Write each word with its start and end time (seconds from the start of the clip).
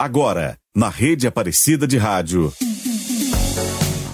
Agora, 0.00 0.56
na 0.76 0.88
rede 0.88 1.26
Aparecida 1.26 1.84
de 1.84 1.98
Rádio. 1.98 2.52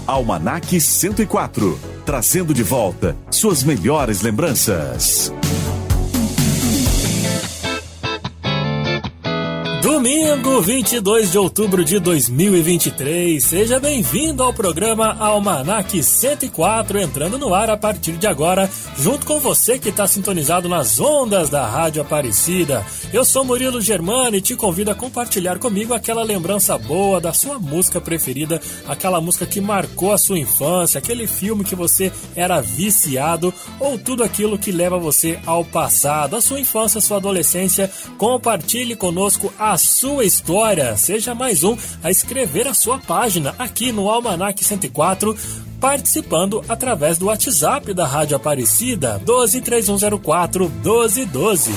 Almanac 0.06 0.80
104, 0.80 1.78
trazendo 2.06 2.54
de 2.54 2.62
volta 2.62 3.14
suas 3.30 3.62
melhores 3.62 4.22
lembranças. 4.22 5.30
Domingo, 10.04 10.60
22 10.60 11.32
de 11.32 11.38
outubro 11.38 11.82
de 11.82 11.98
2023. 11.98 13.42
Seja 13.42 13.80
bem-vindo 13.80 14.42
ao 14.42 14.52
programa 14.52 15.16
Almanac 15.18 16.02
104, 16.02 17.00
entrando 17.00 17.38
no 17.38 17.54
ar 17.54 17.70
a 17.70 17.76
partir 17.78 18.12
de 18.18 18.26
agora, 18.26 18.68
junto 18.98 19.24
com 19.24 19.40
você 19.40 19.78
que 19.78 19.88
está 19.88 20.06
sintonizado 20.06 20.68
nas 20.68 21.00
ondas 21.00 21.48
da 21.48 21.66
Rádio 21.66 22.02
Aparecida. 22.02 22.84
Eu 23.14 23.24
sou 23.24 23.46
Murilo 23.46 23.80
Germani 23.80 24.36
e 24.36 24.40
te 24.42 24.54
convido 24.54 24.90
a 24.90 24.94
compartilhar 24.94 25.58
comigo 25.58 25.94
aquela 25.94 26.22
lembrança 26.22 26.76
boa 26.76 27.18
da 27.18 27.32
sua 27.32 27.58
música 27.58 27.98
preferida, 27.98 28.60
aquela 28.86 29.22
música 29.22 29.46
que 29.46 29.58
marcou 29.58 30.12
a 30.12 30.18
sua 30.18 30.38
infância, 30.38 30.98
aquele 30.98 31.26
filme 31.26 31.64
que 31.64 31.74
você 31.74 32.12
era 32.36 32.60
viciado 32.60 33.54
ou 33.80 33.96
tudo 33.96 34.22
aquilo 34.22 34.58
que 34.58 34.70
leva 34.70 34.98
você 34.98 35.38
ao 35.46 35.64
passado, 35.64 36.36
a 36.36 36.42
sua 36.42 36.60
infância, 36.60 36.98
a 36.98 37.00
sua 37.00 37.16
adolescência. 37.16 37.90
Compartilhe 38.18 38.94
conosco 38.94 39.50
a 39.58 39.78
sua 39.94 40.24
história. 40.24 40.96
Seja 40.96 41.34
mais 41.34 41.62
um 41.62 41.76
a 42.02 42.10
escrever 42.10 42.66
a 42.66 42.74
sua 42.74 42.98
página 42.98 43.54
aqui 43.58 43.92
no 43.92 44.10
Almanac 44.10 44.62
104 44.62 45.36
participando 45.80 46.64
através 46.68 47.16
do 47.16 47.26
WhatsApp 47.26 47.94
da 47.94 48.06
Rádio 48.06 48.36
Aparecida 48.36 49.18
123104 49.18 50.68
1212. 50.68 51.72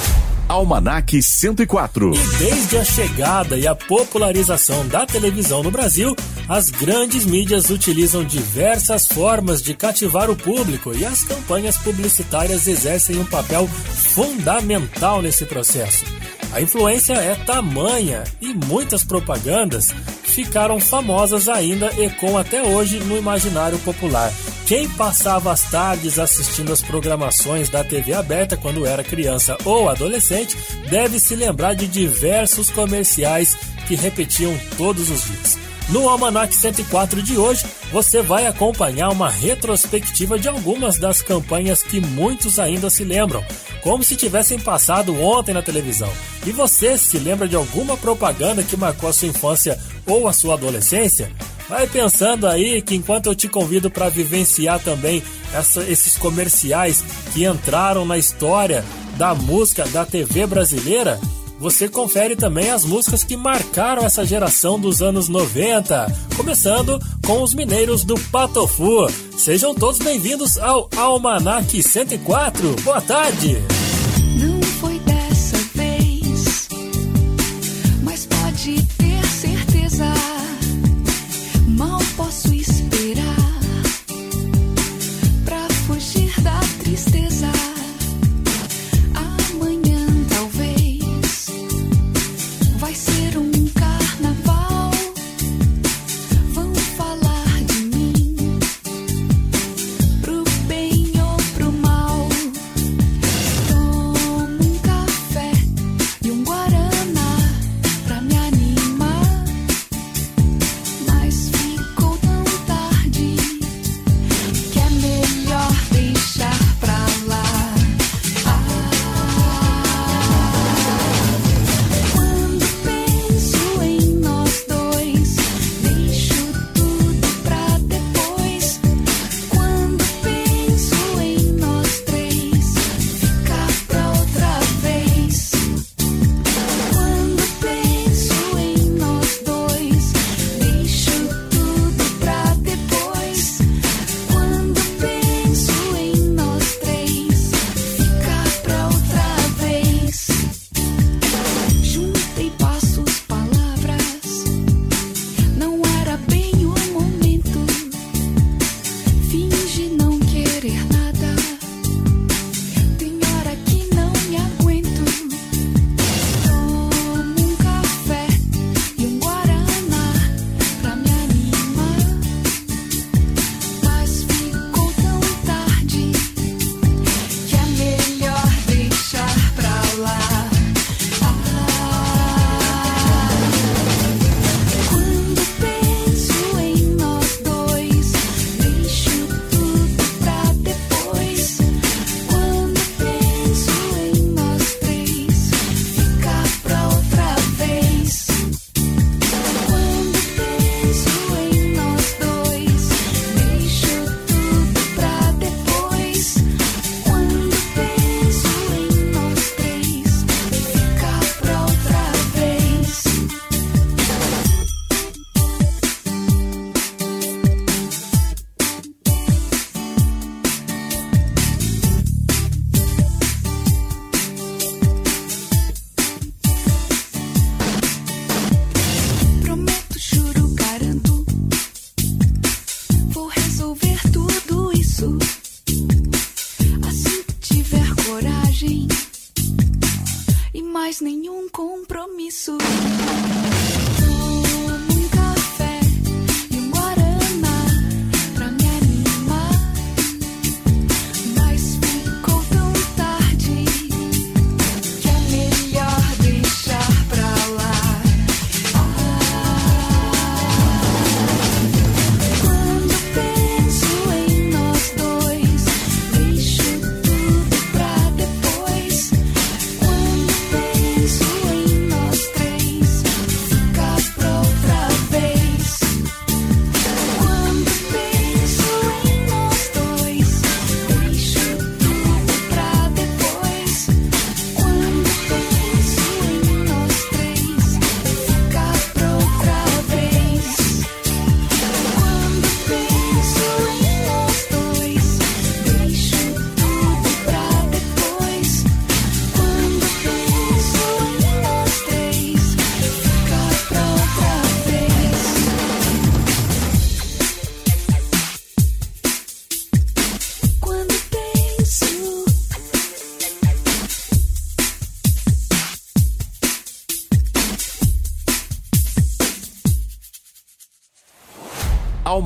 Almanac 0.47 1.21
104. 1.21 2.13
E 2.13 2.37
desde 2.37 2.77
a 2.77 2.83
chegada 2.85 3.57
e 3.57 3.67
a 3.67 3.75
popularização 3.75 4.87
da 4.87 5.05
televisão 5.05 5.61
no 5.61 5.69
Brasil, 5.69 6.15
as 6.47 6.69
grandes 6.69 7.25
mídias 7.25 7.69
utilizam 7.69 8.23
diversas 8.23 9.05
formas 9.05 9.61
de 9.61 9.73
cativar 9.73 10.29
o 10.29 10.35
público 10.35 10.95
e 10.95 11.05
as 11.05 11.23
campanhas 11.23 11.77
publicitárias 11.77 12.65
exercem 12.65 13.19
um 13.19 13.25
papel 13.25 13.67
fundamental 13.67 15.21
nesse 15.21 15.45
processo. 15.45 16.05
A 16.51 16.61
influência 16.61 17.13
é 17.13 17.35
tamanha 17.35 18.23
e 18.41 18.53
muitas 18.53 19.03
propagandas 19.03 19.91
ficaram 20.23 20.79
famosas 20.79 21.49
ainda 21.49 21.91
e 21.97 22.09
com 22.09 22.37
até 22.37 22.61
hoje 22.61 22.99
no 22.99 23.17
imaginário 23.17 23.77
popular. 23.79 24.31
Quem 24.65 24.87
passava 24.89 25.51
as 25.51 25.69
tardes 25.69 26.19
assistindo 26.19 26.71
as 26.71 26.81
programações 26.81 27.69
da 27.69 27.83
TV 27.83 28.13
aberta 28.13 28.57
quando 28.57 28.85
era 28.85 29.03
criança 29.03 29.57
ou 29.65 29.89
adolescente 29.89 30.57
deve 30.89 31.19
se 31.19 31.35
lembrar 31.35 31.73
de 31.73 31.87
diversos 31.87 32.69
comerciais 32.69 33.55
que 33.87 33.95
repetiam 33.95 34.53
todos 34.77 35.09
os 35.09 35.23
dias. 35.23 35.66
No 35.89 36.09
Almanac 36.09 36.53
104 36.53 37.21
de 37.23 37.37
hoje, 37.37 37.63
você 37.93 38.21
vai 38.21 38.45
acompanhar 38.45 39.09
uma 39.09 39.29
retrospectiva 39.29 40.37
de 40.37 40.49
algumas 40.49 40.97
das 40.97 41.21
campanhas 41.21 41.81
que 41.81 42.01
muitos 42.01 42.59
ainda 42.59 42.89
se 42.89 43.05
lembram, 43.05 43.43
como 43.81 44.03
se 44.03 44.17
tivessem 44.17 44.59
passado 44.59 45.17
ontem 45.21 45.53
na 45.53 45.61
televisão. 45.61 46.11
E 46.45 46.51
você 46.51 46.97
se 46.97 47.17
lembra 47.17 47.47
de 47.47 47.55
alguma 47.55 47.95
propaganda 47.95 48.63
que 48.63 48.75
marcou 48.75 49.09
a 49.09 49.13
sua 49.13 49.29
infância 49.29 49.79
ou 50.05 50.27
a 50.27 50.33
sua 50.33 50.55
adolescência? 50.55 51.31
Vai 51.69 51.87
pensando 51.87 52.47
aí 52.47 52.81
que 52.81 52.95
enquanto 52.95 53.27
eu 53.27 53.35
te 53.35 53.47
convido 53.47 53.89
para 53.89 54.09
vivenciar 54.09 54.81
também 54.81 55.23
essa, 55.53 55.83
esses 55.83 56.17
comerciais 56.17 57.01
que 57.33 57.45
entraram 57.45 58.05
na 58.05 58.17
história 58.17 58.83
da 59.15 59.33
música 59.33 59.85
da 59.87 60.05
TV 60.05 60.45
brasileira, 60.45 61.17
você 61.59 61.89
confere 61.89 62.35
também 62.35 62.69
as 62.69 62.85
músicas 62.85 63.23
que 63.23 63.35
marcaram 63.35 64.05
essa 64.05 64.25
geração 64.25 64.79
dos 64.79 65.01
anos 65.01 65.27
90, 65.27 66.07
começando 66.35 66.99
com 67.25 67.41
os 67.41 67.53
mineiros 67.53 68.03
do 68.03 68.19
Patofu. 68.31 69.07
Sejam 69.37 69.73
todos 69.73 69.99
bem-vindos 69.99 70.57
ao 70.57 70.89
Almanac 70.95 71.81
104. 71.81 72.75
Boa 72.83 73.01
tarde! 73.01 73.57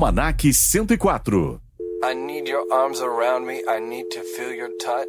Almanac 0.02 0.42
104. 0.42 1.60
I 2.02 2.12
need 2.12 2.48
your 2.48 2.64
arms 2.72 2.98
around 3.00 3.46
me. 3.46 3.62
I 3.68 3.78
need 3.78 4.10
to 4.10 4.20
feel 4.34 4.52
your 4.52 4.70
touch. 4.84 5.06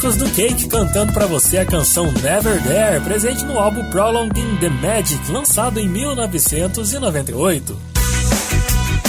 Do 0.00 0.30
Cake 0.30 0.66
cantando 0.66 1.12
pra 1.12 1.26
você 1.26 1.58
a 1.58 1.66
canção 1.66 2.10
Never 2.10 2.60
There, 2.62 3.04
presente 3.04 3.44
no 3.44 3.58
álbum 3.58 3.84
Prolonging 3.90 4.56
the 4.56 4.70
Magic, 4.70 5.30
lançado 5.30 5.78
em 5.78 5.86
1998. 5.86 7.76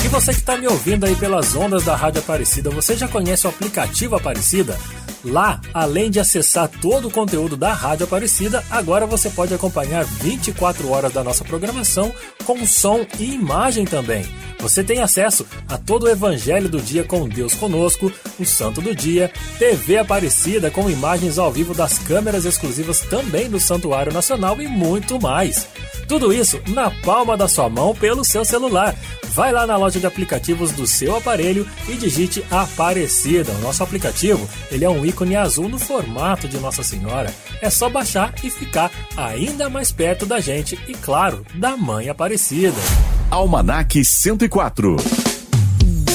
E 0.04 0.08
você 0.10 0.34
que 0.34 0.42
tá 0.42 0.58
me 0.58 0.68
ouvindo 0.68 1.06
aí 1.06 1.16
pelas 1.16 1.56
ondas 1.56 1.86
da 1.86 1.96
Rádio 1.96 2.20
Aparecida, 2.20 2.70
você 2.70 2.98
já 2.98 3.08
conhece 3.08 3.48
o 3.48 3.50
aplicativo 3.50 4.18
Aparecida? 4.18 4.78
Lá, 5.24 5.62
além 5.74 6.12
de 6.12 6.20
acessar 6.20 6.68
todo 6.68 7.08
o 7.08 7.12
conteúdo 7.12 7.56
da 7.56 7.74
Rádio 7.74 8.04
Aparecida, 8.04 8.62
agora 8.70 9.06
você 9.06 9.30
pode 9.30 9.54
acompanhar 9.54 10.04
24 10.04 10.90
horas 10.90 11.14
da 11.14 11.24
nossa 11.24 11.46
programação 11.46 12.12
com 12.44 12.66
som 12.66 13.06
e 13.18 13.34
imagem 13.34 13.86
também. 13.86 14.26
Você 14.60 14.84
tem 14.84 15.00
acesso 15.00 15.46
a 15.70 15.78
todo 15.78 16.04
o 16.04 16.10
Evangelho 16.10 16.68
do 16.68 16.82
Dia 16.82 17.04
com 17.04 17.30
Deus 17.30 17.54
Conosco, 17.56 18.12
o 18.40 18.46
Santo 18.46 18.82
do 18.82 18.96
Dia, 18.96 19.32
TV 19.58 19.98
Aparecida 19.98 20.70
com 20.72 20.90
imagens 20.90 21.38
ao 21.38 21.52
vivo 21.52 21.74
das 21.74 22.00
câmeras 22.00 22.46
exclusivas 22.46 23.02
também 23.02 23.50
do 23.50 23.60
Santuário 23.60 24.14
Nacional 24.14 24.62
e 24.62 24.68
muito 24.68 25.20
mais. 25.20 25.68
Tudo 26.08 26.34
isso 26.34 26.62
na 26.68 26.92
palma 26.92 27.38
da 27.38 27.48
sua 27.48 27.70
mão 27.70 27.96
pelo 27.96 28.26
seu 28.26 28.44
celular. 28.44 28.96
Vai 29.34 29.54
lá 29.54 29.66
na 29.66 29.78
loja 29.78 29.98
de 29.98 30.06
aplicativos 30.06 30.74
do 30.74 30.86
seu 30.86 31.16
aparelho 31.16 31.66
e 31.88 31.96
digite 31.96 32.44
Aparecida. 32.52 33.52
O 33.54 33.60
nosso 33.60 33.82
aplicativo 33.82 34.48
ele 34.70 34.84
é 34.84 34.90
um 34.90 35.06
ícone 35.06 35.38
azul 35.38 35.70
no 35.70 35.80
formato 35.80 36.50
de 36.50 36.58
Nossa 36.58 36.84
Senhora. 36.84 37.34
É 37.62 37.70
só 37.70 37.90
baixar 37.90 38.34
e 38.44 38.50
ficar 38.50 38.92
ainda 39.16 39.70
mais 39.70 39.92
perto 39.92 40.26
da 40.26 40.42
gente 40.42 40.78
e, 40.88 40.94
claro, 40.94 41.46
da 41.56 41.78
Mãe 41.78 42.10
Aparecida. 42.10 42.76
Almanac 43.30 44.04
104. 44.04 44.98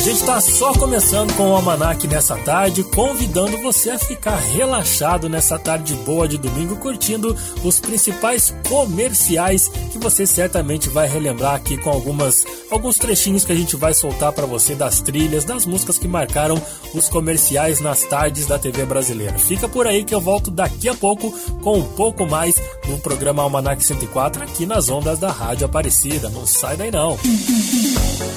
Gente 0.06 0.20
está 0.20 0.40
só 0.40 0.72
começando 0.72 1.34
com 1.34 1.50
o 1.50 1.56
Almanac 1.56 2.06
nessa 2.06 2.36
tarde, 2.36 2.84
convidando 2.84 3.60
você 3.60 3.90
a 3.90 3.98
ficar 3.98 4.36
relaxado 4.36 5.28
nessa 5.28 5.58
tarde 5.58 5.94
boa 5.94 6.28
de 6.28 6.38
domingo, 6.38 6.76
curtindo 6.76 7.36
os 7.64 7.80
principais 7.80 8.54
comerciais 8.68 9.66
que 9.90 9.98
você 9.98 10.24
certamente 10.24 10.88
vai 10.88 11.08
relembrar 11.08 11.56
aqui 11.56 11.76
com 11.76 11.90
algumas 11.90 12.44
alguns 12.70 12.98
trechinhos 12.98 13.44
que 13.44 13.50
a 13.50 13.56
gente 13.56 13.74
vai 13.74 13.92
soltar 13.92 14.32
para 14.32 14.46
você 14.46 14.76
das 14.76 15.00
trilhas, 15.00 15.44
das 15.44 15.66
músicas 15.66 15.98
que 15.98 16.06
marcaram 16.06 16.62
os 16.94 17.08
comerciais 17.08 17.80
nas 17.80 18.04
tardes 18.04 18.46
da 18.46 18.60
TV 18.60 18.86
brasileira. 18.86 19.36
Fica 19.40 19.68
por 19.68 19.88
aí 19.88 20.04
que 20.04 20.14
eu 20.14 20.20
volto 20.20 20.52
daqui 20.52 20.88
a 20.88 20.94
pouco 20.94 21.32
com 21.64 21.78
um 21.78 21.94
pouco 21.94 22.24
mais 22.24 22.54
no 22.86 22.96
programa 23.00 23.42
Almanac 23.42 23.84
104 23.84 24.44
aqui 24.44 24.66
nas 24.66 24.88
ondas 24.88 25.18
da 25.18 25.32
Rádio 25.32 25.66
Aparecida. 25.66 26.28
Não 26.28 26.46
sai 26.46 26.76
daí 26.76 26.92
não. 26.92 27.18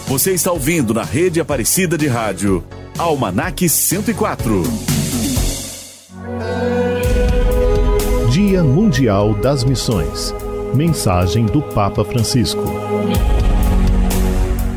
Você 0.10 0.34
está 0.34 0.52
ouvindo 0.52 0.92
na 0.92 1.04
rede 1.04 1.40
Aparecida 1.40 1.96
de 1.96 2.08
Rádio. 2.08 2.64
Almanac 2.98 3.70
104. 3.70 4.64
Dia 8.32 8.64
Mundial 8.64 9.36
das 9.36 9.64
Missões. 9.64 10.34
Mensagem 10.74 11.46
do 11.46 11.62
Papa 11.62 12.04
Francisco. 12.04 12.64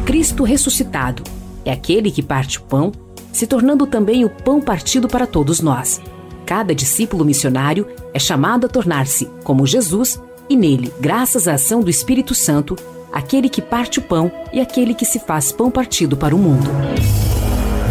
Cristo 0.05 0.45
ressuscitado 0.45 1.23
é 1.65 1.73
aquele 1.73 2.11
que 2.11 2.23
parte 2.23 2.59
o 2.59 2.63
pão, 2.65 2.93
se 3.33 3.47
tornando 3.47 3.87
também 3.87 4.27
o 4.27 4.29
pão 4.29 4.61
partido 4.61 5.09
para 5.09 5.27
todos 5.27 5.61
nós. 5.61 5.99
Cada 6.45 6.75
discípulo 6.75 7.25
missionário 7.25 7.87
é 8.13 8.19
chamado 8.19 8.67
a 8.67 8.69
tornar-se 8.69 9.31
como 9.43 9.67
Jesus 9.67 10.21
e 10.47 10.55
nele, 10.55 10.93
graças 11.01 11.49
à 11.49 11.55
ação 11.55 11.81
do 11.81 11.89
Espírito 11.89 12.35
Santo, 12.35 12.77
aquele 13.13 13.49
que 13.49 13.61
parte 13.61 13.99
o 13.99 14.03
pão 14.03 14.33
e 14.53 14.61
aquele 14.61 14.95
que 14.95 15.05
se 15.05 15.19
faz 15.19 15.53
pão 15.53 15.71
partido 15.71 16.17
para 16.17 16.35
o 16.35 16.39
mundo. 16.39 16.71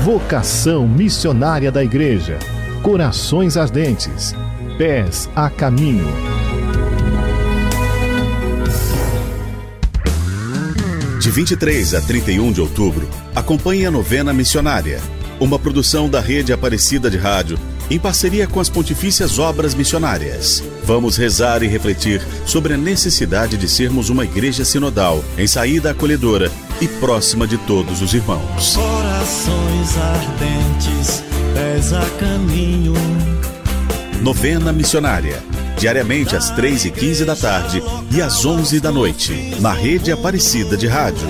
Vocação 0.04 0.88
missionária 0.88 1.72
da 1.72 1.84
Igreja. 1.84 2.40
Corações 2.82 3.56
ardentes. 3.56 4.34
Pés 4.78 5.30
a 5.36 5.50
caminho. 5.50 6.08
De 11.20 11.30
23 11.30 11.94
a 11.94 12.02
31 12.02 12.52
de 12.52 12.62
outubro, 12.62 13.08
acompanhe 13.36 13.86
a 13.86 13.92
novena 13.92 14.34
missionária, 14.34 15.00
uma 15.40 15.60
produção 15.60 16.10
da 16.10 16.20
Rede 16.20 16.52
Aparecida 16.52 17.12
de 17.12 17.18
Rádio 17.18 17.60
em 17.92 18.00
parceria 18.00 18.48
com 18.48 18.62
as 18.62 18.70
Pontifícias 18.70 19.38
Obras 19.38 19.76
Missionárias. 19.76 20.64
Vamos 20.86 21.18
rezar 21.18 21.62
e 21.62 21.68
refletir 21.68 22.26
sobre 22.46 22.74
a 22.74 22.78
necessidade 22.78 23.58
de 23.58 23.68
sermos 23.68 24.10
uma 24.10 24.24
igreja 24.24 24.64
sinodal, 24.64 25.22
em 25.38 25.46
saída 25.46 25.92
acolhedora 25.92 26.50
e 26.80 26.88
próxima 26.88 27.46
de 27.46 27.58
todos 27.58 28.02
os 28.02 28.14
irmãos. 28.14 28.78
Corações 28.78 29.98
ardentes, 29.98 31.22
pés 31.54 31.92
a 31.92 32.06
caminho. 32.18 32.94
Novena 34.22 34.72
Missionária. 34.72 35.44
Diariamente 35.78 36.34
às 36.34 36.50
3h15 36.52 37.26
da 37.26 37.36
tarde 37.36 37.84
e 38.10 38.22
às 38.22 38.46
11 38.46 38.80
da 38.80 38.92
noite. 38.92 39.34
Na 39.60 39.74
Rede 39.74 40.14
Aparecida 40.14 40.78
de 40.78 40.88
Rádio. 40.88 41.28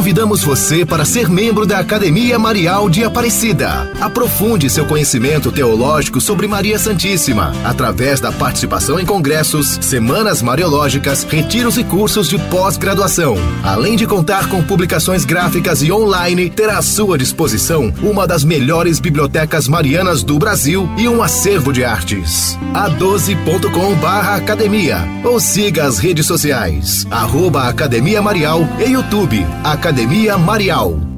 Convidamos 0.00 0.42
você 0.42 0.86
para 0.86 1.04
ser 1.04 1.28
membro 1.28 1.66
da 1.66 1.78
Academia 1.78 2.38
Marial 2.38 2.88
de 2.88 3.04
Aparecida. 3.04 3.86
Aprofunde 4.00 4.70
seu 4.70 4.86
conhecimento 4.86 5.52
teológico 5.52 6.22
sobre 6.22 6.48
Maria 6.48 6.78
Santíssima, 6.78 7.52
através 7.62 8.18
da 8.18 8.32
participação 8.32 8.98
em 8.98 9.04
congressos, 9.04 9.78
semanas 9.82 10.40
mariológicas, 10.40 11.22
retiros 11.24 11.76
e 11.76 11.84
cursos 11.84 12.30
de 12.30 12.38
pós-graduação. 12.38 13.36
Além 13.62 13.94
de 13.94 14.06
contar 14.06 14.48
com 14.48 14.62
publicações 14.62 15.26
gráficas 15.26 15.82
e 15.82 15.92
online, 15.92 16.48
terá 16.48 16.78
à 16.78 16.82
sua 16.82 17.18
disposição 17.18 17.92
uma 18.02 18.26
das 18.26 18.42
melhores 18.42 19.00
bibliotecas 19.00 19.68
marianas 19.68 20.22
do 20.22 20.38
Brasil 20.38 20.88
e 20.96 21.10
um 21.10 21.22
acervo 21.22 21.74
de 21.74 21.84
artes. 21.84 22.58
a12.com 22.72 23.90
academia 24.06 25.06
ou 25.22 25.38
siga 25.38 25.84
as 25.84 25.98
redes 25.98 26.24
sociais, 26.24 27.06
arroba 27.10 27.68
Academia 27.68 28.22
Marial 28.22 28.66
e 28.78 28.92
YouTube. 28.92 29.46
Academia 29.62 29.89
Marial. 30.38 31.09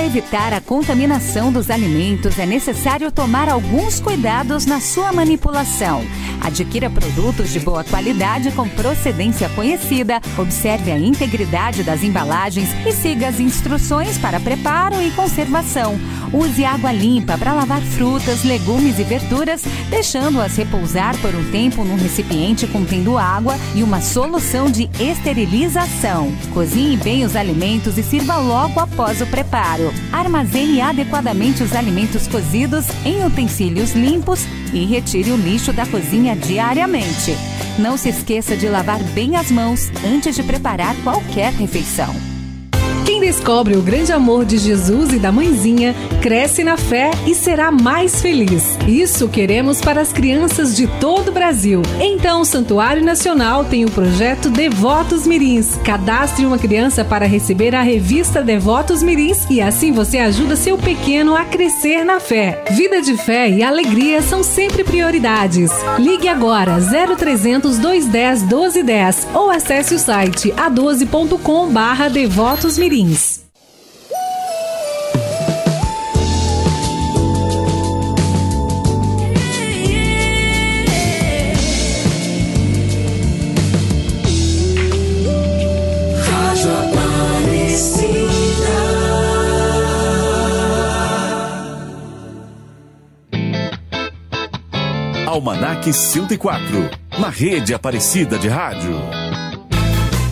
Para 0.00 0.06
evitar 0.06 0.52
a 0.54 0.62
contaminação 0.62 1.52
dos 1.52 1.68
alimentos, 1.68 2.38
é 2.38 2.46
necessário 2.46 3.12
tomar 3.12 3.50
alguns 3.50 4.00
cuidados 4.00 4.64
na 4.64 4.80
sua 4.80 5.12
manipulação. 5.12 6.02
Adquira 6.40 6.88
produtos 6.88 7.50
de 7.50 7.60
boa 7.60 7.84
qualidade 7.84 8.50
com 8.52 8.66
procedência 8.66 9.50
conhecida, 9.50 10.18
observe 10.38 10.90
a 10.90 10.98
integridade 10.98 11.82
das 11.82 12.02
embalagens 12.02 12.70
e 12.86 12.92
siga 12.92 13.28
as 13.28 13.38
instruções 13.40 14.16
para 14.16 14.40
preparo 14.40 15.02
e 15.02 15.10
conservação. 15.10 16.00
Use 16.32 16.64
água 16.64 16.92
limpa 16.92 17.36
para 17.36 17.52
lavar 17.52 17.82
frutas, 17.82 18.42
legumes 18.42 18.98
e 18.98 19.02
verduras, 19.02 19.64
deixando-as 19.90 20.56
repousar 20.56 21.14
por 21.18 21.34
um 21.34 21.50
tempo 21.50 21.84
num 21.84 21.96
recipiente 21.96 22.66
contendo 22.66 23.18
água 23.18 23.54
e 23.74 23.82
uma 23.82 24.00
solução 24.00 24.70
de 24.70 24.88
esterilização. 24.98 26.32
Cozinhe 26.54 26.96
bem 26.96 27.22
os 27.22 27.36
alimentos 27.36 27.98
e 27.98 28.02
sirva 28.02 28.38
logo 28.38 28.80
após 28.80 29.20
o 29.20 29.26
preparo. 29.26 29.89
Armazene 30.12 30.80
adequadamente 30.80 31.62
os 31.62 31.74
alimentos 31.74 32.26
cozidos 32.26 32.86
em 33.04 33.24
utensílios 33.24 33.92
limpos 33.92 34.40
e 34.72 34.84
retire 34.84 35.30
o 35.32 35.36
lixo 35.36 35.72
da 35.72 35.86
cozinha 35.86 36.34
diariamente. 36.36 37.36
Não 37.78 37.96
se 37.96 38.08
esqueça 38.08 38.56
de 38.56 38.68
lavar 38.68 39.02
bem 39.14 39.36
as 39.36 39.50
mãos 39.50 39.90
antes 40.04 40.34
de 40.34 40.42
preparar 40.42 40.94
qualquer 41.02 41.52
refeição. 41.52 42.39
Descobre 43.30 43.76
o 43.76 43.80
grande 43.80 44.10
amor 44.10 44.44
de 44.44 44.58
Jesus 44.58 45.12
e 45.12 45.18
da 45.20 45.30
mãezinha 45.30 45.94
cresce 46.20 46.64
na 46.64 46.76
fé 46.76 47.12
e 47.24 47.32
será 47.32 47.70
mais 47.70 48.20
feliz. 48.20 48.76
Isso 48.88 49.28
queremos 49.28 49.80
para 49.80 50.00
as 50.00 50.12
crianças 50.12 50.76
de 50.76 50.88
todo 50.98 51.28
o 51.28 51.32
Brasil. 51.32 51.80
Então, 52.00 52.40
o 52.40 52.44
Santuário 52.44 53.04
Nacional 53.04 53.64
tem 53.64 53.84
o 53.84 53.90
projeto 53.90 54.50
Devotos 54.50 55.28
Mirins. 55.28 55.78
Cadastre 55.84 56.44
uma 56.44 56.58
criança 56.58 57.04
para 57.04 57.24
receber 57.24 57.72
a 57.72 57.82
revista 57.82 58.42
Devotos 58.42 59.00
Mirins 59.00 59.46
e 59.48 59.60
assim 59.60 59.92
você 59.92 60.18
ajuda 60.18 60.56
seu 60.56 60.76
pequeno 60.76 61.36
a 61.36 61.44
crescer 61.44 62.04
na 62.04 62.18
fé. 62.18 62.64
Vida 62.72 63.00
de 63.00 63.16
fé 63.16 63.48
e 63.48 63.62
alegria 63.62 64.22
são 64.22 64.42
sempre 64.42 64.82
prioridades. 64.82 65.70
Ligue 66.00 66.26
agora 66.26 66.80
0300 66.80 67.78
210 67.78 68.42
1210 68.42 69.28
ou 69.32 69.50
acesse 69.50 69.94
o 69.94 70.00
site 70.00 70.52
a12.com/devotos 70.56 72.76
mirins. 72.76 73.19
Rádio 86.26 86.70
Aparecida. 86.78 88.10
Almanac 95.26 95.92
104. 95.92 96.90
Na 97.18 97.28
rede 97.30 97.74
Aparecida 97.74 98.38
de 98.38 98.48
Rádio. 98.48 99.19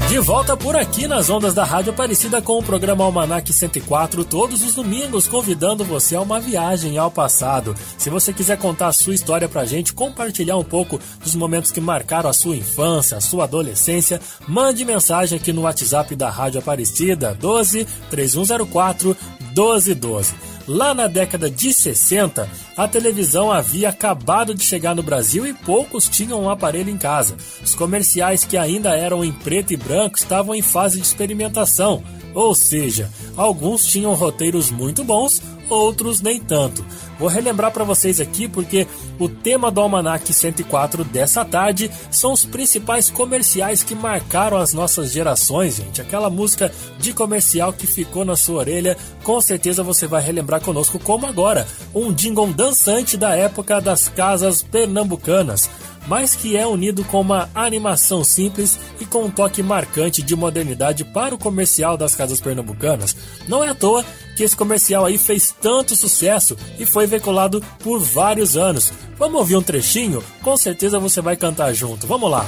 De 0.09 0.19
volta 0.21 0.57
por 0.57 0.75
aqui 0.75 1.07
nas 1.07 1.29
ondas 1.29 1.53
da 1.53 1.65
Rádio 1.65 1.93
Aparecida 1.93 2.41
com 2.41 2.59
o 2.59 2.62
programa 2.62 3.05
Almanac 3.05 3.53
104, 3.53 4.25
todos 4.25 4.62
os 4.62 4.75
domingos, 4.75 5.27
convidando 5.27 5.85
você 5.85 6.17
a 6.17 6.23
uma 6.23 6.41
viagem 6.41 6.97
ao 6.97 7.11
passado. 7.11 7.75
Se 7.99 8.09
você 8.09 8.33
quiser 8.33 8.57
contar 8.57 8.87
a 8.87 8.93
sua 8.93 9.15
história 9.15 9.47
pra 9.50 9.67
gente, 9.67 9.93
compartilhar 9.93 10.57
um 10.57 10.65
pouco 10.65 10.99
dos 11.23 11.35
momentos 11.35 11.71
que 11.71 11.79
marcaram 11.79 12.31
a 12.31 12.33
sua 12.33 12.57
infância, 12.57 13.19
a 13.19 13.21
sua 13.21 13.45
adolescência, 13.45 14.19
mande 14.49 14.83
mensagem 14.83 15.38
aqui 15.38 15.53
no 15.53 15.62
WhatsApp 15.62 16.17
da 16.17 16.31
Rádio 16.31 16.61
Aparecida, 16.61 17.35
12 17.35 17.87
3104 18.09 19.15
1212. 19.55 20.58
Lá 20.69 20.93
na 20.93 21.07
década 21.07 21.51
de 21.51 21.73
60, 21.73 22.47
a 22.77 22.87
televisão 22.87 23.51
havia 23.51 23.89
acabado 23.89 24.55
de 24.55 24.63
chegar 24.63 24.95
no 24.95 25.03
Brasil 25.03 25.47
e 25.47 25.55
poucos 25.55 26.07
tinham 26.07 26.43
um 26.43 26.51
aparelho 26.51 26.91
em 26.91 26.99
casa. 26.99 27.37
Os 27.65 27.75
comerciais 27.75 28.45
que 28.45 28.55
ainda 28.55 28.95
eram 28.95 29.25
em 29.25 29.33
preto 29.33 29.73
e 29.73 29.79
branco 29.79 30.19
estavam 30.19 30.55
em 30.55 30.61
fase 30.61 31.01
de 31.01 31.07
experimentação, 31.07 32.03
ou 32.35 32.55
seja, 32.55 33.11
alguns 33.35 33.87
tinham 33.87 34.13
roteiros 34.13 34.71
muito 34.71 35.03
bons, 35.03 35.41
outros 35.71 36.21
nem 36.21 36.39
tanto. 36.39 36.85
Vou 37.19 37.29
relembrar 37.29 37.73
para 37.73 37.85
vocês 37.85 38.21
aqui 38.21 38.47
porque 38.47 38.87
o 39.19 39.29
tema 39.29 39.71
do 39.71 39.81
Almanac 39.81 40.33
104 40.33 41.05
dessa 41.05 41.45
tarde 41.45 41.91
são 42.11 42.33
os 42.33 42.45
principais 42.45 43.11
comerciais 43.11 43.83
que 43.83 43.95
marcaram 43.95 44.57
as 44.57 44.73
nossas 44.73 45.11
gerações, 45.11 45.77
gente. 45.77 46.01
Aquela 46.01 46.31
música 46.31 46.73
de 46.99 47.13
comercial 47.13 47.73
que 47.73 47.87
ficou 47.87 48.25
na 48.25 48.37
sua 48.37 48.61
orelha, 48.61 48.97
com 49.25 49.41
certeza 49.41 49.83
você 49.83 50.07
vai 50.07 50.23
relembrar 50.23 50.61
conosco 50.61 50.99
como 50.99 51.27
agora, 51.27 51.67
um 51.93 52.13
jingle 52.13 52.53
dançante 52.53 53.17
da 53.17 53.35
época 53.35 53.81
das 53.81 54.09
casas 54.09 54.63
pernambucanas 54.63 55.69
mas 56.09 56.35
que 56.35 56.57
é 56.57 56.67
unido 56.67 57.05
com 57.05 57.21
uma 57.21 57.51
animação 57.55 58.25
simples 58.25 58.79
e 58.99 59.05
com 59.05 59.25
um 59.25 59.31
toque 59.31 59.63
marcante 59.63 60.23
de 60.23 60.35
modernidade 60.35 61.05
para 61.05 61.35
o 61.35 61.39
comercial 61.39 61.97
das 61.97 62.17
casas 62.17 62.41
pernambucanas. 62.41 63.15
Não 63.47 63.63
é 63.63 63.69
à 63.69 63.75
toa 63.75 64.05
que 64.35 64.43
esse 64.43 64.57
comercial 64.57 65.05
aí 65.05 65.19
fez 65.19 65.55
tanto 65.61 65.95
sucesso 65.95 66.57
e 66.79 66.87
foi 66.87 67.07
veiculado 67.09 67.62
por 67.83 68.00
vários 68.00 68.57
anos. 68.57 68.93
Vamos 69.19 69.41
ouvir 69.41 69.57
um 69.57 69.62
trechinho? 69.62 70.23
Com 70.43 70.57
certeza 70.57 70.99
você 70.99 71.21
vai 71.21 71.37
cantar 71.37 71.73
junto. 71.75 72.07
Vamos 72.07 72.31
lá. 72.31 72.47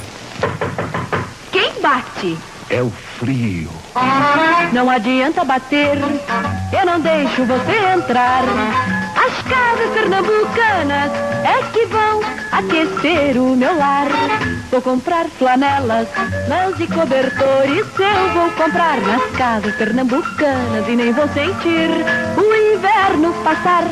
Quem 1.51 1.81
bate? 1.81 2.37
É 2.69 2.81
o 2.81 2.89
frio. 3.19 3.69
Não 4.71 4.89
adianta 4.89 5.43
bater, 5.43 5.97
eu 5.97 6.85
não 6.85 6.99
deixo 7.01 7.45
você 7.45 7.75
entrar. 7.95 8.43
As 9.13 9.41
casas 9.43 9.89
pernambucanas 9.93 11.11
é 11.43 11.71
que 11.73 11.85
vão 11.87 12.21
aquecer 12.51 13.37
o 13.37 13.55
meu 13.55 13.77
lar. 13.77 14.07
Vou 14.71 14.81
comprar 14.81 15.27
flanelas, 15.29 16.07
lãs 16.47 16.79
e 16.79 16.87
cobertores. 16.87 17.85
Eu 17.99 18.33
vou 18.33 18.49
comprar 18.51 19.01
nas 19.01 19.31
casas 19.31 19.75
pernambucanas 19.75 20.87
e 20.87 20.95
nem 20.95 21.11
vou 21.11 21.27
sentir 21.27 21.89
o 22.37 22.75
inverno 22.75 23.33
passar. 23.43 23.83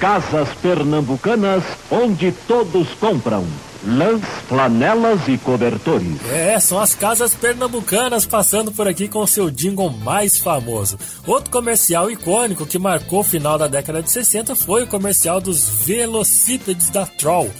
Casas 0.00 0.48
pernambucanas 0.62 1.62
onde 1.90 2.32
todos 2.32 2.88
compram. 2.94 3.44
Lãs, 3.84 4.22
flanelas 4.48 5.28
e 5.28 5.36
cobertores. 5.36 6.16
É, 6.30 6.58
são 6.58 6.80
as 6.80 6.94
casas 6.94 7.34
pernambucanas 7.34 8.24
passando 8.24 8.72
por 8.72 8.88
aqui 8.88 9.08
com 9.08 9.18
o 9.18 9.26
seu 9.26 9.50
jingle 9.50 9.90
mais 9.90 10.38
famoso. 10.38 10.96
Outro 11.26 11.50
comercial 11.50 12.10
icônico 12.10 12.64
que 12.64 12.78
marcou 12.78 13.20
o 13.20 13.24
final 13.24 13.58
da 13.58 13.66
década 13.66 14.02
de 14.02 14.10
60 14.10 14.54
foi 14.54 14.84
o 14.84 14.86
comercial 14.86 15.42
dos 15.42 15.84
velocípedes 15.84 16.88
da 16.88 17.04
Troll 17.04 17.50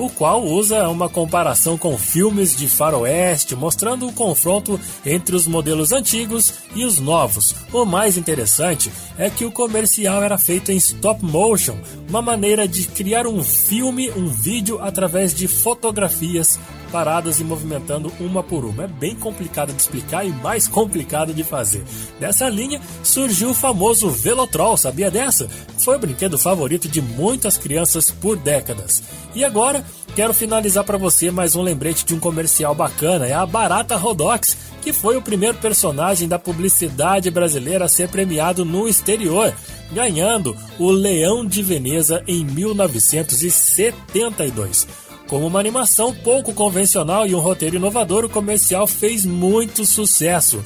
o 0.00 0.08
qual 0.08 0.42
usa 0.42 0.88
uma 0.88 1.10
comparação 1.10 1.76
com 1.76 1.98
filmes 1.98 2.56
de 2.56 2.66
faroeste, 2.66 3.54
mostrando 3.54 4.08
o 4.08 4.12
confronto 4.12 4.80
entre 5.04 5.36
os 5.36 5.46
modelos 5.46 5.92
antigos 5.92 6.54
e 6.74 6.84
os 6.84 6.98
novos. 6.98 7.54
O 7.70 7.84
mais 7.84 8.16
interessante 8.16 8.90
é 9.18 9.28
que 9.28 9.44
o 9.44 9.52
comercial 9.52 10.22
era 10.22 10.38
feito 10.38 10.72
em 10.72 10.76
stop 10.76 11.22
motion, 11.22 11.76
uma 12.08 12.22
maneira 12.22 12.66
de 12.66 12.86
criar 12.86 13.26
um 13.26 13.44
filme, 13.44 14.10
um 14.12 14.26
vídeo 14.28 14.80
através 14.80 15.34
de 15.34 15.46
fotografias 15.46 16.58
paradas 16.90 17.40
e 17.40 17.44
movimentando 17.44 18.12
uma 18.20 18.42
por 18.42 18.64
uma. 18.64 18.84
É 18.84 18.86
bem 18.86 19.14
complicado 19.14 19.72
de 19.72 19.80
explicar 19.80 20.26
e 20.26 20.32
mais 20.32 20.68
complicado 20.68 21.32
de 21.32 21.44
fazer. 21.44 21.82
Dessa 22.18 22.48
linha 22.48 22.80
surgiu 23.02 23.50
o 23.50 23.54
famoso 23.54 24.10
Velotrol, 24.10 24.76
sabia 24.76 25.10
dessa? 25.10 25.48
Foi 25.78 25.96
o 25.96 25.98
brinquedo 25.98 26.38
favorito 26.38 26.88
de 26.88 27.00
muitas 27.00 27.56
crianças 27.56 28.10
por 28.10 28.36
décadas. 28.36 29.02
E 29.34 29.44
agora, 29.44 29.84
quero 30.14 30.34
finalizar 30.34 30.84
para 30.84 30.98
você 30.98 31.30
mais 31.30 31.56
um 31.56 31.62
lembrete 31.62 32.04
de 32.04 32.14
um 32.14 32.20
comercial 32.20 32.74
bacana, 32.74 33.26
é 33.26 33.32
a 33.32 33.46
Barata 33.46 33.96
Rodox, 33.96 34.56
que 34.82 34.92
foi 34.92 35.16
o 35.16 35.22
primeiro 35.22 35.56
personagem 35.58 36.26
da 36.28 36.38
publicidade 36.38 37.30
brasileira 37.30 37.84
a 37.84 37.88
ser 37.88 38.08
premiado 38.08 38.64
no 38.64 38.88
exterior, 38.88 39.54
ganhando 39.92 40.56
o 40.78 40.90
Leão 40.90 41.46
de 41.46 41.62
Veneza 41.62 42.24
em 42.26 42.42
1972. 42.44 44.88
Como 45.30 45.46
uma 45.46 45.60
animação 45.60 46.12
pouco 46.12 46.52
convencional 46.52 47.24
e 47.24 47.36
um 47.36 47.38
roteiro 47.38 47.76
inovador, 47.76 48.24
o 48.24 48.28
comercial 48.28 48.84
fez 48.84 49.24
muito 49.24 49.86
sucesso. 49.86 50.60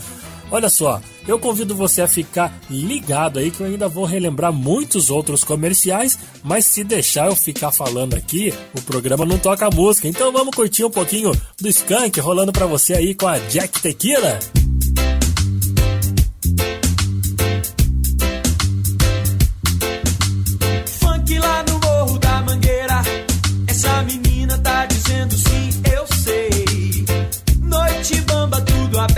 Olha 0.50 0.70
só, 0.70 1.02
eu 1.28 1.38
convido 1.38 1.76
você 1.76 2.00
a 2.00 2.08
ficar 2.08 2.50
ligado 2.70 3.38
aí 3.38 3.50
que 3.50 3.60
eu 3.60 3.66
ainda 3.66 3.90
vou 3.90 4.06
relembrar 4.06 4.54
muitos 4.54 5.10
outros 5.10 5.44
comerciais, 5.44 6.18
mas 6.42 6.64
se 6.64 6.82
deixar 6.82 7.26
eu 7.26 7.36
ficar 7.36 7.72
falando 7.72 8.14
aqui, 8.14 8.54
o 8.74 8.80
programa 8.80 9.26
não 9.26 9.36
toca 9.36 9.68
música. 9.68 10.08
Então 10.08 10.32
vamos 10.32 10.56
curtir 10.56 10.82
um 10.82 10.90
pouquinho 10.90 11.32
do 11.60 11.68
Skank 11.68 12.18
rolando 12.18 12.50
para 12.50 12.64
você 12.64 12.94
aí 12.94 13.14
com 13.14 13.28
a 13.28 13.38
Jack 13.40 13.82
Tequila. 13.82 14.38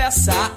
depressa 0.06 0.55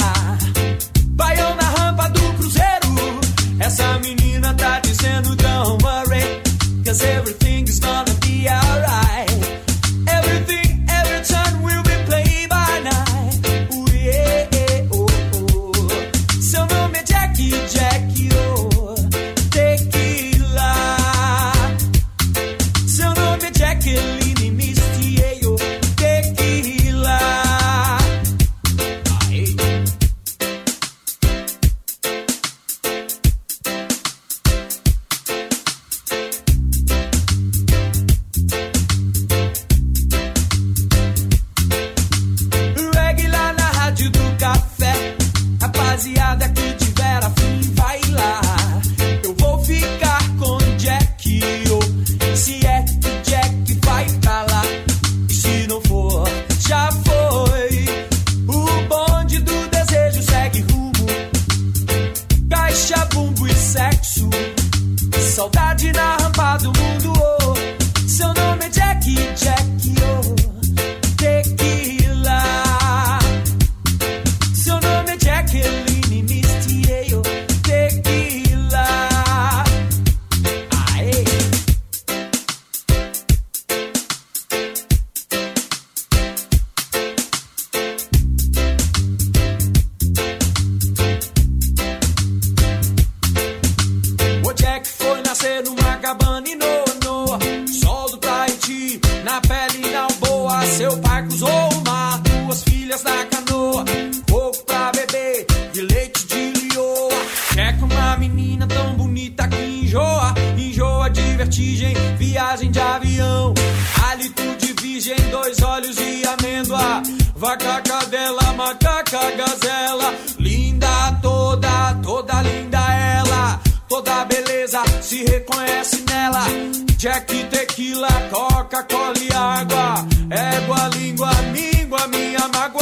mágoa 132.54 132.79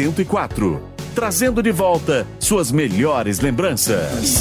104, 0.00 0.80
trazendo 1.14 1.62
de 1.62 1.70
volta 1.70 2.26
suas 2.38 2.72
melhores 2.72 3.40
lembranças. 3.40 4.39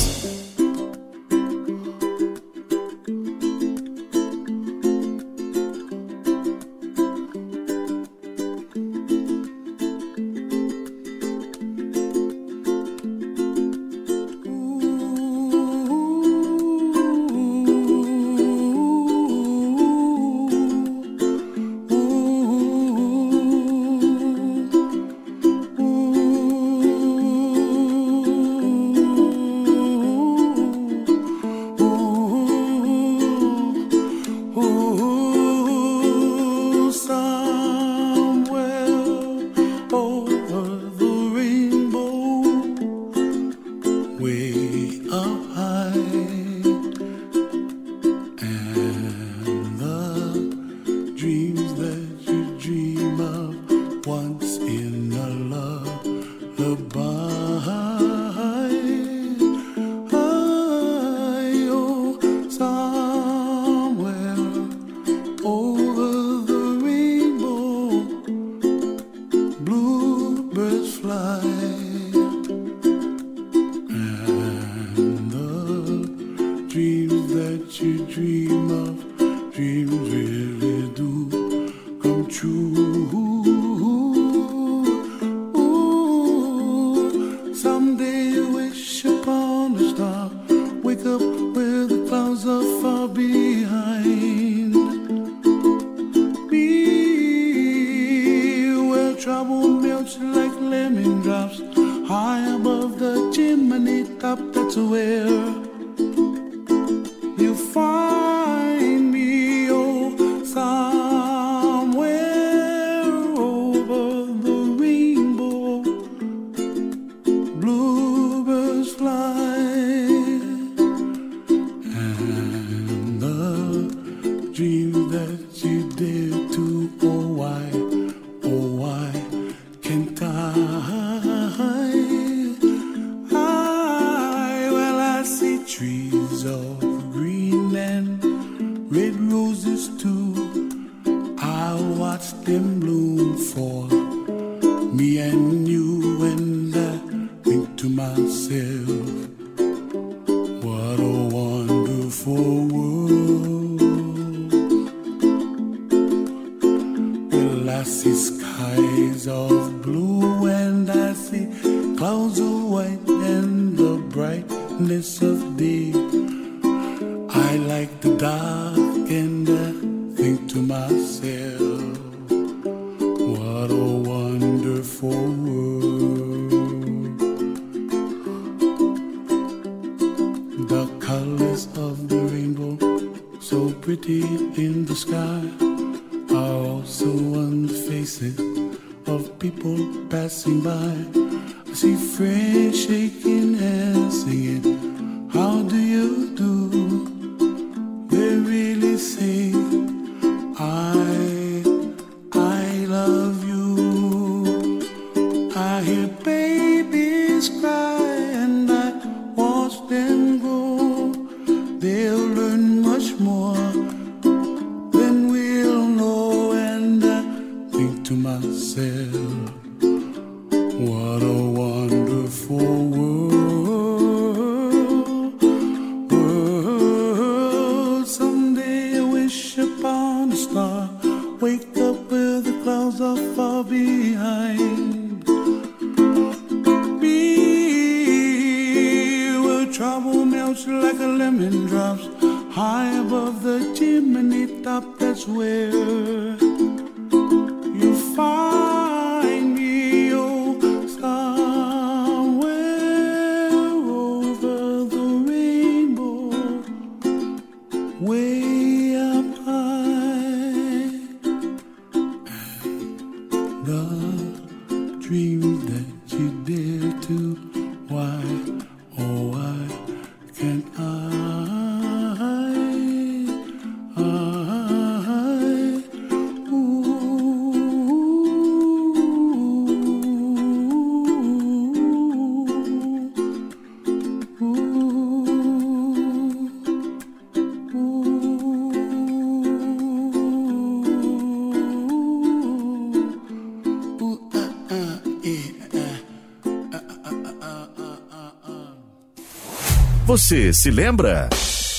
Você 300.29 300.53
se 300.53 300.69
lembra? 300.69 301.27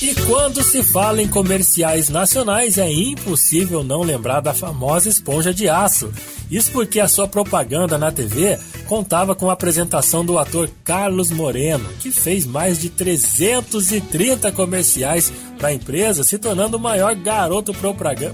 E 0.03 0.13
quando 0.27 0.61
se 0.65 0.83
fala 0.83 1.23
em 1.23 1.29
comerciais 1.29 2.09
nacionais, 2.09 2.79
é 2.79 2.91
impossível 2.91 3.85
não 3.85 4.03
lembrar 4.03 4.41
da 4.41 4.53
famosa 4.53 5.09
esponja 5.09 5.55
de 5.55 5.69
aço. 5.69 6.13
Isso 6.51 6.73
porque 6.73 6.99
a 6.99 7.07
sua 7.07 7.29
propaganda 7.29 7.97
na 7.97 8.11
TV 8.11 8.59
contava 8.89 9.37
com 9.37 9.49
a 9.49 9.53
apresentação 9.53 10.25
do 10.25 10.37
ator 10.37 10.69
Carlos 10.83 11.31
Moreno, 11.31 11.89
que 12.01 12.11
fez 12.11 12.45
mais 12.45 12.81
de 12.81 12.89
330 12.89 14.51
comerciais 14.51 15.33
para 15.57 15.69
a 15.69 15.73
empresa, 15.73 16.25
se 16.25 16.37
tornando 16.37 16.77
o 16.77 16.81
maior 16.81 17.15
garoto 17.15 17.73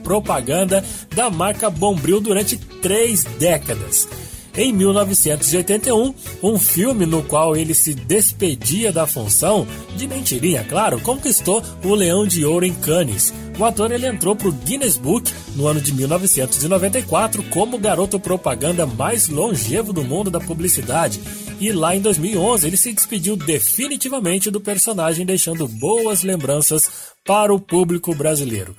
propaganda 0.02 0.83
da 1.14 1.29
marca 1.29 1.68
Bombril 1.68 2.22
durante 2.22 2.57
três 2.57 3.22
décadas 3.38 4.09
em 4.56 4.72
1981, 4.72 6.14
um 6.42 6.58
filme 6.58 7.04
no 7.04 7.22
qual 7.22 7.54
ele 7.54 7.74
se 7.74 7.92
despedia 7.92 8.90
da 8.90 9.06
função, 9.06 9.66
de 9.96 10.06
mentirinha, 10.06 10.64
claro, 10.64 10.98
conquistou 11.00 11.62
o 11.84 11.94
Leão 11.94 12.26
de 12.26 12.44
Ouro 12.44 12.64
em 12.64 12.72
Cannes. 12.72 13.34
O 13.58 13.64
ator 13.64 13.90
ele 13.90 14.06
entrou 14.06 14.34
para 14.34 14.48
o 14.48 14.52
Guinness 14.52 14.96
Book 14.96 15.30
no 15.54 15.66
ano 15.66 15.80
de 15.80 15.92
1994 15.94 17.42
como 17.44 17.76
o 17.76 17.80
garoto 17.80 18.18
propaganda 18.18 18.86
mais 18.86 19.28
longevo 19.28 19.92
do 19.92 20.04
mundo 20.04 20.30
da 20.30 20.40
publicidade. 20.40 21.20
E 21.58 21.72
lá 21.72 21.96
em 21.96 22.00
2011 22.00 22.66
ele 22.66 22.76
se 22.76 22.92
despediu 22.92 23.36
definitivamente 23.36 24.50
do 24.50 24.60
personagem, 24.60 25.24
deixando 25.24 25.66
boas 25.66 26.22
lembranças 26.22 27.14
para 27.24 27.52
o 27.52 27.60
público 27.60 28.14
brasileiro. 28.14 28.76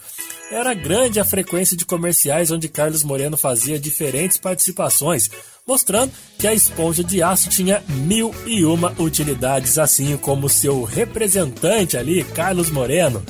era 0.49 0.73
grande 0.73 1.19
a 1.19 1.25
frequência 1.25 1.75
de 1.75 1.85
comerciais 1.85 2.51
onde 2.51 2.69
Carlos 2.69 3.03
Moreno 3.03 3.35
fazia 3.35 3.77
diferentes 3.77 4.37
participações, 4.37 5.29
mostrando 5.67 6.13
que 6.39 6.47
a 6.47 6.53
esponja 6.53 7.03
de 7.03 7.21
aço 7.21 7.49
tinha 7.49 7.83
mil 7.89 8.33
e 8.45 8.63
uma 8.63 8.93
utilidades, 8.97 9.77
assim 9.77 10.15
como 10.15 10.47
seu 10.47 10.83
representante 10.83 11.97
ali, 11.97 12.23
Carlos 12.23 12.69
Moreno. 12.69 13.21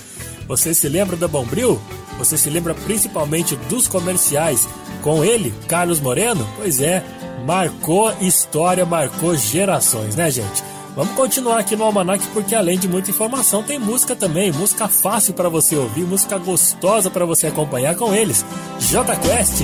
Você 0.47 0.73
se 0.73 0.87
lembra 0.87 1.17
da 1.17 1.27
Bombril? 1.27 1.81
Você 2.19 2.37
se 2.37 2.49
lembra 2.49 2.73
principalmente 2.73 3.55
dos 3.67 3.87
comerciais 3.87 4.67
com 5.01 5.23
ele, 5.23 5.53
Carlos 5.67 5.99
Moreno? 5.99 6.47
Pois 6.55 6.79
é, 6.79 7.03
marcou 7.45 8.13
história, 8.21 8.85
marcou 8.85 9.35
gerações, 9.35 10.15
né, 10.15 10.29
gente? 10.31 10.63
Vamos 10.95 11.13
continuar 11.13 11.59
aqui 11.59 11.75
no 11.75 11.83
Almanac 11.83 12.25
porque 12.33 12.55
além 12.55 12.79
de 12.79 12.87
muita 12.87 13.11
informação 13.11 13.61
tem 13.61 13.77
música 13.77 14.15
também, 14.15 14.51
música 14.51 14.87
fácil 14.87 15.33
para 15.35 15.47
você 15.47 15.75
ouvir, 15.75 16.03
música 16.03 16.39
gostosa 16.39 17.11
para 17.11 17.23
você 17.23 17.45
acompanhar 17.45 17.95
com 17.95 18.15
eles. 18.15 18.43
J 18.79 19.15
Quest. 19.17 19.61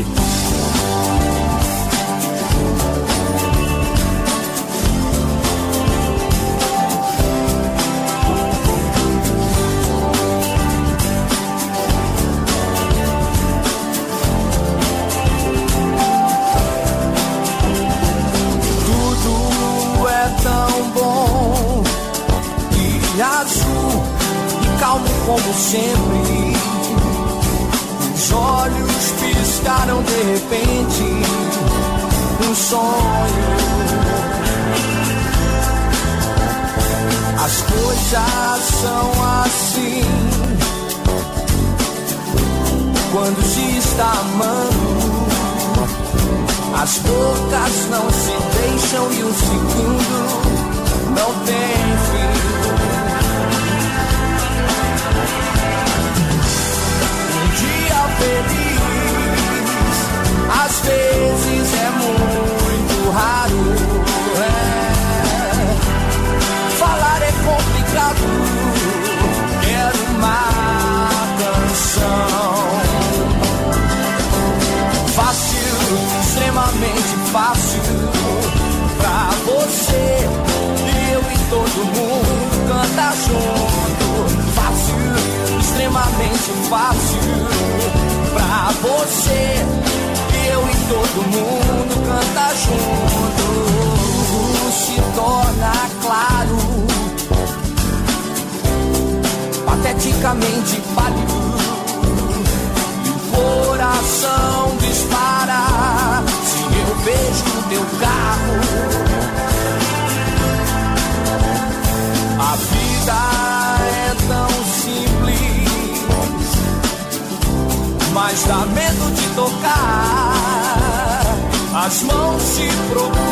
As 121.93 122.01
mãos 122.01 122.41
se 122.41 122.67
procuram 122.89 123.22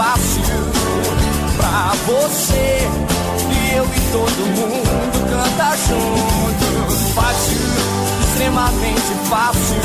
fácil 0.00 0.42
pra 1.58 1.92
você. 2.06 2.88
E 3.52 3.76
eu 3.76 3.84
e 3.84 4.00
todo 4.12 4.40
mundo 4.56 5.16
canta 5.28 5.76
junto. 5.76 6.68
Fácil 7.14 7.60
extremamente 8.22 9.12
fácil 9.28 9.82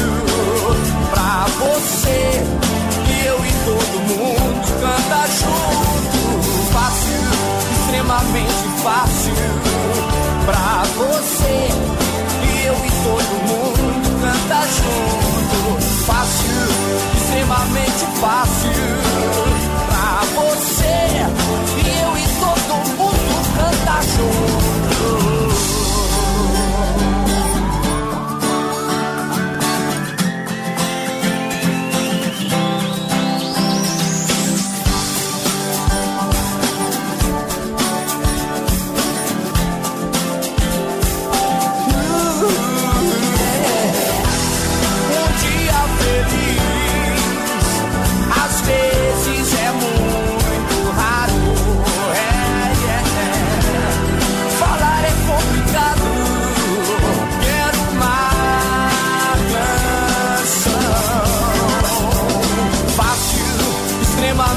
pra 1.11 1.45
você. 1.59 2.19
E 3.09 3.25
eu 3.27 3.45
e 3.45 3.51
todo 3.65 3.95
mundo 4.07 4.67
canta 4.79 5.27
junto. 5.27 6.19
Fácil, 6.71 7.23
extremamente 7.73 8.65
fácil 8.83 9.35
pra 10.45 10.83
você. 10.95 11.55
E 12.41 12.65
eu 12.67 12.73
e 12.73 12.91
todo 13.03 13.33
mundo 13.49 14.21
canta 14.21 14.59
junto. 14.77 15.74
Fácil, 16.05 16.51
extremamente 17.17 18.05
fácil 18.19 18.71
pra 19.87 20.21
você. 20.35 21.25
E 21.77 21.89
eu 22.03 22.17
e 22.17 22.25
todo 22.39 22.73
mundo 22.95 23.33
canta 23.57 24.01
junto. 24.03 25.44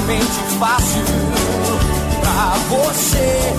Extremamente 0.09 0.57
fácil 0.59 1.03
pra 2.21 2.55
você. 2.69 3.53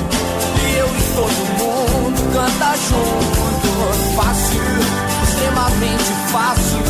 E 0.67 0.79
eu 0.79 0.87
e 0.87 1.03
todo 1.15 1.41
mundo 1.59 2.33
canta 2.33 2.77
junto. 2.77 3.71
Fácil, 4.17 4.63
extremamente 5.23 6.11
fácil 6.33 6.89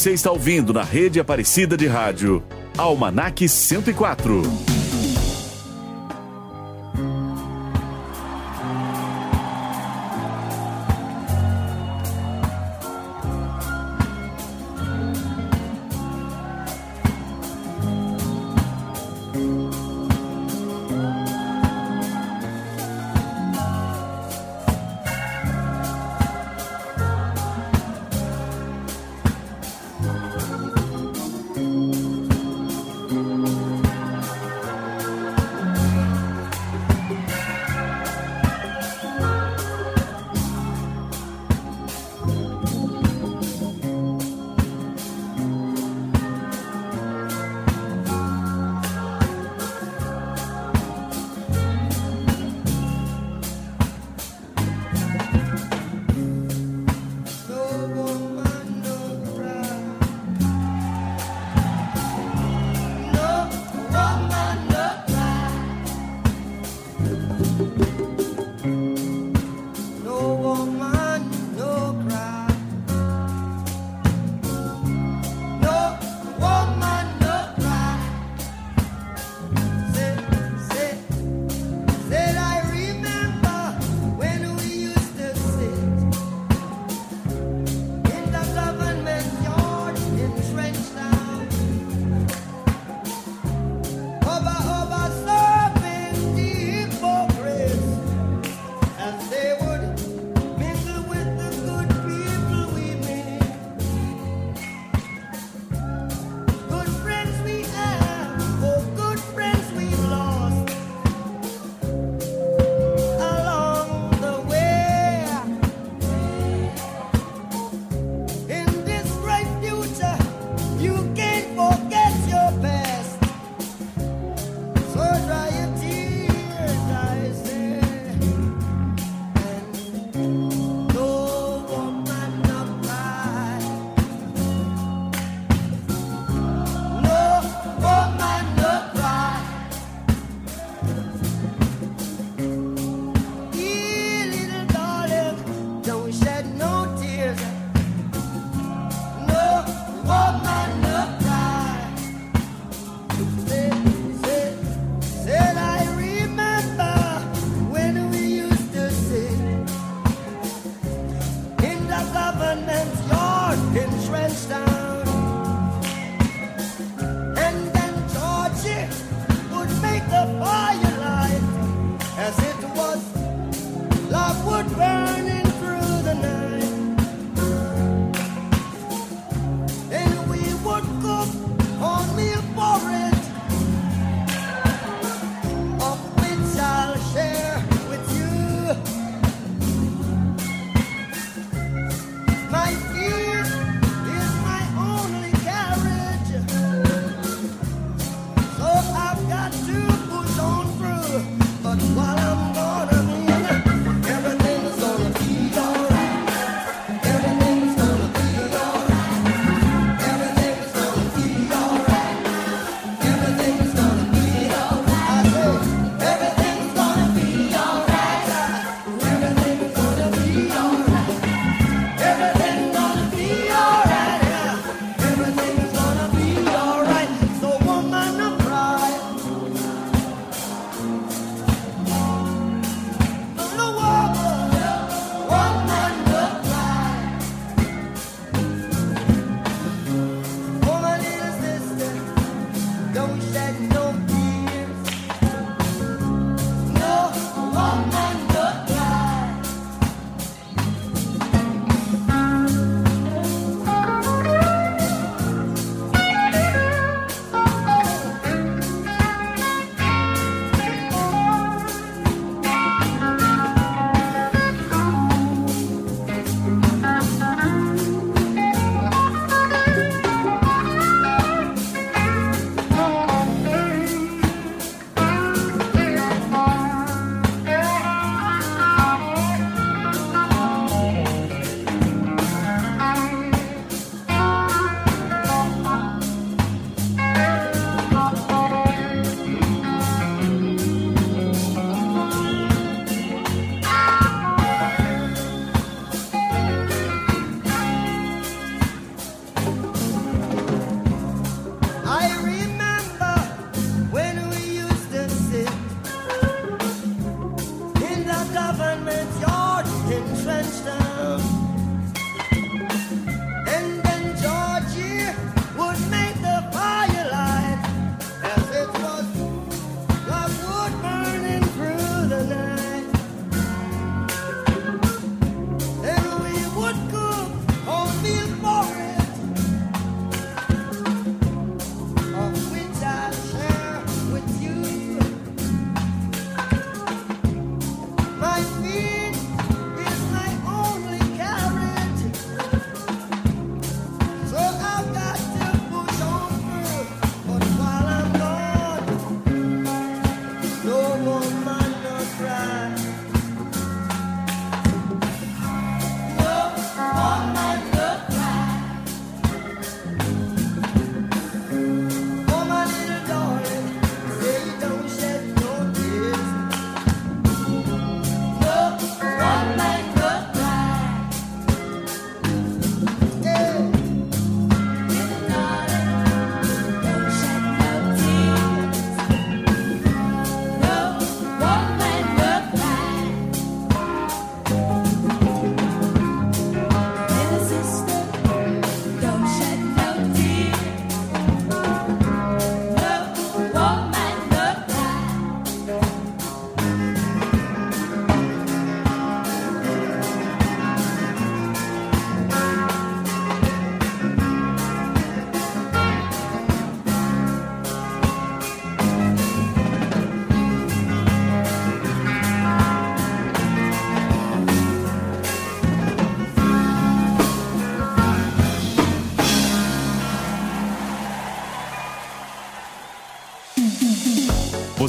Você 0.00 0.12
está 0.12 0.30
ouvindo 0.30 0.72
na 0.72 0.82
rede 0.82 1.20
Aparecida 1.20 1.76
de 1.76 1.86
Rádio, 1.86 2.42
Almanac 2.78 3.46
104. 3.46 4.69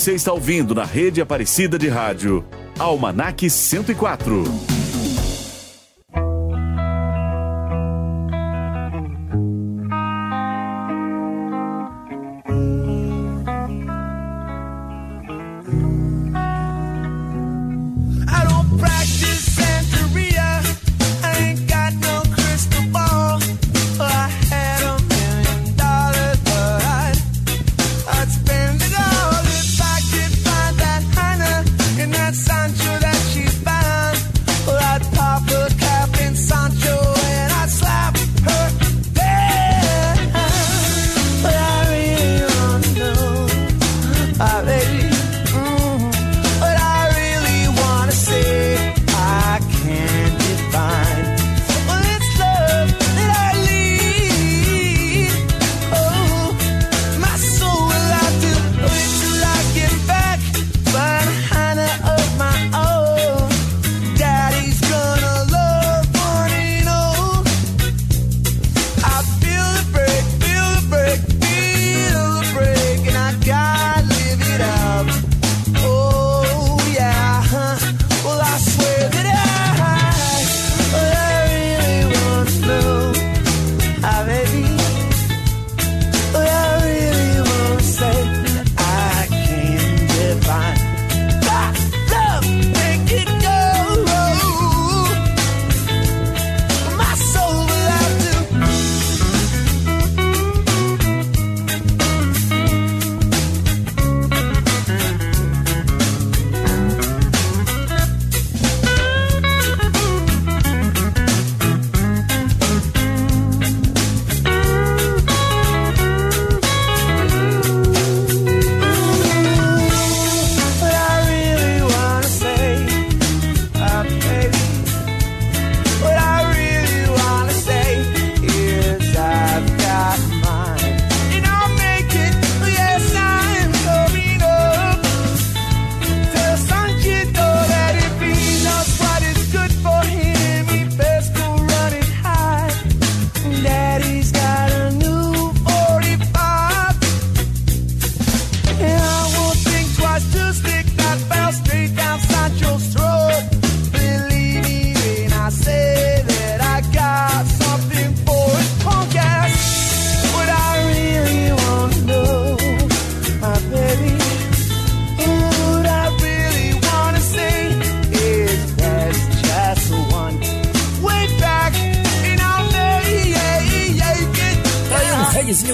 Você 0.02 0.16
está 0.16 0.34
ouvindo 0.34 0.74
na 0.74 0.84
rede 0.84 1.22
Aparecida 1.22 1.78
de 1.78 1.88
Rádio, 1.88 2.43
Almanac 2.80 3.47
104. 3.47 4.80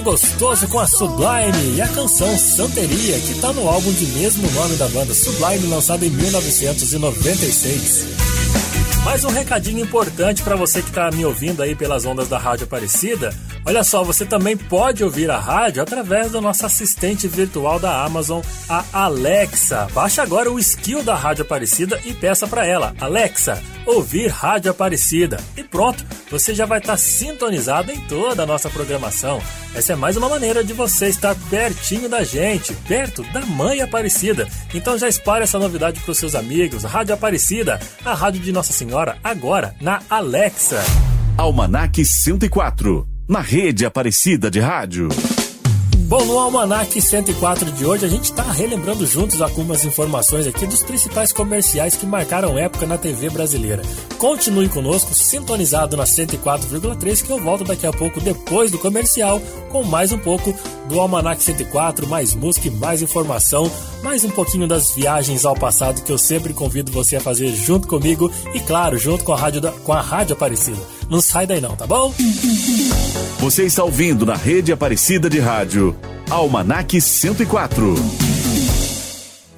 Gostoso 0.00 0.68
com 0.68 0.78
a 0.78 0.86
Sublime 0.86 1.74
e 1.76 1.82
a 1.82 1.88
canção 1.88 2.36
Santeria, 2.38 3.18
que 3.20 3.40
tá 3.40 3.52
no 3.52 3.68
álbum 3.68 3.92
de 3.92 4.06
mesmo 4.06 4.50
nome 4.52 4.76
da 4.76 4.86
banda, 4.88 5.12
Sublime, 5.14 5.66
lançado 5.66 6.04
em 6.04 6.10
1996. 6.10 8.06
Mais 9.04 9.24
um 9.24 9.30
recadinho 9.30 9.80
importante 9.80 10.42
para 10.42 10.56
você 10.56 10.82
que 10.82 10.88
está 10.88 11.10
me 11.10 11.24
ouvindo 11.24 11.62
aí 11.62 11.74
pelas 11.74 12.04
ondas 12.04 12.28
da 12.28 12.38
Rádio 12.38 12.64
Aparecida. 12.64 13.34
Olha 13.64 13.84
só, 13.84 14.02
você 14.02 14.24
também 14.24 14.56
pode 14.56 15.04
ouvir 15.04 15.30
a 15.30 15.38
rádio 15.38 15.82
através 15.82 16.32
do 16.32 16.40
nosso 16.40 16.64
assistente 16.64 17.28
virtual 17.28 17.78
da 17.78 18.04
Amazon, 18.04 18.40
a 18.68 18.84
Alexa. 18.92 19.86
Baixe 19.92 20.20
agora 20.20 20.50
o 20.50 20.58
skill 20.58 21.02
da 21.02 21.14
Rádio 21.14 21.42
Aparecida 21.42 22.00
e 22.04 22.14
peça 22.14 22.46
para 22.46 22.66
ela, 22.66 22.94
Alexa, 23.00 23.62
ouvir 23.84 24.28
Rádio 24.28 24.70
Aparecida. 24.70 25.38
E 25.56 25.62
pronto, 25.62 26.04
você 26.30 26.54
já 26.54 26.64
vai 26.64 26.78
estar 26.78 26.96
sintonizado 26.96 27.92
em 27.92 28.00
toda 28.02 28.42
a 28.42 28.46
nossa 28.46 28.70
programação. 28.70 29.40
Essa 29.74 29.92
é 29.92 29.96
mais 29.96 30.16
uma 30.16 30.28
maneira 30.28 30.64
de 30.64 30.72
você 30.72 31.08
estar 31.08 31.36
pertinho 31.50 32.08
da 32.08 32.24
gente, 32.24 32.72
perto 32.86 33.22
da 33.32 33.44
Mãe 33.44 33.82
Aparecida. 33.82 34.48
Então 34.74 34.96
já 34.96 35.08
espalhe 35.08 35.44
essa 35.44 35.58
novidade 35.58 36.00
para 36.00 36.10
os 36.10 36.18
seus 36.18 36.34
amigos. 36.34 36.84
Rádio 36.84 37.14
Aparecida, 37.14 37.78
a 38.04 38.14
rádio 38.14 38.40
de 38.40 38.50
Nossa 38.50 38.72
Senhora, 38.72 39.18
agora 39.22 39.74
na 39.80 40.00
Alexa. 40.08 40.82
Almanac 41.36 42.04
104, 42.04 43.17
na 43.28 43.40
rede 43.40 43.84
Aparecida 43.84 44.50
de 44.50 44.58
Rádio. 44.58 45.10
Bom, 46.08 46.24
no 46.24 46.38
Almanac 46.38 46.98
104 46.98 47.70
de 47.72 47.84
hoje 47.84 48.06
a 48.06 48.08
gente 48.08 48.24
está 48.24 48.42
relembrando 48.42 49.06
juntos 49.06 49.42
algumas 49.42 49.84
informações 49.84 50.46
aqui 50.46 50.66
dos 50.66 50.82
principais 50.82 51.30
comerciais 51.30 51.94
que 51.94 52.06
marcaram 52.06 52.56
época 52.56 52.86
na 52.86 52.96
TV 52.96 53.28
brasileira. 53.28 53.82
Continue 54.16 54.70
conosco, 54.70 55.12
sintonizado 55.12 55.94
na 55.98 56.04
104,3 56.04 57.22
que 57.22 57.30
eu 57.30 57.38
volto 57.38 57.64
daqui 57.64 57.86
a 57.86 57.92
pouco 57.92 58.18
depois 58.18 58.70
do 58.70 58.78
comercial 58.78 59.38
com 59.68 59.84
mais 59.84 60.10
um 60.10 60.18
pouco 60.18 60.54
do 60.88 60.98
Almanac 60.98 61.42
104, 61.42 62.08
mais 62.08 62.34
música 62.34 62.68
e 62.68 62.70
mais 62.70 63.02
informação, 63.02 63.70
mais 64.02 64.24
um 64.24 64.30
pouquinho 64.30 64.66
das 64.66 64.92
viagens 64.94 65.44
ao 65.44 65.54
passado 65.54 66.02
que 66.02 66.10
eu 66.10 66.16
sempre 66.16 66.54
convido 66.54 66.90
você 66.90 67.16
a 67.16 67.20
fazer 67.20 67.48
junto 67.48 67.86
comigo 67.86 68.32
e 68.54 68.60
claro, 68.60 68.96
junto 68.96 69.22
com 69.22 69.34
a 69.34 69.36
rádio 69.36 69.60
da, 69.60 69.72
com 69.72 69.92
a 69.92 70.00
Rádio 70.00 70.32
Aparecida. 70.32 70.97
Não 71.08 71.22
sai 71.22 71.46
daí 71.46 71.60
não, 71.60 71.74
tá 71.74 71.86
bom? 71.86 72.12
Você 73.38 73.64
está 73.64 73.82
ouvindo 73.82 74.26
na 74.26 74.34
rede 74.34 74.72
Aparecida 74.72 75.30
de 75.30 75.38
Rádio, 75.38 75.96
Almanac 76.30 77.00
104. 77.00 77.94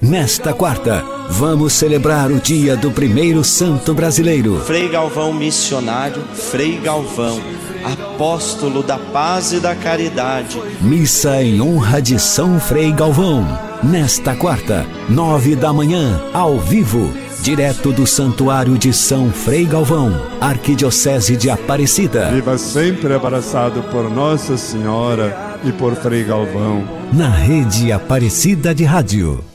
Nesta 0.01 0.53
quarta, 0.53 1.03
vamos 1.29 1.73
celebrar 1.73 2.31
o 2.31 2.39
dia 2.39 2.77
do 2.77 2.89
primeiro 2.89 3.43
santo 3.43 3.93
brasileiro. 3.93 4.61
Frei 4.61 4.87
Galvão 4.87 5.33
missionário, 5.33 6.23
Frei 6.33 6.79
Galvão, 6.79 7.39
apóstolo 7.83 8.81
da 8.81 8.97
paz 8.97 9.51
e 9.51 9.59
da 9.59 9.75
caridade. 9.75 10.59
Missa 10.79 11.43
em 11.43 11.61
honra 11.61 12.01
de 12.01 12.17
São 12.17 12.59
Frei 12.59 12.91
Galvão. 12.91 13.45
Nesta 13.83 14.35
quarta, 14.35 14.85
nove 15.09 15.55
da 15.55 15.73
manhã, 15.73 16.21
ao 16.33 16.59
vivo, 16.59 17.11
direto 17.41 17.91
do 17.91 18.05
Santuário 18.05 18.77
de 18.77 18.93
São 18.93 19.31
Frei 19.31 19.65
Galvão, 19.65 20.27
Arquidiocese 20.39 21.35
de 21.35 21.49
Aparecida. 21.49 22.29
Viva 22.31 22.57
sempre 22.57 23.13
abraçado 23.13 23.81
por 23.91 24.09
Nossa 24.09 24.55
Senhora 24.57 25.59
e 25.63 25.71
por 25.71 25.95
Frei 25.95 26.23
Galvão. 26.23 26.87
Na 27.11 27.29
rede 27.29 27.91
Aparecida 27.91 28.75
de 28.75 28.83
Rádio. 28.83 29.50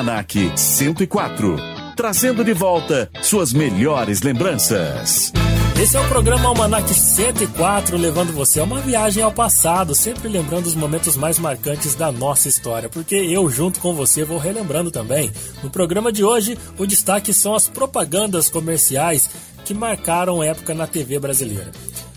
Almanac 0.00 0.52
104, 0.56 1.56
trazendo 1.94 2.42
de 2.42 2.54
volta 2.54 3.10
suas 3.20 3.52
melhores 3.52 4.22
lembranças. 4.22 5.30
Esse 5.78 5.94
é 5.94 6.00
o 6.00 6.08
programa 6.08 6.48
Almanac 6.48 6.88
104, 6.88 7.98
levando 7.98 8.32
você 8.32 8.60
a 8.60 8.64
uma 8.64 8.80
viagem 8.80 9.22
ao 9.22 9.30
passado, 9.30 9.94
sempre 9.94 10.26
lembrando 10.26 10.64
os 10.64 10.74
momentos 10.74 11.18
mais 11.18 11.38
marcantes 11.38 11.94
da 11.94 12.10
nossa 12.10 12.48
história, 12.48 12.88
porque 12.88 13.14
eu, 13.14 13.50
junto 13.50 13.78
com 13.78 13.92
você, 13.92 14.24
vou 14.24 14.38
relembrando 14.38 14.90
também. 14.90 15.30
No 15.62 15.68
programa 15.68 16.10
de 16.10 16.24
hoje, 16.24 16.56
o 16.78 16.86
destaque 16.86 17.34
são 17.34 17.54
as 17.54 17.68
propagandas 17.68 18.48
comerciais 18.48 19.28
que 19.66 19.74
marcaram 19.74 20.42
época 20.42 20.74
na 20.74 20.86
TV 20.86 21.18
brasileira. 21.18 21.72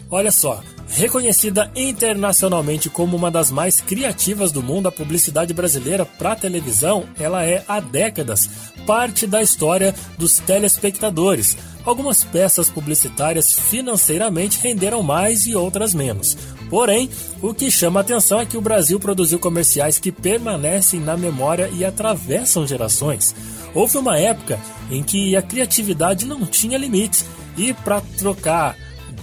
Olha 0.10 0.32
só, 0.32 0.64
Reconhecida 0.88 1.72
internacionalmente 1.76 2.90
como 2.90 3.18
uma 3.18 3.32
das 3.32 3.50
mais 3.50 3.82
criativas 3.82 4.52
do 4.52 4.62
mundo, 4.62 4.88
a 4.88 4.92
publicidade 4.92 5.54
brasileira 5.54 6.06
para 6.06 6.36
televisão, 6.36 7.06
ela 7.20 7.44
é 7.44 7.64
há 7.68 7.80
décadas 7.80 8.50
parte 8.86 9.26
da 9.26 9.42
história 9.42 9.96
dos 10.18 10.40
telespectadores. 10.40 11.58
Algumas 11.86 12.24
peças 12.24 12.70
publicitárias 12.70 13.54
financeiramente 13.54 14.60
renderam 14.62 15.02
mais 15.02 15.46
e 15.46 15.56
outras 15.56 15.94
menos. 15.94 16.38
Porém, 16.70 17.10
o 17.42 17.54
que 17.54 17.70
chama 17.70 18.00
a 18.00 18.02
atenção 18.02 18.40
é 18.40 18.46
que 18.46 18.58
o 18.58 18.62
Brasil 18.62 19.00
produziu 19.00 19.40
comerciais 19.40 20.00
que 20.00 20.12
permanecem 20.12 21.00
na 21.00 21.16
memória 21.18 21.70
e 21.74 21.84
atravessam 21.84 22.68
gerações. 22.68 23.36
Houve 23.74 23.98
uma 23.98 24.18
época 24.18 24.60
em 24.90 25.04
que 25.04 25.36
a 25.36 25.42
criatividade 25.42 26.26
não 26.26 26.46
tinha 26.46 26.78
limites 26.78 27.26
e 27.58 27.74
para 27.74 28.02
trocar 28.18 28.76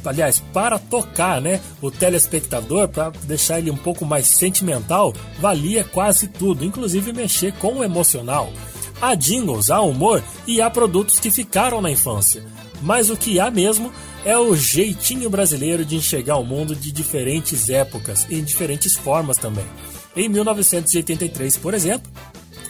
aliás, 0.05 0.42
para 0.53 0.78
tocar, 0.78 1.40
né, 1.40 1.61
o 1.80 1.90
telespectador, 1.90 2.88
para 2.88 3.11
deixar 3.24 3.59
ele 3.59 3.70
um 3.70 3.76
pouco 3.76 4.05
mais 4.05 4.26
sentimental, 4.26 5.14
valia 5.38 5.84
quase 5.84 6.28
tudo, 6.28 6.64
inclusive 6.64 7.12
mexer 7.12 7.53
com 7.55 7.78
o 7.78 7.84
emocional. 7.84 8.53
Há 9.01 9.14
jingles, 9.14 9.70
há 9.70 9.80
humor 9.80 10.22
e 10.46 10.61
há 10.61 10.68
produtos 10.68 11.18
que 11.18 11.30
ficaram 11.30 11.80
na 11.80 11.90
infância. 11.90 12.44
Mas 12.82 13.11
o 13.11 13.16
que 13.16 13.40
há 13.40 13.51
mesmo 13.51 13.92
é 14.24 14.36
o 14.36 14.55
jeitinho 14.55 15.30
brasileiro 15.30 15.84
de 15.84 15.96
enxergar 15.96 16.36
o 16.36 16.44
mundo 16.44 16.76
de 16.76 16.92
diferentes 16.92 17.70
épocas 17.70 18.26
e 18.28 18.38
em 18.38 18.44
diferentes 18.44 18.94
formas 18.94 19.38
também. 19.38 19.64
Em 20.14 20.28
1983, 20.28 21.57
por 21.57 21.72
exemplo, 21.72 22.11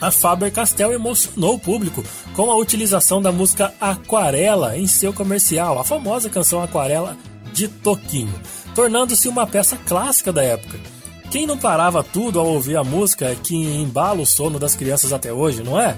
a 0.01 0.11
Faber-Castell 0.11 0.93
emocionou 0.93 1.55
o 1.55 1.59
público 1.59 2.03
com 2.35 2.51
a 2.51 2.57
utilização 2.57 3.21
da 3.21 3.31
música 3.31 3.75
Aquarela 3.81 4.77
em 4.77 4.87
seu 4.87 5.13
comercial, 5.13 5.79
a 5.79 5.85
famosa 5.85 6.31
canção 6.31 6.63
Aquarela 6.63 7.17
de 7.53 7.69
Toquinho, 7.69 8.35
tornando-se 8.75 9.29
uma 9.29 9.47
peça 9.47 9.77
clássica 9.77 10.33
da 10.33 10.43
época. 10.43 10.79
Quem 11.31 11.47
não 11.47 11.57
parava 11.57 12.03
tudo 12.03 12.41
ao 12.41 12.47
ouvir 12.47 12.77
a 12.77 12.83
música 12.83 13.27
é 13.27 13.37
que 13.37 13.55
embala 13.55 14.21
o 14.21 14.27
sono 14.27 14.59
das 14.59 14.75
crianças 14.75 15.13
até 15.13 15.33
hoje, 15.33 15.63
não 15.63 15.81
é? 15.81 15.97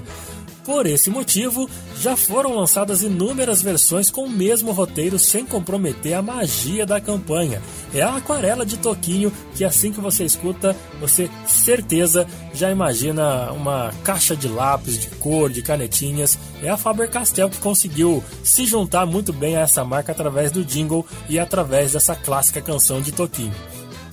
Por 0.65 0.85
esse 0.85 1.09
motivo, 1.09 1.69
já 1.99 2.15
foram 2.15 2.55
lançadas 2.55 3.03
inúmeras 3.03 3.61
versões 3.61 4.09
com 4.09 4.23
o 4.23 4.29
mesmo 4.29 4.71
roteiro 4.71 5.19
sem 5.19 5.45
comprometer 5.45 6.13
a 6.13 6.21
magia 6.21 6.85
da 6.85 7.01
campanha. 7.01 7.61
É 7.93 8.01
a 8.01 8.15
aquarela 8.15 8.65
de 8.65 8.77
Toquinho 8.77 9.31
que 9.55 9.65
assim 9.65 9.91
que 9.91 9.99
você 9.99 10.23
escuta, 10.23 10.75
você 11.01 11.29
certeza 11.45 12.25
já 12.53 12.71
imagina 12.71 13.51
uma 13.51 13.91
caixa 14.05 14.37
de 14.37 14.47
lápis, 14.47 14.97
de 14.97 15.07
cor, 15.17 15.49
de 15.49 15.61
canetinhas. 15.61 16.39
É 16.61 16.69
a 16.69 16.77
Faber-Castell 16.77 17.49
que 17.49 17.57
conseguiu 17.57 18.23
se 18.41 18.65
juntar 18.65 19.05
muito 19.05 19.33
bem 19.33 19.57
a 19.57 19.61
essa 19.61 19.83
marca 19.83 20.13
através 20.13 20.49
do 20.49 20.63
jingle 20.63 21.05
e 21.27 21.37
através 21.37 21.91
dessa 21.91 22.15
clássica 22.15 22.61
canção 22.61 23.01
de 23.01 23.11
Toquinho. 23.11 23.53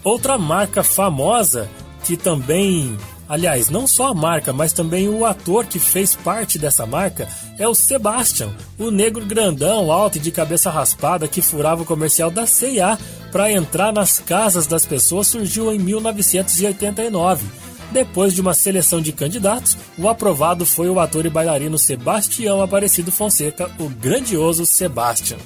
Outra 0.03 0.37
marca 0.37 0.83
famosa 0.83 1.69
que 2.05 2.17
também 2.17 2.97
Aliás, 3.31 3.71
não 3.71 3.87
só 3.87 4.09
a 4.09 4.15
marca, 4.15 4.53
mas 4.53 4.73
também 4.73 5.09
o 5.09 5.25
ator 5.25 5.65
que 5.65 5.79
fez 5.79 6.17
parte 6.17 6.59
dessa 6.59 6.85
marca 6.85 7.29
é 7.61 7.69
o 7.69 7.77
Sebastian, 7.77 8.51
o 8.77 8.91
negro 8.91 9.25
grandão, 9.25 9.93
alto 9.93 10.19
e 10.19 10.21
de 10.21 10.33
cabeça 10.33 10.69
raspada 10.69 11.29
que 11.29 11.41
furava 11.41 11.83
o 11.83 11.87
comercial 11.87 12.29
da 12.29 12.45
CIA 12.45 12.99
para 13.31 13.53
entrar 13.53 13.93
nas 13.93 14.19
casas 14.19 14.67
das 14.67 14.85
pessoas 14.85 15.29
surgiu 15.29 15.73
em 15.73 15.79
1989. 15.79 17.47
Depois 17.93 18.35
de 18.35 18.41
uma 18.41 18.53
seleção 18.53 19.01
de 19.01 19.13
candidatos, 19.13 19.79
o 19.97 20.09
aprovado 20.09 20.67
foi 20.67 20.91
o 20.91 20.99
ator 20.99 21.25
e 21.25 21.31
bailarino 21.31 21.79
Sebastião 21.79 22.61
Aparecido 22.61 23.13
Fonseca, 23.13 23.71
o 23.79 23.89
grandioso 23.89 24.67
Sebastian. 24.67 25.39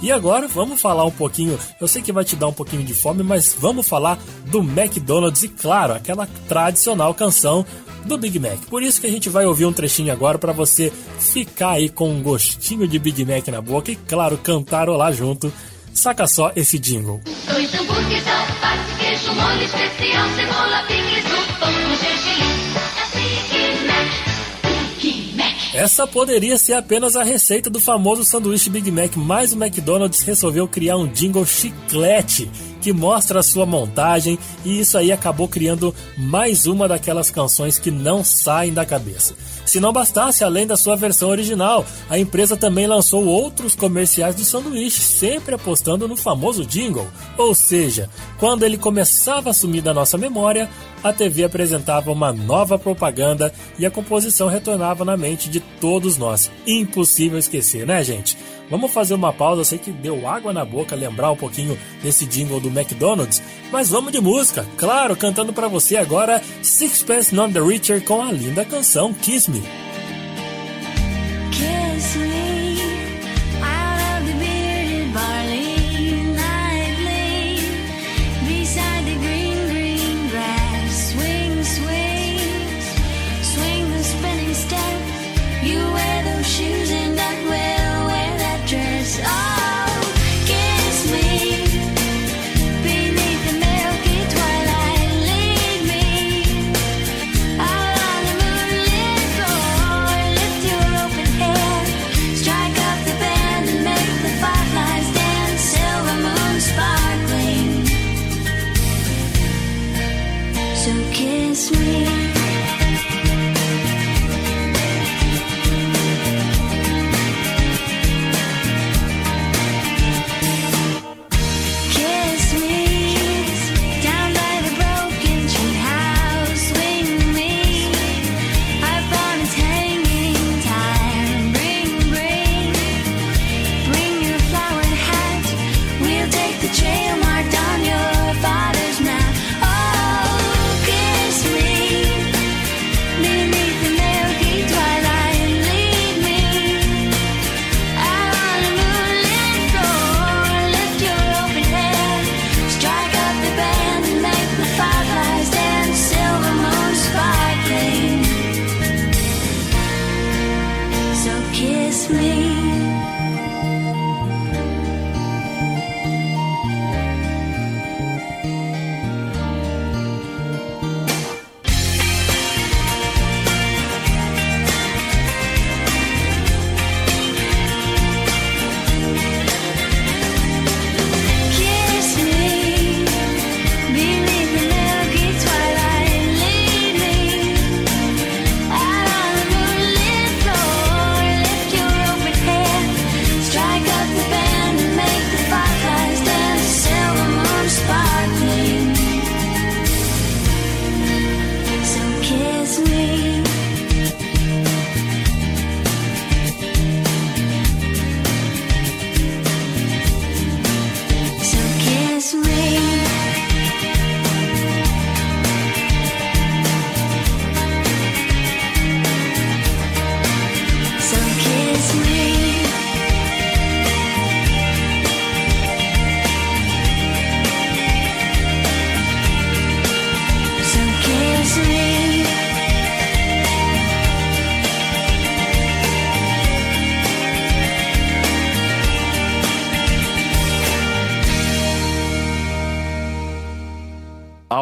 E 0.00 0.12
agora 0.12 0.46
vamos 0.46 0.80
falar 0.80 1.04
um 1.04 1.10
pouquinho. 1.10 1.58
Eu 1.80 1.88
sei 1.88 2.00
que 2.00 2.12
vai 2.12 2.24
te 2.24 2.36
dar 2.36 2.46
um 2.46 2.52
pouquinho 2.52 2.84
de 2.84 2.94
fome, 2.94 3.22
mas 3.22 3.56
vamos 3.58 3.88
falar 3.88 4.18
do 4.46 4.60
McDonald's 4.60 5.42
e, 5.42 5.48
claro, 5.48 5.94
aquela 5.94 6.26
tradicional 6.48 7.12
canção 7.14 7.66
do 8.04 8.16
Big 8.16 8.38
Mac. 8.38 8.58
Por 8.70 8.82
isso 8.82 9.00
que 9.00 9.06
a 9.06 9.10
gente 9.10 9.28
vai 9.28 9.44
ouvir 9.44 9.66
um 9.66 9.72
trechinho 9.72 10.12
agora 10.12 10.38
para 10.38 10.52
você 10.52 10.92
ficar 11.18 11.72
aí 11.72 11.88
com 11.88 12.10
um 12.10 12.22
gostinho 12.22 12.86
de 12.86 12.98
Big 12.98 13.24
Mac 13.24 13.48
na 13.48 13.60
boca 13.60 13.90
e, 13.90 13.96
claro, 13.96 14.38
cantarolar 14.38 15.12
junto. 15.12 15.52
Saca 15.92 16.28
só 16.28 16.52
esse 16.54 16.78
jingle. 16.78 17.20
Dois 17.50 17.74
hambúrgueres, 17.74 18.24
alface, 18.26 18.98
queijo, 19.00 19.34
molho 19.34 19.62
especial, 19.64 20.28
cebola, 20.36 20.82
picles 20.86 21.24
pão 21.58 21.72
gergelim. 21.96 22.37
Essa 25.78 26.08
poderia 26.08 26.58
ser 26.58 26.72
apenas 26.72 27.14
a 27.14 27.22
receita 27.22 27.70
do 27.70 27.78
famoso 27.78 28.24
sanduíche 28.24 28.68
Big 28.68 28.90
Mac, 28.90 29.14
mas 29.14 29.52
o 29.52 29.56
McDonald's 29.56 30.22
resolveu 30.22 30.66
criar 30.66 30.96
um 30.96 31.06
jingle 31.06 31.46
chiclete 31.46 32.50
que 32.80 32.92
mostra 32.92 33.40
a 33.40 33.42
sua 33.42 33.66
montagem 33.66 34.38
e 34.64 34.80
isso 34.80 34.96
aí 34.96 35.12
acabou 35.12 35.48
criando 35.48 35.94
mais 36.16 36.66
uma 36.66 36.88
daquelas 36.88 37.30
canções 37.30 37.78
que 37.78 37.90
não 37.90 38.24
saem 38.24 38.72
da 38.72 38.84
cabeça. 38.84 39.34
Se 39.64 39.80
não 39.80 39.92
bastasse, 39.92 40.42
além 40.42 40.66
da 40.66 40.76
sua 40.76 40.96
versão 40.96 41.28
original, 41.28 41.84
a 42.08 42.18
empresa 42.18 42.56
também 42.56 42.86
lançou 42.86 43.26
outros 43.26 43.74
comerciais 43.74 44.34
do 44.34 44.44
sanduíche, 44.44 45.00
sempre 45.00 45.54
apostando 45.54 46.08
no 46.08 46.16
famoso 46.16 46.64
jingle. 46.64 47.06
Ou 47.36 47.54
seja, 47.54 48.08
quando 48.38 48.62
ele 48.62 48.78
começava 48.78 49.50
a 49.50 49.52
sumir 49.52 49.82
da 49.82 49.92
nossa 49.92 50.16
memória, 50.16 50.70
a 51.02 51.12
TV 51.12 51.44
apresentava 51.44 52.10
uma 52.10 52.32
nova 52.32 52.78
propaganda 52.78 53.52
e 53.78 53.86
a 53.86 53.90
composição 53.90 54.48
retornava 54.48 55.04
na 55.04 55.16
mente 55.16 55.48
de 55.48 55.60
todos 55.60 56.16
nós. 56.16 56.50
Impossível 56.66 57.38
esquecer, 57.38 57.86
né, 57.86 58.02
gente? 58.02 58.36
Vamos 58.70 58.92
fazer 58.92 59.14
uma 59.14 59.32
pausa, 59.32 59.60
eu 59.60 59.64
sei 59.64 59.78
que 59.78 59.90
deu 59.90 60.28
água 60.28 60.52
na 60.52 60.64
boca 60.64 60.94
lembrar 60.94 61.30
um 61.30 61.36
pouquinho 61.36 61.78
desse 62.02 62.26
jingle 62.26 62.60
do 62.60 62.68
McDonald's, 62.68 63.42
mas 63.72 63.88
vamos 63.88 64.12
de 64.12 64.20
música. 64.20 64.66
Claro, 64.76 65.16
cantando 65.16 65.52
para 65.52 65.68
você 65.68 65.96
agora 65.96 66.42
Sixpence 66.62 67.34
None 67.34 67.52
the 67.52 67.60
Richer 67.60 68.02
com 68.04 68.22
a 68.22 68.30
linda 68.30 68.64
canção 68.64 69.12
Kiss 69.14 69.50
Me. 69.50 69.62
Kiss 71.50 72.18
me 72.18 72.47
eyes. 89.24 89.57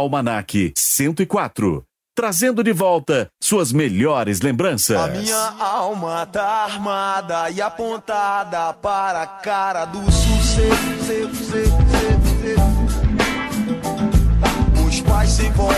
Almanac 0.06 0.72
104. 0.76 1.82
Trazendo 2.14 2.62
de 2.62 2.72
volta 2.72 3.26
suas 3.42 3.72
melhores 3.72 4.40
lembranças. 4.40 4.96
A 4.96 5.08
minha 5.08 5.54
alma 5.58 6.24
tá 6.26 6.64
armada 6.64 7.50
e 7.50 7.60
apontada 7.60 8.72
para 8.74 9.22
a 9.22 9.26
cara 9.26 9.84
do 9.84 10.00
sucesso. 10.10 11.02
Os 14.86 15.00
pais 15.00 15.30
sem 15.30 15.50
voz, 15.52 15.74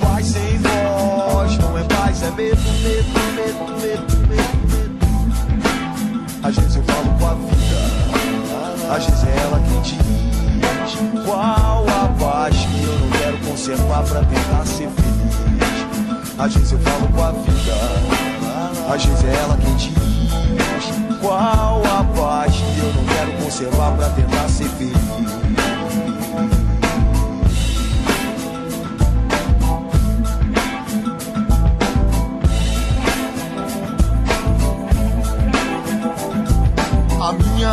pais 0.00 0.26
sem 0.26 0.58
voz. 0.58 1.58
Não 1.58 1.76
é 1.76 1.82
paz, 1.84 2.22
é 2.22 2.30
medo, 2.30 2.62
medo, 2.62 3.18
medo, 3.34 3.80
medo, 3.80 4.16
medo, 4.28 4.56
medo. 4.68 4.94
Às 6.42 6.56
vezes 6.56 6.76
eu 6.76 6.84
falo 6.84 7.18
com 7.18 7.26
a 7.26 7.34
vida, 7.34 8.94
às 8.94 9.04
vezes 9.06 9.24
é 9.24 9.36
ela 9.42 9.60
quem 9.60 9.82
diz 9.82 10.23
qual 11.24 11.84
a 11.88 12.08
paz 12.18 12.54
que 12.56 12.84
eu 12.84 12.98
não 12.98 13.10
quero 13.10 13.38
conservar 13.38 14.02
pra 14.04 14.20
tentar 14.20 14.66
ser 14.66 14.88
feliz. 14.88 16.34
Às 16.38 16.54
vezes 16.54 16.72
eu 16.72 16.78
falo 16.80 17.08
com 17.08 17.22
a 17.22 17.32
vida, 17.32 18.92
às 18.92 19.04
vezes 19.04 19.24
é 19.24 19.34
ela 19.42 19.56
quem 19.56 19.74
diz 19.76 19.94
qual 21.20 21.82
a 21.86 22.04
paz 22.16 22.54
que 22.54 22.78
eu 22.80 22.92
não 22.92 23.04
quero 23.04 23.44
conservar 23.44 23.96
pra 23.96 24.10
tentar 24.10 24.48
ser 24.48 24.68
feliz. 24.70 25.43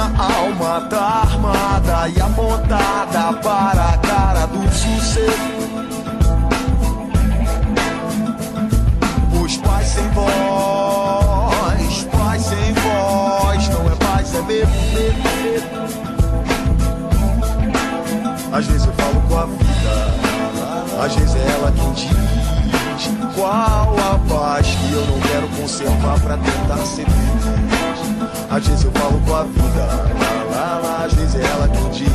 Alma 0.03 0.81
tá 0.89 1.23
armada 1.23 2.09
e 2.09 2.21
apontada 2.21 3.33
para 3.39 3.89
a 3.89 3.97
cara 3.97 4.45
do 4.47 4.61
sucesso. 4.71 5.61
Os 9.43 9.57
pais 9.57 9.87
sem 9.87 10.07
voz, 10.09 12.07
pais 12.11 12.41
sem 12.43 12.73
voz, 12.73 13.69
não 13.69 13.91
é 13.91 13.95
paz, 13.95 14.33
é 14.35 14.41
medo, 14.41 14.71
medo. 14.93 15.81
Às 18.53 18.65
vezes 18.65 18.85
eu 18.85 18.93
falo 18.93 19.21
com 19.27 19.37
a 19.37 19.45
vida, 19.45 21.05
às 21.05 21.15
vezes 21.15 21.35
é 21.35 21.47
ela 21.51 21.71
quem 21.71 21.91
diz 21.93 22.31
qual 23.35 23.95
a 23.97 24.19
paz 24.29 24.67
que 24.67 24.93
eu 24.93 25.05
não 25.05 25.19
quero 25.21 25.47
conservar 25.49 26.19
pra 26.19 26.37
tentar 26.37 26.77
ser 26.85 27.05
feliz. 27.05 27.90
Às 28.51 28.67
vezes 28.67 28.83
eu 28.83 28.91
falo 28.91 29.17
com 29.25 29.33
a 29.33 29.43
vida, 29.43 29.85
lá, 30.51 30.81
lá, 30.83 31.05
às 31.05 31.13
vezes 31.13 31.35
é 31.35 31.41
ela 31.41 31.69
quem 31.69 31.89
diz 31.91 32.09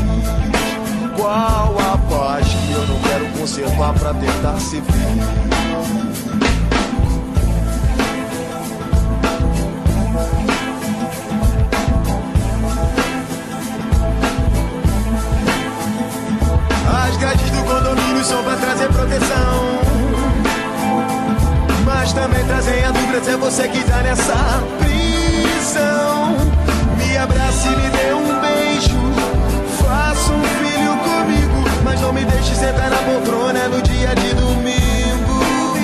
qual 1.16 1.74
a 1.78 1.96
paz 1.96 2.46
que 2.46 2.72
eu 2.72 2.86
não 2.86 3.00
quero 3.00 3.26
conservar 3.38 3.94
pra 3.94 4.12
tentar 4.12 4.60
ser 4.60 4.82
feliz. 4.82 5.24
As 16.86 17.16
grades 17.16 17.50
do 17.50 17.62
condomínio 17.64 18.22
são 18.22 18.44
pra 18.44 18.56
trazer 18.56 18.88
proteção. 18.88 19.80
Mas 21.86 22.12
também 22.12 22.44
trazem 22.44 22.84
a 22.84 22.90
dúvida 22.90 23.24
se 23.24 23.30
é 23.30 23.36
você 23.38 23.68
que 23.68 23.82
tá 23.84 24.02
nessa 24.02 24.86
prisão. 25.76 26.36
Me 26.96 27.16
abrace 27.16 27.68
e 27.68 27.76
me 27.76 27.90
dê 27.90 28.14
um 28.14 28.40
beijo. 28.40 28.98
Faça 29.78 30.32
um 30.32 30.42
filho 30.42 30.96
comigo. 30.98 31.82
Mas 31.84 32.00
não 32.00 32.12
me 32.12 32.24
deixe 32.24 32.54
sentar 32.54 32.90
na 32.90 32.96
poltrona 32.98 33.68
no 33.68 33.82
dia 33.82 34.14
de 34.14 34.34
domingo. 34.34 35.76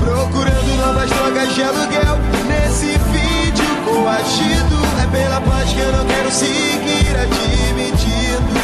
Procurando 0.00 0.76
novas 0.78 1.10
drogas 1.10 1.54
de 1.54 1.62
aluguel. 1.62 2.18
Nesse 2.48 2.98
vídeo 3.12 3.66
coagido. 3.84 4.76
É 5.02 5.06
pela 5.06 5.40
paz 5.40 5.72
que 5.72 5.80
eu 5.80 5.92
não 5.92 6.06
quero 6.06 6.30
seguir 6.30 7.16
admitindo. 7.20 8.56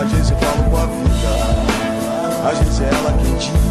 Às 0.00 0.10
vezes 0.12 0.30
eu 0.30 0.38
falo 0.38 0.70
com 0.70 0.76
a 0.78 0.86
vida, 0.86 2.50
às 2.50 2.58
vezes 2.58 2.80
é 2.80 2.88
ela 2.88 3.12
diz 3.22 3.69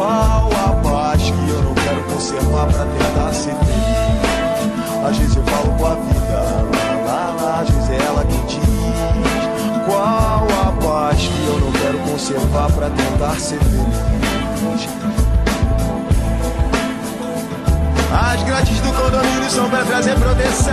qual 0.00 0.48
a 0.48 0.72
paz 0.82 1.20
que 1.20 1.50
eu 1.50 1.62
não 1.62 1.74
quero 1.74 2.02
conservar 2.04 2.66
pra 2.68 2.86
tentar 2.86 3.34
ser 3.34 3.54
feliz. 3.54 5.06
Às 5.06 5.18
vezes 5.18 5.36
eu 5.36 5.42
falo 5.44 5.74
com 5.76 5.86
a 5.86 5.94
vida, 5.94 6.40
lá, 6.72 7.04
lá, 7.04 7.36
lá, 7.42 7.60
às 7.60 7.68
vezes 7.68 7.90
é 7.90 7.96
ela 8.06 8.24
quem 8.24 8.46
diz 8.46 8.64
qual 9.84 10.46
a 10.62 10.72
paz 10.82 11.18
que 11.18 11.46
eu 11.46 11.60
não 11.60 11.70
quero 11.72 11.98
conservar 11.98 12.72
pra 12.72 12.88
tentar 12.88 13.38
ser 13.38 13.58
feliz. 13.58 14.88
As 18.10 18.42
grades 18.42 18.80
do 18.80 18.92
condomínio 18.94 19.50
são 19.50 19.68
pra 19.68 19.84
trazer 19.84 20.18
proteção. 20.18 20.72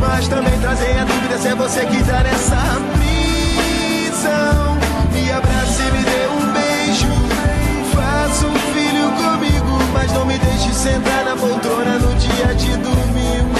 Mas 0.00 0.26
também 0.26 0.58
trazem 0.60 0.98
a 0.98 1.04
dúvida 1.04 1.36
se 1.36 1.48
é 1.48 1.54
você 1.54 1.84
que 1.84 2.02
tá 2.02 2.22
nessa 2.22 2.80
prisão. 2.94 4.78
Me 5.12 5.30
abrace 5.30 5.82
e 5.82 5.90
me 5.92 6.02
dê 6.02 6.27
deixe 10.58 10.74
sentar 10.74 11.24
na 11.24 11.36
poltrona 11.36 11.98
no 11.98 12.14
dia 12.14 12.54
de 12.54 12.76
domingo. 12.78 13.54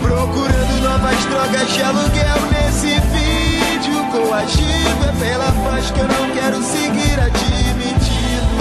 Procurando 0.00 0.80
novas 0.80 1.24
drogas 1.24 1.72
de 1.72 1.82
aluguel 1.82 2.40
nesse 2.52 3.00
vídeo 3.10 4.04
coagido. 4.12 5.04
É 5.08 5.12
pela 5.18 5.52
paz 5.64 5.90
que 5.90 5.98
eu 5.98 6.06
não 6.06 6.30
quero 6.34 6.62
seguir 6.62 7.18
admitindo. 7.18 8.56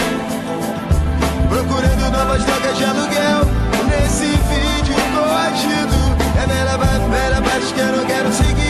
Procurando 1.48 2.12
novas 2.12 2.44
drogas 2.44 2.78
de 2.78 2.86
aluguel 2.86 3.42
nesse 3.88 4.26
vídeo 4.26 4.96
coagido. 5.14 6.16
É 6.42 6.48
bela, 6.48 6.78
bela 6.78 7.42
paz 7.42 7.72
que 7.72 7.80
eu 7.80 7.98
não 7.98 8.06
quero 8.06 8.34
seguir 8.34 8.65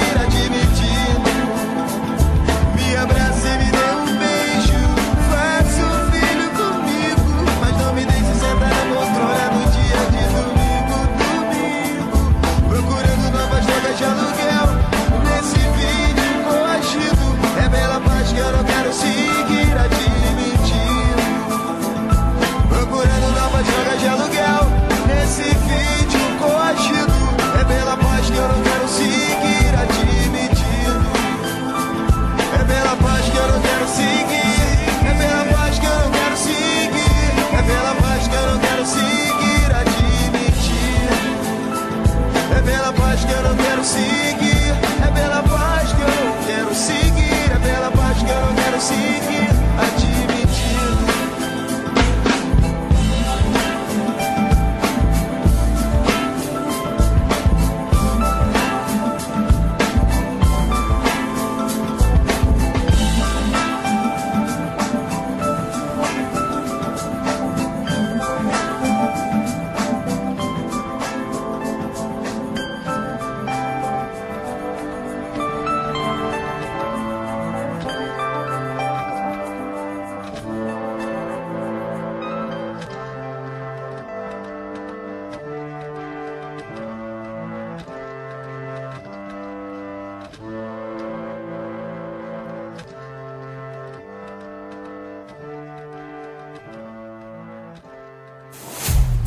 seguir. 43.85 44.44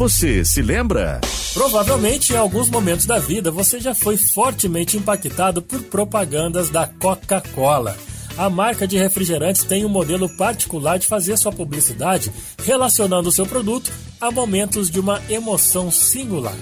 Você 0.08 0.42
se 0.42 0.62
lembra? 0.62 1.20
Provavelmente 1.52 2.32
em 2.32 2.36
alguns 2.36 2.70
momentos 2.70 3.04
da 3.04 3.18
vida 3.18 3.50
você 3.50 3.78
já 3.78 3.94
foi 3.94 4.16
fortemente 4.16 4.96
impactado 4.96 5.60
por 5.60 5.82
propagandas 5.82 6.70
da 6.70 6.86
Coca-Cola. 6.86 7.94
A 8.34 8.48
marca 8.48 8.88
de 8.88 8.96
refrigerantes 8.96 9.64
tem 9.64 9.84
um 9.84 9.88
modelo 9.90 10.26
particular 10.38 10.98
de 10.98 11.06
fazer 11.06 11.36
sua 11.36 11.52
publicidade 11.52 12.32
relacionando 12.64 13.28
o 13.28 13.32
seu 13.32 13.44
produto 13.44 13.92
a 14.18 14.30
momentos 14.30 14.90
de 14.90 14.98
uma 14.98 15.20
emoção 15.28 15.90
singular. 15.90 16.56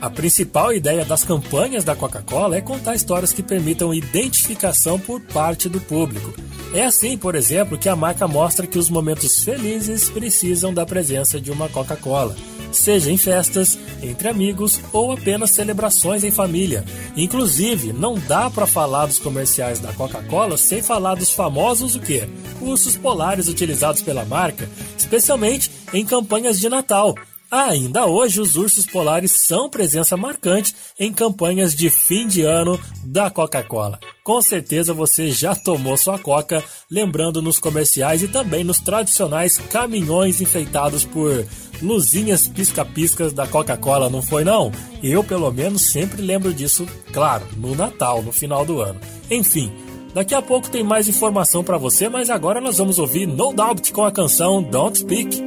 A 0.00 0.08
principal 0.08 0.72
ideia 0.72 1.04
das 1.04 1.24
campanhas 1.24 1.82
da 1.82 1.96
Coca-Cola 1.96 2.56
é 2.56 2.60
contar 2.60 2.94
histórias 2.94 3.32
que 3.32 3.42
permitam 3.42 3.92
identificação 3.92 5.00
por 5.00 5.20
parte 5.20 5.68
do 5.68 5.80
público. 5.80 6.32
É 6.72 6.84
assim, 6.84 7.18
por 7.18 7.34
exemplo, 7.34 7.76
que 7.76 7.88
a 7.88 7.96
marca 7.96 8.28
mostra 8.28 8.68
que 8.68 8.78
os 8.78 8.88
momentos 8.88 9.42
felizes 9.42 10.08
precisam 10.10 10.72
da 10.72 10.86
presença 10.86 11.40
de 11.40 11.50
uma 11.50 11.68
Coca-Cola, 11.68 12.36
seja 12.74 13.10
em 13.10 13.16
festas, 13.16 13.78
entre 14.02 14.28
amigos 14.28 14.80
ou 14.92 15.12
apenas 15.12 15.50
celebrações 15.50 16.24
em 16.24 16.30
família. 16.30 16.84
Inclusive, 17.16 17.92
não 17.92 18.14
dá 18.14 18.50
para 18.50 18.66
falar 18.66 19.06
dos 19.06 19.18
comerciais 19.18 19.78
da 19.78 19.92
Coca-Cola 19.92 20.56
sem 20.56 20.82
falar 20.82 21.14
dos 21.14 21.32
famosos 21.32 21.96
o 21.96 22.00
quê? 22.00 22.28
Ursos 22.60 22.96
polares 22.96 23.48
utilizados 23.48 24.02
pela 24.02 24.24
marca, 24.24 24.68
especialmente 24.96 25.70
em 25.92 26.04
campanhas 26.04 26.58
de 26.58 26.68
Natal. 26.68 27.14
Ainda 27.54 28.04
hoje, 28.04 28.40
os 28.40 28.56
ursos 28.56 28.84
polares 28.84 29.30
são 29.30 29.70
presença 29.70 30.16
marcante 30.16 30.74
em 30.98 31.12
campanhas 31.12 31.72
de 31.72 31.88
fim 31.88 32.26
de 32.26 32.42
ano 32.42 32.80
da 33.04 33.30
Coca-Cola. 33.30 34.00
Com 34.24 34.42
certeza 34.42 34.92
você 34.92 35.30
já 35.30 35.54
tomou 35.54 35.96
sua 35.96 36.18
coca, 36.18 36.64
lembrando 36.90 37.40
nos 37.40 37.60
comerciais 37.60 38.24
e 38.24 38.26
também 38.26 38.64
nos 38.64 38.80
tradicionais 38.80 39.56
caminhões 39.56 40.40
enfeitados 40.40 41.04
por 41.04 41.46
luzinhas 41.80 42.48
pisca-piscas 42.48 43.32
da 43.32 43.46
Coca-Cola, 43.46 44.10
não 44.10 44.20
foi 44.20 44.42
não? 44.42 44.72
Eu, 45.00 45.22
pelo 45.22 45.52
menos, 45.52 45.82
sempre 45.82 46.22
lembro 46.22 46.52
disso, 46.52 46.84
claro, 47.12 47.46
no 47.56 47.76
Natal, 47.76 48.20
no 48.20 48.32
final 48.32 48.66
do 48.66 48.80
ano. 48.80 48.98
Enfim, 49.30 49.70
daqui 50.12 50.34
a 50.34 50.42
pouco 50.42 50.68
tem 50.68 50.82
mais 50.82 51.06
informação 51.06 51.62
para 51.62 51.78
você, 51.78 52.08
mas 52.08 52.30
agora 52.30 52.60
nós 52.60 52.78
vamos 52.78 52.98
ouvir 52.98 53.26
No 53.28 53.52
Doubt 53.52 53.92
com 53.92 54.04
a 54.04 54.10
canção 54.10 54.60
Don't 54.60 54.98
Speak. 54.98 55.40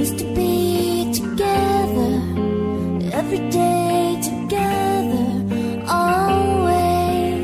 Used 0.00 0.18
to 0.18 0.24
be 0.34 1.12
together 1.12 2.12
every 3.12 3.42
day 3.50 4.18
together, 4.30 5.26
always. 5.86 7.42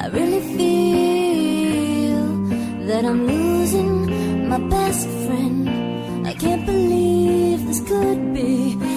I 0.00 0.04
really 0.18 0.42
feel 0.56 2.22
that 2.86 3.04
I'm 3.04 3.26
losing 3.26 4.48
my 4.48 4.60
best 4.76 5.08
friend. 5.24 5.58
I 6.24 6.34
can't 6.34 6.64
believe 6.64 7.66
this 7.66 7.80
could 7.88 8.32
be 8.32 8.89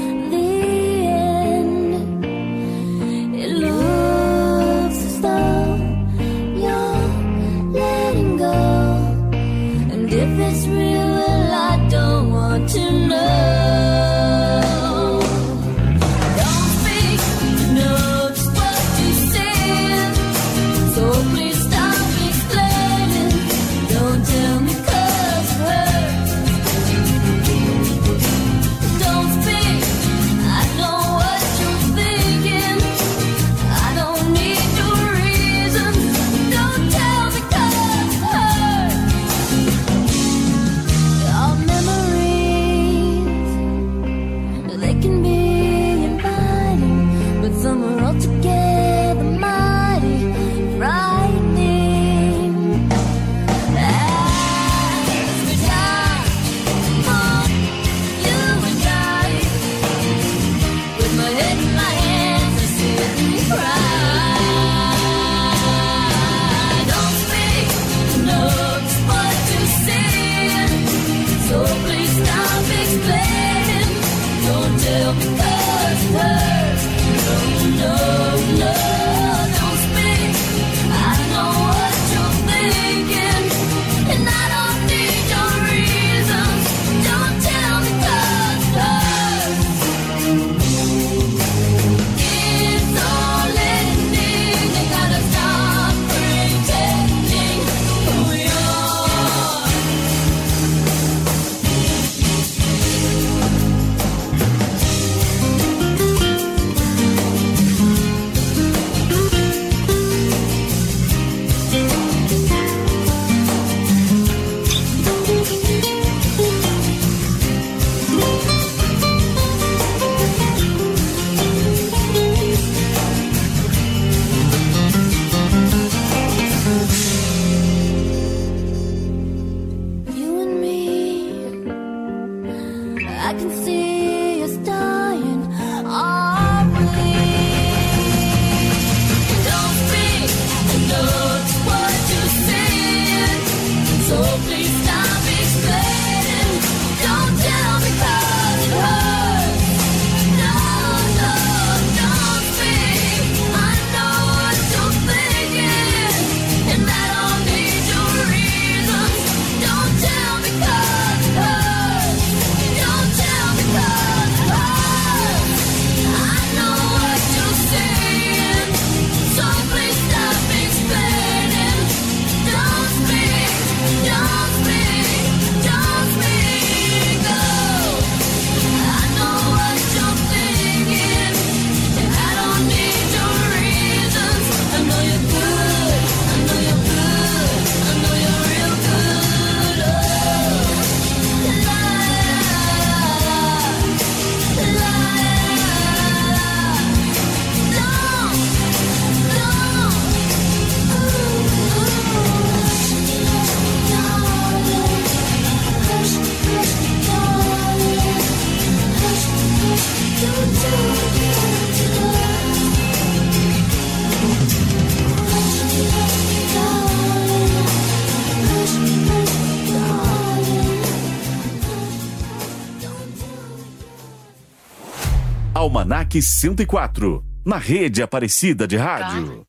Almanac 226.14 226.22
104, 226.22 227.24
na 227.43 227.57
rede 227.57 228.03
Aparecida 228.03 228.68
de 228.68 228.78
Rádio. 228.78 229.47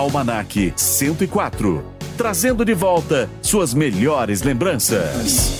Almanac 0.00 0.72
104, 0.76 1.84
trazendo 2.16 2.64
de 2.64 2.72
volta 2.72 3.28
suas 3.42 3.74
melhores 3.74 4.40
lembranças. 4.40 5.59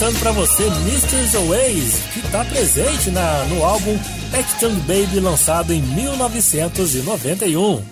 Cantando 0.00 0.18
pra 0.20 0.32
você 0.32 0.64
Mr. 0.64 1.46
Ways, 1.46 2.00
que 2.14 2.22
tá 2.30 2.42
presente 2.42 3.10
na, 3.10 3.44
no 3.44 3.62
álbum 3.62 3.98
Action 4.32 4.72
Baby 4.86 5.20
lançado 5.20 5.74
em 5.74 5.82
1991. 5.82 7.84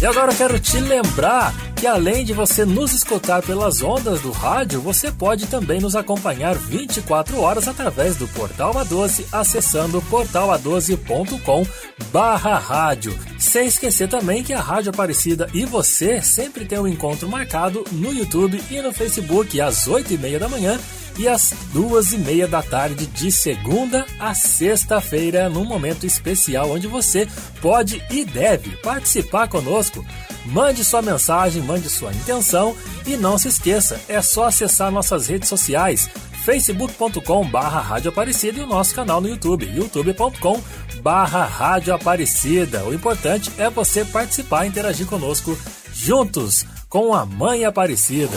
E 0.00 0.06
agora 0.06 0.30
eu 0.30 0.36
quero 0.36 0.60
te 0.60 0.78
lembrar 0.78 1.52
que 1.78 1.86
além 1.86 2.24
de 2.24 2.32
você 2.32 2.64
nos 2.64 2.92
escutar 2.92 3.40
pelas 3.40 3.82
ondas 3.82 4.20
do 4.20 4.32
rádio, 4.32 4.80
você 4.80 5.12
pode 5.12 5.46
também 5.46 5.80
nos 5.80 5.94
acompanhar 5.94 6.56
24 6.56 7.40
horas 7.40 7.68
através 7.68 8.16
do 8.16 8.26
Portal 8.28 8.74
A12, 8.74 9.24
acessando 9.30 10.02
portala12.com 10.10 11.64
barra 12.10 12.58
rádio. 12.58 13.16
Sem 13.38 13.68
esquecer 13.68 14.08
também 14.08 14.42
que 14.42 14.52
a 14.52 14.60
Rádio 14.60 14.90
Aparecida 14.90 15.48
e 15.54 15.64
você 15.64 16.20
sempre 16.20 16.64
tem 16.64 16.80
um 16.80 16.88
encontro 16.88 17.28
marcado 17.28 17.84
no 17.92 18.12
YouTube 18.12 18.60
e 18.68 18.82
no 18.82 18.92
Facebook 18.92 19.60
às 19.60 19.86
8 19.86 20.14
e 20.14 20.18
meia 20.18 20.38
da 20.40 20.48
manhã 20.48 20.80
e 21.18 21.26
às 21.26 21.52
duas 21.72 22.12
e 22.12 22.18
meia 22.18 22.46
da 22.46 22.62
tarde 22.62 23.06
de 23.06 23.32
segunda 23.32 24.06
a 24.18 24.34
sexta-feira, 24.34 25.48
num 25.48 25.64
momento 25.64 26.06
especial 26.06 26.70
onde 26.70 26.86
você 26.86 27.28
pode 27.60 28.02
e 28.10 28.24
deve 28.24 28.70
participar 28.76 29.48
conosco. 29.48 30.04
Mande 30.46 30.84
sua 30.84 31.02
mensagem, 31.02 31.62
mande 31.62 31.90
sua 31.90 32.12
intenção 32.12 32.74
e 33.06 33.16
não 33.16 33.36
se 33.36 33.48
esqueça, 33.48 34.00
é 34.08 34.22
só 34.22 34.44
acessar 34.44 34.90
nossas 34.90 35.26
redes 35.26 35.48
sociais 35.48 36.08
facebook.com 36.44 37.44
barra 37.50 37.80
Rádio 37.80 38.10
Aparecida 38.10 38.58
e 38.58 38.62
o 38.62 38.66
nosso 38.66 38.94
canal 38.94 39.20
no 39.20 39.28
YouTube, 39.28 39.66
youtube.com 39.66 40.58
barra 41.02 41.44
Rádio 41.44 41.94
Aparecida. 41.94 42.84
O 42.84 42.94
importante 42.94 43.52
é 43.58 43.68
você 43.68 44.02
participar 44.04 44.64
e 44.64 44.68
interagir 44.68 45.06
conosco 45.06 45.58
juntos 45.92 46.64
com 46.88 47.12
a 47.12 47.26
Mãe 47.26 47.66
Aparecida. 47.66 48.36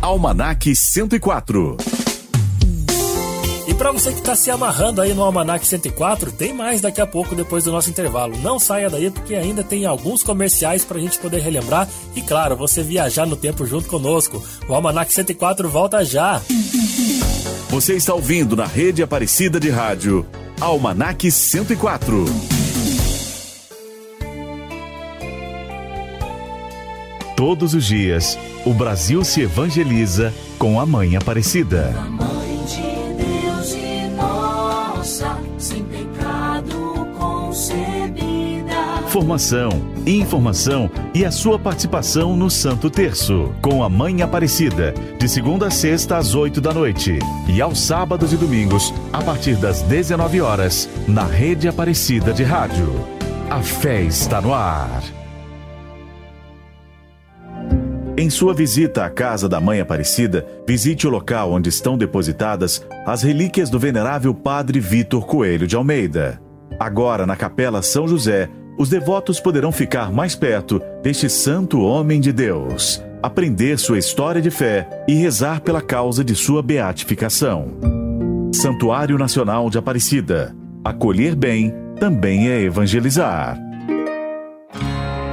Almanac 0.00 0.72
104. 0.74 1.97
E 3.78 3.80
para 3.80 3.92
você 3.92 4.12
que 4.12 4.18
está 4.18 4.34
se 4.34 4.50
amarrando 4.50 5.00
aí 5.00 5.14
no 5.14 5.22
Almanac 5.22 5.64
104, 5.64 6.32
tem 6.32 6.52
mais 6.52 6.80
daqui 6.80 7.00
a 7.00 7.06
pouco 7.06 7.36
depois 7.36 7.62
do 7.62 7.70
nosso 7.70 7.88
intervalo. 7.88 8.36
Não 8.38 8.58
saia 8.58 8.90
daí 8.90 9.08
porque 9.08 9.36
ainda 9.36 9.62
tem 9.62 9.86
alguns 9.86 10.24
comerciais 10.24 10.84
para 10.84 10.98
a 10.98 11.00
gente 11.00 11.16
poder 11.16 11.38
relembrar 11.38 11.88
e, 12.16 12.20
claro, 12.20 12.56
você 12.56 12.82
viajar 12.82 13.24
no 13.24 13.36
tempo 13.36 13.64
junto 13.64 13.88
conosco. 13.88 14.42
O 14.68 14.74
Almanac 14.74 15.14
104 15.14 15.68
volta 15.68 16.04
já. 16.04 16.42
Você 17.70 17.94
está 17.94 18.14
ouvindo 18.14 18.56
na 18.56 18.66
rede 18.66 19.00
Aparecida 19.00 19.60
de 19.60 19.70
Rádio 19.70 20.26
Almanac 20.60 21.30
104. 21.30 22.24
Todos 27.36 27.74
os 27.74 27.84
dias, 27.84 28.36
o 28.66 28.74
Brasil 28.74 29.24
se 29.24 29.42
evangeliza 29.42 30.34
com 30.58 30.80
a 30.80 30.84
Mãe 30.84 31.14
Aparecida. 31.14 31.92
Mãe 32.10 32.64
de 32.64 32.87
concebida. 39.18 39.28
Formação, 39.28 39.70
informação 40.06 40.88
e 41.12 41.24
a 41.24 41.32
sua 41.32 41.58
participação 41.58 42.36
no 42.36 42.48
Santo 42.48 42.88
Terço, 42.88 43.52
com 43.60 43.82
a 43.82 43.88
Mãe 43.88 44.22
Aparecida, 44.22 44.94
de 45.18 45.28
segunda 45.28 45.66
a 45.66 45.70
sexta 45.72 46.16
às 46.16 46.36
8 46.36 46.60
da 46.60 46.72
noite 46.72 47.18
e 47.48 47.60
aos 47.60 47.80
sábados 47.80 48.32
e 48.32 48.36
domingos, 48.36 48.94
a 49.12 49.20
partir 49.20 49.56
das 49.56 49.82
19 49.82 50.40
horas, 50.40 50.88
na 51.08 51.24
Rede 51.24 51.66
Aparecida 51.66 52.32
de 52.32 52.44
Rádio. 52.44 52.94
A 53.50 53.60
fé 53.60 54.02
está 54.02 54.40
no 54.40 54.54
ar. 54.54 55.02
Em 58.16 58.30
sua 58.30 58.54
visita 58.54 59.04
à 59.04 59.10
casa 59.10 59.48
da 59.48 59.60
Mãe 59.60 59.80
Aparecida, 59.80 60.46
visite 60.66 61.08
o 61.08 61.10
local 61.10 61.52
onde 61.52 61.68
estão 61.68 61.98
depositadas 61.98 62.86
as 63.04 63.22
relíquias 63.22 63.68
do 63.68 63.80
venerável 63.80 64.32
Padre 64.32 64.78
Vitor 64.78 65.26
Coelho 65.26 65.66
de 65.66 65.74
Almeida. 65.74 66.40
Agora, 66.78 67.26
na 67.26 67.34
Capela 67.34 67.82
São 67.82 68.06
José, 68.06 68.48
os 68.78 68.88
devotos 68.88 69.40
poderão 69.40 69.72
ficar 69.72 70.12
mais 70.12 70.36
perto 70.36 70.80
deste 71.02 71.28
santo 71.28 71.80
homem 71.80 72.20
de 72.20 72.32
Deus, 72.32 73.02
aprender 73.20 73.76
sua 73.76 73.98
história 73.98 74.40
de 74.40 74.50
fé 74.50 74.88
e 75.08 75.14
rezar 75.14 75.60
pela 75.60 75.82
causa 75.82 76.24
de 76.24 76.36
sua 76.36 76.62
beatificação. 76.62 77.66
Santuário 78.54 79.18
Nacional 79.18 79.68
de 79.68 79.78
Aparecida. 79.78 80.54
Acolher 80.84 81.34
bem 81.34 81.74
também 81.98 82.48
é 82.48 82.60
evangelizar. 82.60 83.58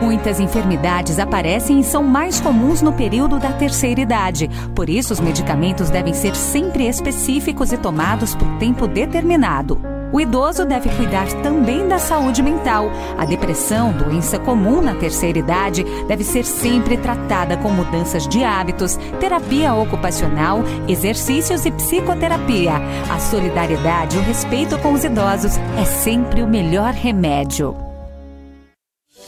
Muitas 0.01 0.39
enfermidades 0.39 1.19
aparecem 1.19 1.79
e 1.79 1.83
são 1.83 2.03
mais 2.03 2.41
comuns 2.41 2.81
no 2.81 2.93
período 2.93 3.39
da 3.39 3.53
terceira 3.53 4.01
idade. 4.01 4.49
Por 4.75 4.89
isso, 4.89 5.13
os 5.13 5.19
medicamentos 5.19 5.89
devem 5.89 6.13
ser 6.13 6.35
sempre 6.35 6.87
específicos 6.87 7.71
e 7.71 7.77
tomados 7.77 8.35
por 8.35 8.47
tempo 8.57 8.87
determinado. 8.87 9.94
O 10.11 10.19
idoso 10.19 10.65
deve 10.65 10.89
cuidar 10.89 11.27
também 11.41 11.87
da 11.87 11.99
saúde 11.99 12.41
mental. 12.41 12.89
A 13.17 13.25
depressão, 13.25 13.91
doença 13.91 14.39
comum 14.39 14.81
na 14.81 14.95
terceira 14.95 15.39
idade, 15.39 15.83
deve 16.07 16.23
ser 16.23 16.45
sempre 16.45 16.97
tratada 16.97 17.57
com 17.57 17.69
mudanças 17.69 18.27
de 18.27 18.43
hábitos, 18.43 18.97
terapia 19.19 19.73
ocupacional, 19.73 20.63
exercícios 20.87 21.65
e 21.65 21.71
psicoterapia. 21.71 22.73
A 23.09 23.19
solidariedade 23.19 24.17
e 24.17 24.19
o 24.19 24.23
respeito 24.23 24.77
com 24.79 24.93
os 24.93 25.03
idosos 25.03 25.57
é 25.77 25.85
sempre 25.85 26.41
o 26.41 26.47
melhor 26.47 26.93
remédio. 26.93 27.84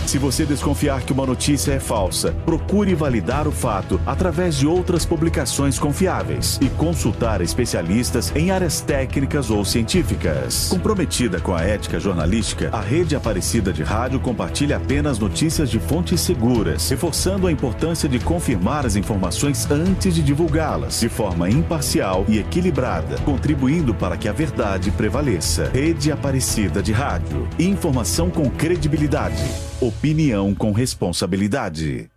Se 0.07 0.17
você 0.17 0.45
desconfiar 0.45 1.01
que 1.01 1.11
uma 1.11 1.25
notícia 1.25 1.73
é 1.73 1.81
falsa, 1.81 2.31
procure 2.45 2.95
validar 2.95 3.45
o 3.45 3.51
fato 3.51 3.99
através 4.05 4.55
de 4.55 4.65
outras 4.65 5.05
publicações 5.05 5.77
confiáveis 5.77 6.57
e 6.61 6.69
consultar 6.69 7.41
especialistas 7.41 8.31
em 8.34 8.49
áreas 8.49 8.79
técnicas 8.79 9.49
ou 9.49 9.65
científicas. 9.65 10.69
Comprometida 10.69 11.41
com 11.41 11.53
a 11.53 11.61
ética 11.61 11.99
jornalística, 11.99 12.69
a 12.71 12.79
Rede 12.79 13.17
Aparecida 13.17 13.73
de 13.73 13.84
Rádio 13.84 14.21
compartilha 14.21 14.77
apenas 14.77 15.19
notícias 15.19 15.69
de 15.69 15.77
fontes 15.77 16.21
seguras, 16.21 16.89
reforçando 16.89 17.45
a 17.45 17.51
importância 17.51 18.07
de 18.07 18.17
confirmar 18.17 18.85
as 18.85 18.95
informações 18.95 19.69
antes 19.69 20.15
de 20.15 20.23
divulgá-las, 20.23 21.01
de 21.01 21.09
forma 21.09 21.49
imparcial 21.49 22.23
e 22.29 22.39
equilibrada, 22.39 23.17
contribuindo 23.25 23.93
para 23.93 24.15
que 24.15 24.29
a 24.29 24.34
verdade 24.34 24.89
prevaleça. 24.89 25.69
Rede 25.73 26.13
Aparecida 26.13 26.81
de 26.81 26.93
Rádio. 26.93 27.45
Informação 27.59 28.29
com 28.29 28.49
credibilidade. 28.49 29.66
Opinião 29.80 30.56
com 30.56 30.72
responsabilidade. 30.72 32.10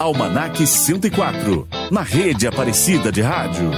Almanac 0.00 0.66
104, 0.66 1.68
na 1.88 2.02
rede 2.02 2.48
Aparecida 2.48 3.12
de 3.12 3.22
Rádio. 3.22 3.70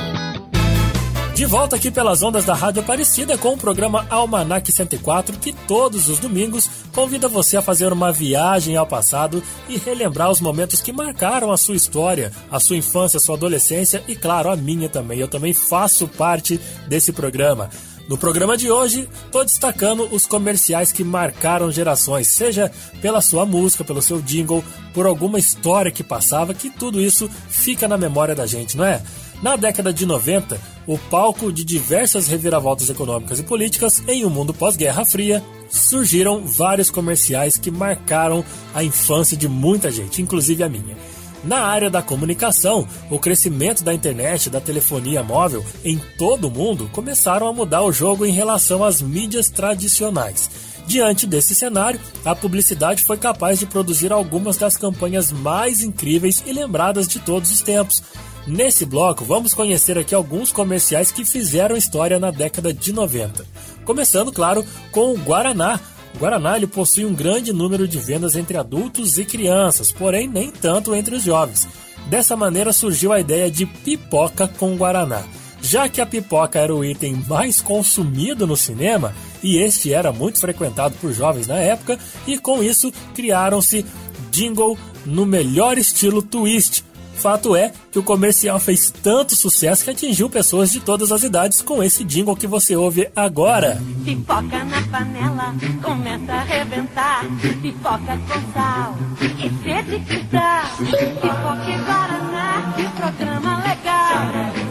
De 1.35 1.45
volta 1.47 1.75
aqui 1.75 1.91
pelas 1.91 2.23
ondas 2.23 2.45
da 2.45 2.55
Rádio 2.55 2.81
Aparecida 2.81 3.37
com 3.37 3.55
o 3.55 3.59
programa 3.59 4.07
Almanac 4.09 4.71
104, 4.71 5.37
que 5.41 5.53
todos 5.53 6.09
os 6.09 6.21
domingos 6.21 6.71
convida 6.93 7.27
você 7.27 7.57
a 7.57 7.63
fazer 7.63 7.93
uma 7.93 8.13
viagem 8.13 8.77
ao 8.77 8.87
passado 8.87 9.43
e 9.69 9.77
relembrar 9.77 10.31
os 10.31 10.41
momentos 10.41 10.81
que 10.81 10.93
marcaram 10.93 11.51
a 11.51 11.57
sua 11.57 11.75
história, 11.75 12.31
a 12.49 12.61
sua 12.61 12.77
infância, 12.77 13.17
a 13.17 13.21
sua 13.21 13.35
adolescência 13.35 14.01
e, 14.07 14.15
claro, 14.15 14.49
a 14.49 14.55
minha 14.55 14.89
também. 14.89 15.19
Eu 15.19 15.27
também 15.27 15.53
faço 15.53 16.07
parte 16.07 16.61
desse 16.87 17.13
programa. 17.13 17.69
No 18.09 18.17
programa 18.17 18.57
de 18.57 18.71
hoje, 18.71 19.09
estou 19.27 19.45
destacando 19.45 20.07
os 20.15 20.27
comerciais 20.27 20.93
que 20.93 21.03
marcaram 21.03 21.73
gerações, 21.73 22.29
seja 22.29 22.71
pela 23.03 23.21
sua 23.21 23.45
música, 23.45 23.83
pelo 23.83 24.03
seu 24.03 24.23
jingle, 24.23 24.63
por 24.93 25.05
alguma 25.05 25.39
história 25.39 25.91
que 25.91 26.05
passava, 26.05 26.55
que 26.55 26.71
tudo 26.71 27.01
isso 27.01 27.29
fica 27.49 27.89
na 27.89 27.99
memória 27.99 28.37
da 28.37 28.47
gente, 28.47 28.77
não 28.77 28.85
é? 28.85 29.03
Na 29.43 29.57
década 29.57 29.93
de 29.93 30.07
90, 30.07 30.61
o 30.87 30.99
palco 30.99 31.53
de 31.53 31.65
diversas 31.65 32.27
reviravoltas 32.27 32.89
econômicas 32.89 33.39
e 33.39 33.43
políticas 33.43 34.03
em 34.07 34.25
um 34.25 34.31
mundo 34.31 34.55
pós-Guerra 34.55 35.05
Fria, 35.05 35.43
surgiram 35.69 36.45
vários 36.45 36.91
comerciais 36.91 37.57
que 37.57 37.71
marcaram 37.71 38.45
a 38.75 38.85
infância 38.85 39.37
de 39.37 39.49
muita 39.49 39.91
gente, 39.91 40.23
inclusive 40.23 40.63
a 40.63 40.69
minha. 40.69 40.97
Na 41.43 41.59
área 41.59 41.91
da 41.91 42.01
comunicação, 42.01 42.89
o 43.11 43.19
crescimento 43.19 43.85
da 43.85 43.93
internet 43.93 44.49
da 44.49 44.61
telefonia 44.61 45.23
móvel 45.23 45.63
em 45.85 46.01
todo 46.17 46.49
o 46.49 46.51
mundo 46.51 46.89
começaram 46.91 47.47
a 47.47 47.53
mudar 47.53 47.83
o 47.83 47.93
jogo 47.93 48.25
em 48.25 48.33
relação 48.33 48.83
às 48.83 49.03
mídias 49.03 49.51
tradicionais. 49.51 50.49
Diante 50.87 51.27
desse 51.27 51.55
cenário, 51.55 52.01
a 52.25 52.35
publicidade 52.35 53.05
foi 53.05 53.19
capaz 53.19 53.59
de 53.59 53.67
produzir 53.67 54.11
algumas 54.11 54.57
das 54.57 54.77
campanhas 54.77 55.33
mais 55.33 55.83
incríveis 55.83 56.43
e 56.47 56.53
lembradas 56.53 57.07
de 57.07 57.19
todos 57.19 57.51
os 57.51 57.61
tempos. 57.61 58.03
Nesse 58.47 58.85
bloco, 58.85 59.25
vamos 59.25 59.55
conhecer 59.55 59.99
aqui 59.99 60.15
alguns 60.15 60.53
comerciais 60.53 61.11
que 61.11 61.25
fizeram 61.25 61.77
história 61.77 62.19
na 62.19 62.31
década 62.31 62.75
de 62.75 62.93
90. 62.93 63.45
Começando, 63.87 64.31
claro, 64.31 64.65
com 64.93 65.13
o 65.13 65.19
Guaraná. 65.19 65.81
O 66.15 66.19
Guaraná 66.19 66.57
ele 66.57 66.67
possui 66.67 67.07
um 67.07 67.15
grande 67.15 67.55
número 67.55 67.89
de 67.89 67.99
vendas 67.99 68.37
entre 68.37 68.59
adultos 68.59 69.17
e 69.17 69.25
crianças, 69.25 69.91
porém 69.91 70.29
nem 70.29 70.51
tanto 70.51 70.95
entre 70.95 71.15
os 71.15 71.23
jovens. 71.23 71.67
Dessa 72.07 72.37
maneira 72.37 72.71
surgiu 72.71 73.15
a 73.15 73.21
ideia 73.21 73.51
de 73.51 73.65
pipoca 73.65 74.47
com 74.47 74.77
Guaraná. 74.77 75.23
Já 75.63 75.89
que 75.89 76.03
a 76.03 76.07
pipoca 76.07 76.59
era 76.59 76.75
o 76.75 76.85
item 76.85 77.15
mais 77.27 77.63
consumido 77.63 78.47
no 78.47 78.59
cinema, 78.59 79.15
e 79.43 79.57
este 79.57 79.95
era 79.95 80.13
muito 80.13 80.39
frequentado 80.39 80.95
por 81.01 81.15
jovens 81.15 81.47
na 81.47 81.57
época, 81.57 81.99
e 82.27 82.39
com 82.39 82.63
isso 82.63 82.93
criaram-se 83.15 83.87
jingle 84.31 84.77
no 85.07 85.25
melhor 85.25 85.79
estilo 85.79 86.21
twist. 86.21 86.85
Fato 87.15 87.57
é 87.57 87.73
que 87.91 87.99
o 87.99 88.03
comercial 88.03 88.59
fez 88.61 88.91
tanto 88.91 89.35
sucesso 89.35 89.85
que 89.85 89.91
atingiu 89.91 90.29
pessoas 90.29 90.71
de 90.71 90.81
todas 90.81 91.11
as 91.13 91.23
idades 91.23 91.63
com 91.63 91.83
esse 91.83 92.05
jingle 92.05 92.37
que 92.37 92.47
você 92.47 92.77
ouve 92.77 93.09
agora. 93.15 93.81
Pipoca 94.05 94.65
na 94.65 94.83
panela, 94.91 95.55
começa 95.83 96.33
a 96.33 96.41
arrebentar. 96.41 97.25
Pipoca 97.63 98.19
com 98.29 98.53
sal 98.53 98.97
e 99.39 99.49
sede 99.63 100.01
que 100.01 100.23
dá. 100.25 100.71
Pipoca 100.77 101.71
e 101.71 101.79
Guaraná, 101.79 102.75
que 102.77 102.89
programa 102.91 103.63
legal. 103.63 103.95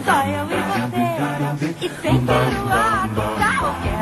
Só 0.04 0.22
eu 0.26 0.44
e 0.50 0.60
você, 0.70 1.86
e 1.86 1.88
sem 2.02 2.20
peruá. 2.26 3.08
Eu 3.16 3.22
quero 3.38 3.72
ver 3.82 3.93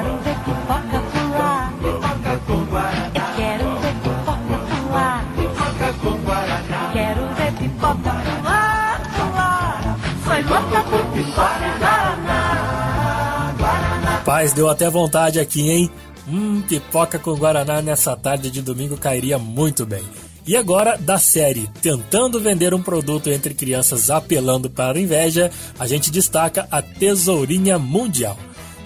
Rapaz, 14.05 14.53
deu 14.53 14.69
até 14.69 14.89
vontade 14.89 15.39
aqui, 15.39 15.71
hein? 15.71 15.91
Hum, 16.29 16.63
pipoca 16.63 17.19
com 17.19 17.35
Guaraná 17.35 17.83
nessa 17.83 18.17
tarde 18.17 18.51
de 18.51 18.63
domingo 18.63 18.97
cairia 18.97 19.39
muito 19.39 19.85
bem. 19.85 20.03
E 20.47 20.57
agora, 20.57 20.97
da 20.97 21.19
série 21.19 21.69
Tentando 21.81 22.41
Vender 22.41 22.75
um 22.75 22.83
Produto 22.83 23.29
entre 23.31 23.55
Crianças 23.55 24.11
Apelando 24.11 24.71
para 24.71 24.99
Inveja, 24.99 25.51
a 25.79 25.87
gente 25.87 26.11
destaca 26.11 26.67
a 26.71 26.81
Tesourinha 26.81 27.79
Mundial. 27.79 28.37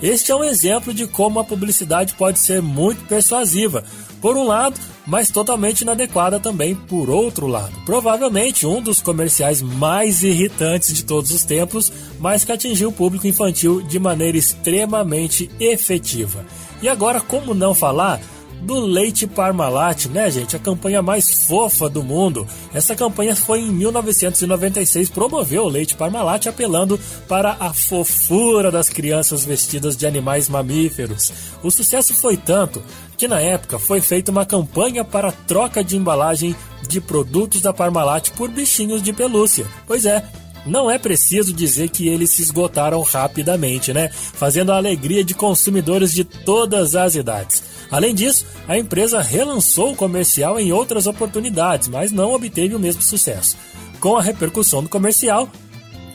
Este 0.02 0.30
é 0.30 0.34
um 0.34 0.44
exemplo 0.44 0.92
de 0.92 1.06
como 1.06 1.38
a 1.38 1.44
publicidade 1.44 2.14
pode 2.14 2.38
ser 2.38 2.60
muito 2.60 3.06
persuasiva, 3.06 3.84
por 4.20 4.36
um 4.36 4.46
lado, 4.46 4.78
mas 5.06 5.30
totalmente 5.30 5.82
inadequada 5.82 6.40
também 6.40 6.74
por 6.74 7.08
outro 7.08 7.46
lado. 7.46 7.72
Provavelmente 7.84 8.66
um 8.66 8.82
dos 8.82 9.00
comerciais 9.00 9.62
mais 9.62 10.22
irritantes 10.22 10.92
de 10.92 11.04
todos 11.04 11.30
os 11.30 11.44
tempos, 11.44 11.92
mas 12.18 12.44
que 12.44 12.52
atingiu 12.52 12.88
o 12.88 12.92
público 12.92 13.26
infantil 13.26 13.80
de 13.82 13.98
maneira 13.98 14.36
extremamente 14.36 15.50
efetiva. 15.60 16.44
E 16.82 16.88
agora, 16.88 17.20
como 17.20 17.54
não 17.54 17.74
falar 17.74 18.20
do 18.62 18.80
leite 18.80 19.26
Parmalat, 19.26 20.06
né, 20.06 20.30
gente? 20.30 20.56
A 20.56 20.58
campanha 20.58 21.02
mais 21.02 21.46
fofa 21.46 21.88
do 21.88 22.02
mundo. 22.02 22.46
Essa 22.72 22.94
campanha 22.94 23.36
foi 23.36 23.60
em 23.60 23.70
1996, 23.70 25.10
promoveu 25.10 25.64
o 25.64 25.68
leite 25.68 25.94
Parmalat 25.94 26.46
apelando 26.46 26.98
para 27.28 27.56
a 27.60 27.72
fofura 27.72 28.70
das 28.70 28.88
crianças 28.88 29.44
vestidas 29.44 29.96
de 29.96 30.06
animais 30.06 30.48
mamíferos. 30.48 31.32
O 31.62 31.70
sucesso 31.70 32.14
foi 32.14 32.36
tanto 32.36 32.82
que 33.16 33.28
na 33.28 33.40
época 33.40 33.78
foi 33.78 34.00
feita 34.00 34.30
uma 34.30 34.46
campanha 34.46 35.04
para 35.04 35.32
troca 35.32 35.82
de 35.82 35.96
embalagem 35.96 36.54
de 36.88 37.00
produtos 37.00 37.60
da 37.60 37.72
Parmalat 37.72 38.30
por 38.30 38.48
bichinhos 38.48 39.02
de 39.02 39.12
pelúcia. 39.12 39.66
Pois 39.86 40.04
é, 40.04 40.22
não 40.66 40.90
é 40.90 40.98
preciso 40.98 41.52
dizer 41.52 41.90
que 41.90 42.08
eles 42.08 42.30
se 42.30 42.42
esgotaram 42.42 43.00
rapidamente, 43.00 43.92
né? 43.92 44.10
Fazendo 44.10 44.72
a 44.72 44.76
alegria 44.76 45.22
de 45.22 45.32
consumidores 45.32 46.12
de 46.12 46.24
todas 46.24 46.96
as 46.96 47.14
idades. 47.14 47.62
Além 47.90 48.14
disso, 48.14 48.46
a 48.66 48.78
empresa 48.78 49.20
relançou 49.20 49.92
o 49.92 49.96
comercial 49.96 50.58
em 50.58 50.72
outras 50.72 51.06
oportunidades, 51.06 51.88
mas 51.88 52.12
não 52.12 52.32
obteve 52.32 52.74
o 52.74 52.78
mesmo 52.78 53.02
sucesso. 53.02 53.56
Com 54.00 54.16
a 54.16 54.22
repercussão 54.22 54.82
do 54.82 54.88
comercial, 54.88 55.48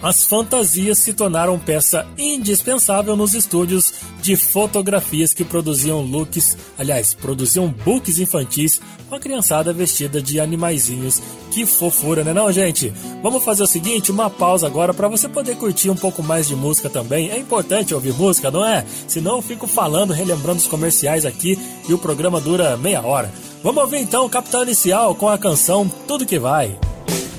as 0.01 0.25
fantasias 0.25 0.97
se 0.97 1.13
tornaram 1.13 1.59
peça 1.59 2.07
indispensável 2.17 3.15
nos 3.15 3.33
estúdios 3.33 3.93
de 4.21 4.35
fotografias 4.35 5.33
que 5.33 5.43
produziam 5.43 6.01
looks, 6.01 6.57
aliás, 6.77 7.13
produziam 7.13 7.67
books 7.67 8.19
infantis 8.19 8.81
com 9.07 9.15
a 9.15 9.19
criançada 9.19 9.73
vestida 9.73 10.21
de 10.21 10.39
animaizinhos. 10.39 11.21
Que 11.51 11.65
fofura, 11.65 12.23
né 12.23 12.33
não, 12.33 12.51
gente? 12.51 12.93
Vamos 13.21 13.43
fazer 13.43 13.63
o 13.63 13.67
seguinte, 13.67 14.11
uma 14.11 14.29
pausa 14.29 14.65
agora 14.65 14.93
para 14.93 15.07
você 15.07 15.27
poder 15.27 15.57
curtir 15.57 15.89
um 15.89 15.95
pouco 15.95 16.23
mais 16.23 16.47
de 16.47 16.55
música 16.55 16.89
também. 16.89 17.29
É 17.29 17.37
importante 17.37 17.93
ouvir 17.93 18.13
música, 18.13 18.49
não 18.49 18.65
é? 18.65 18.85
Senão 19.07 19.35
eu 19.35 19.41
fico 19.41 19.67
falando, 19.67 20.13
relembrando 20.13 20.59
os 20.59 20.67
comerciais 20.67 21.25
aqui 21.25 21.59
e 21.87 21.93
o 21.93 21.97
programa 21.97 22.39
dura 22.39 22.77
meia 22.77 23.01
hora. 23.01 23.31
Vamos 23.63 23.83
ouvir 23.83 23.99
então 23.99 24.25
o 24.25 24.29
Capitão 24.29 24.63
Inicial 24.63 25.13
com 25.13 25.29
a 25.29 25.37
canção 25.37 25.87
Tudo 26.07 26.25
Que 26.25 26.39
Vai. 26.39 26.79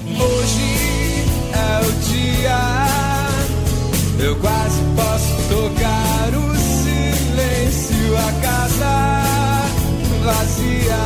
Hoje 0.06 0.61
dia, 2.42 2.86
eu 4.18 4.36
quase 4.36 4.80
posso 4.96 5.34
tocar 5.48 6.28
o 6.34 6.54
silêncio, 6.56 8.18
a 8.18 8.32
casa 8.42 9.22
vazia. 10.24 11.04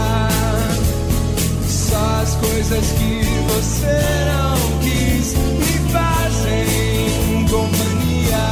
Só 1.68 2.04
as 2.22 2.34
coisas 2.36 2.86
que 2.92 3.22
você 3.48 4.00
não 4.32 4.56
quis 4.80 5.34
me 5.34 5.76
fazem 5.92 7.46
companhia. 7.50 8.46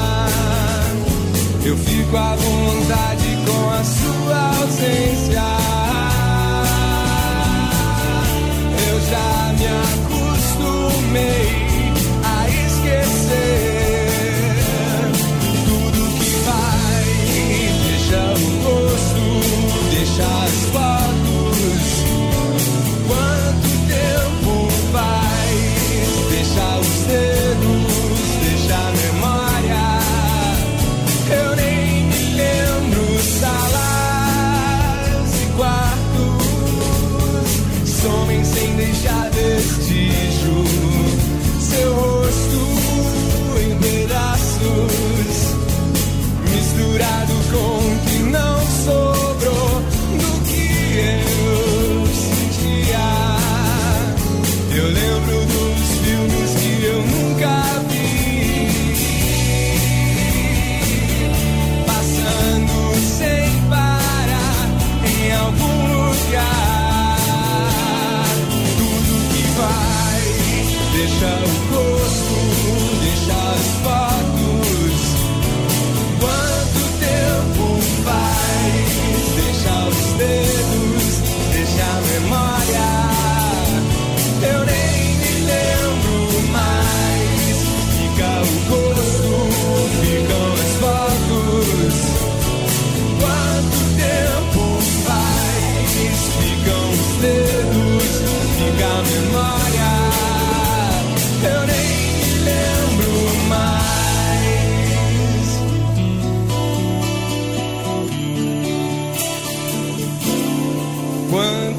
Eu 1.65 1.77
fico 1.79 2.17
à 2.17 2.37
vontade 2.37 3.39
com 3.47 3.71
a 3.71 3.85
sua 3.85 4.57
ausência. 4.61 5.45
Eu 8.89 9.01
já 9.11 9.53
me 9.59 9.67
acostumei 9.95 11.54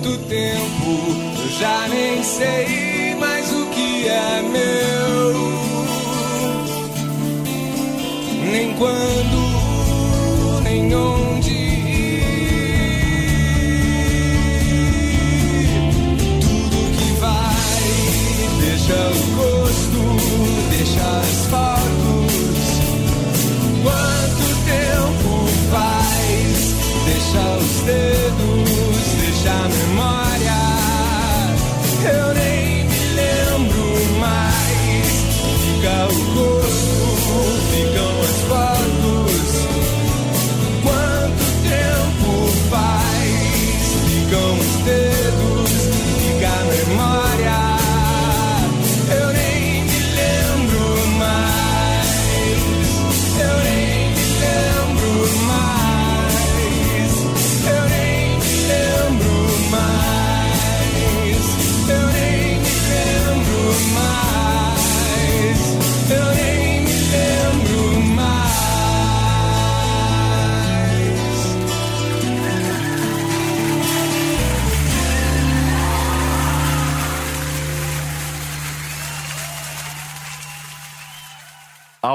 Quanto 0.05 0.19
tempo. 0.27 1.41
Eu 1.41 1.49
já 1.49 1.87
nem 1.87 2.21
sei 2.21 3.15
mais 3.15 3.51
o 3.51 3.65
que 3.71 4.07
é 4.07 4.41
meu, 4.43 5.33
nem 8.51 8.75
quando, 8.75 9.24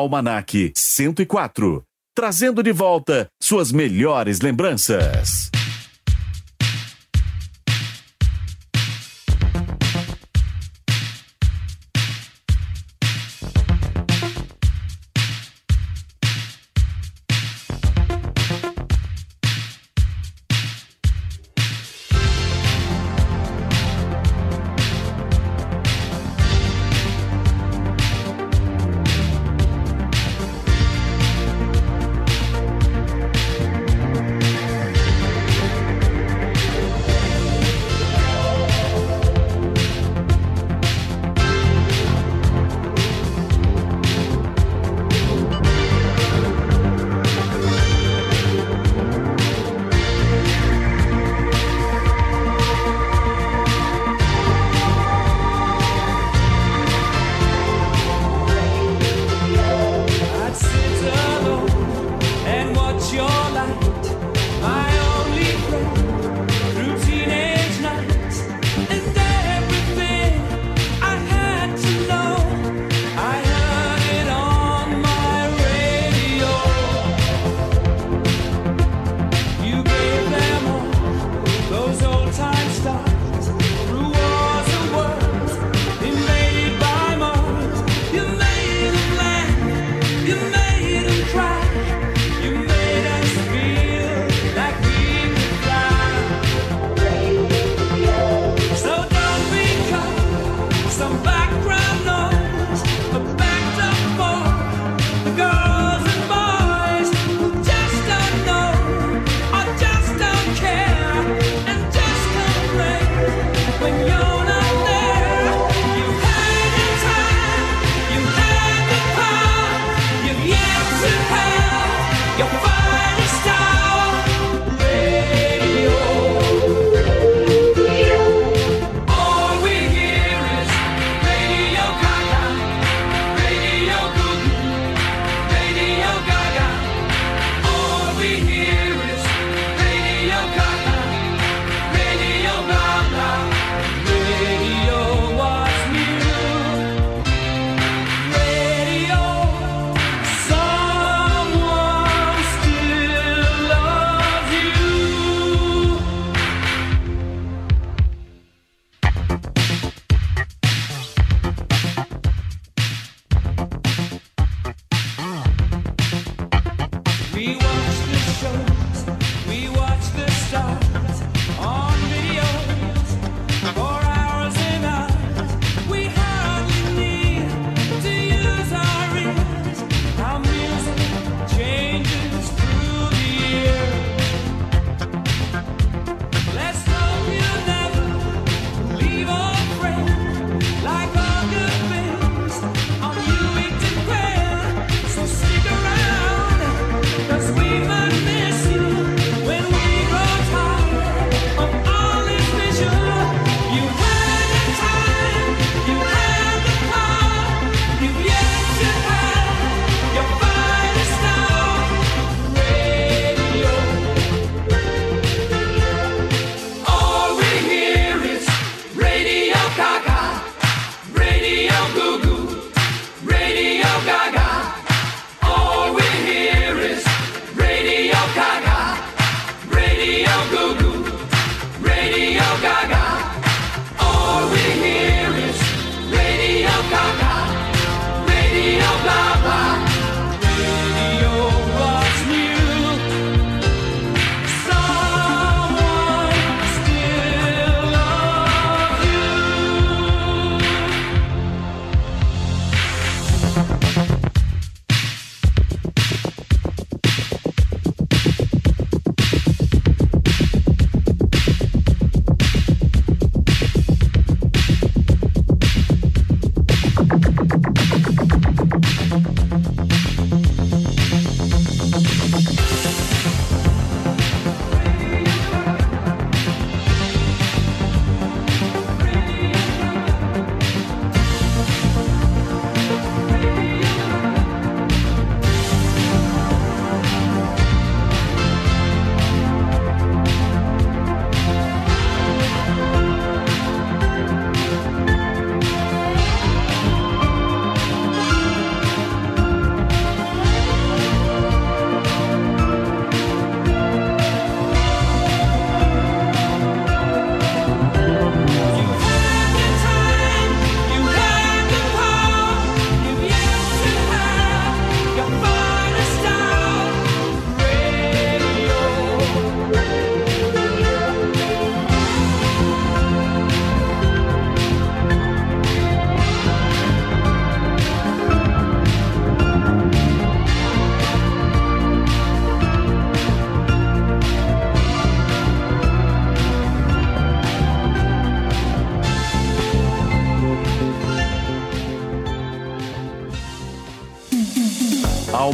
Almanac 0.00 0.72
104, 0.74 1.82
trazendo 2.14 2.62
de 2.62 2.72
volta 2.72 3.28
suas 3.42 3.70
melhores 3.70 4.40
lembranças. 4.40 5.50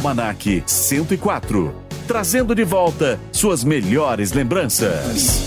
Almanac 0.07 0.63
104, 0.65 1.75
trazendo 2.07 2.55
de 2.55 2.63
volta 2.63 3.19
suas 3.29 3.61
melhores 3.61 4.31
lembranças. 4.31 5.46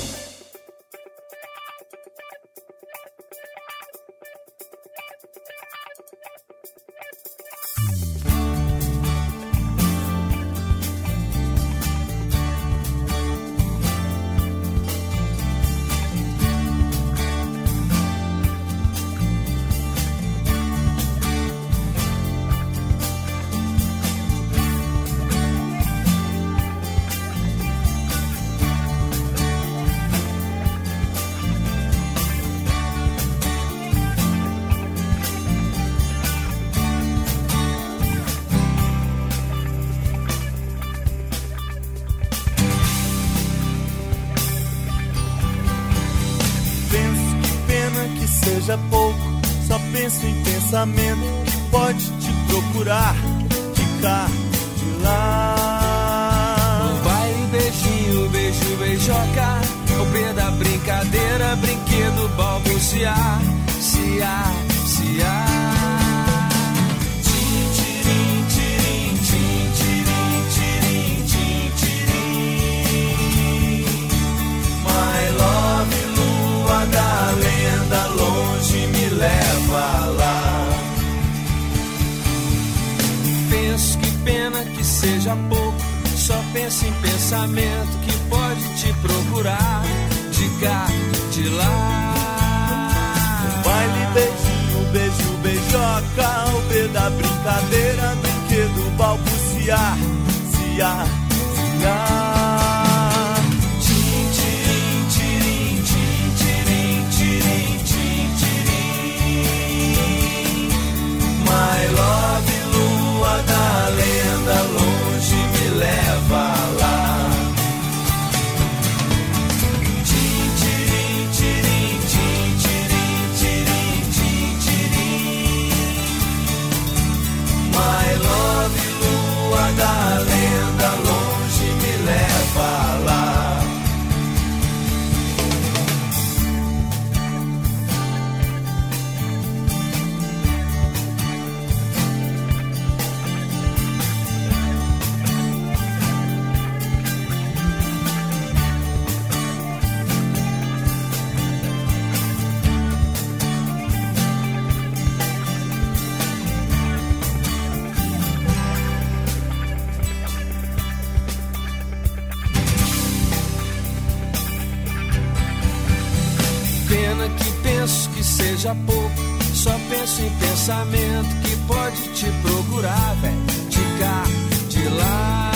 Seja 168.61 168.75
pouco. 168.87 169.11
Só 169.55 169.73
penso 169.89 170.23
em 170.23 170.31
pensamento 170.31 171.29
que 171.43 171.57
pode 171.67 171.97
te 172.15 172.27
procurar, 172.43 173.17
velho. 173.17 173.71
De 173.71 173.99
cá, 173.99 174.25
de 174.69 174.89
lá. 174.89 175.53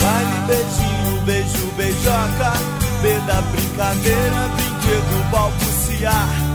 Baile, 0.00 0.46
beijinho, 0.46 1.22
beijo, 1.22 1.66
beijoca. 1.76 2.52
B 3.02 3.20
da 3.26 3.40
brincadeira, 3.42 4.48
brinquedo, 4.56 5.30
balbuciar. 5.30 6.47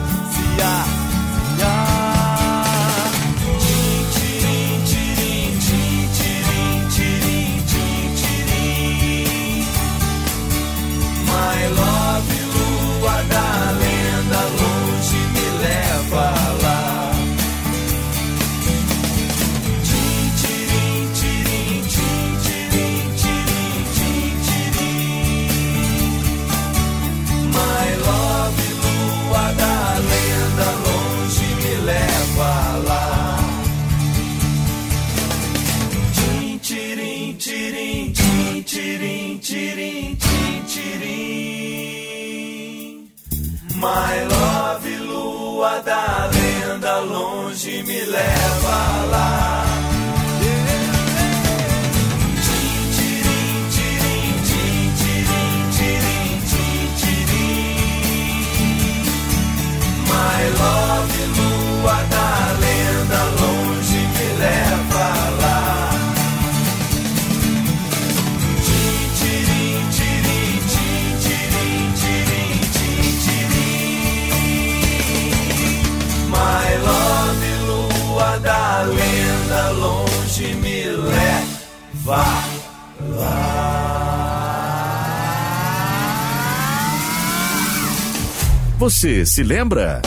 Você 88.83 89.25
se 89.25 89.43
lembra? 89.43 90.01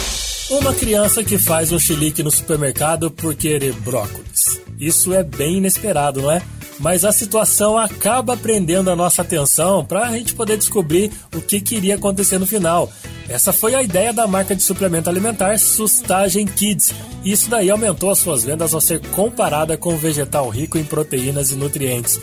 Uma 0.51 0.74
criança 0.74 1.24
que 1.24 1.39
faz 1.39 1.73
um 1.73 1.78
chilique 1.78 2.23
no 2.23 2.31
supermercado 2.31 3.11
por 3.11 3.35
querer 3.35 3.73
brócolis. 3.73 4.61
Isso 4.78 5.15
é 5.15 5.23
bem 5.23 5.57
inesperado, 5.57 6.20
não 6.20 6.31
é? 6.31 6.43
Mas 6.78 7.03
a 7.03 7.11
situação 7.11 7.78
acaba 7.78 8.36
prendendo 8.36 8.90
a 8.90 8.94
nossa 8.94 9.23
atenção 9.23 9.82
para 9.82 10.07
a 10.07 10.12
gente 10.12 10.35
poder 10.35 10.59
descobrir 10.59 11.11
o 11.35 11.40
que, 11.40 11.59
que 11.59 11.77
iria 11.77 11.94
acontecer 11.94 12.39
no 12.39 12.47
final. 12.47 12.93
Essa 13.31 13.51
foi 13.51 13.74
a 13.74 13.82
ideia 13.82 14.12
da 14.12 14.27
marca 14.27 14.55
de 14.55 14.62
suplemento 14.62 15.09
alimentar 15.09 15.59
Sustagem 15.59 16.44
Kids. 16.47 16.93
Isso 17.24 17.48
daí 17.48 17.70
aumentou 17.70 18.11
as 18.11 18.19
suas 18.19 18.44
vendas 18.44 18.74
ao 18.74 18.81
ser 18.82 19.01
comparada 19.09 19.78
com 19.78 19.94
o 19.94 19.98
vegetal 19.98 20.51
rico 20.51 20.77
em 20.77 20.85
proteínas 20.85 21.51
e 21.51 21.55
nutrientes. 21.55 22.20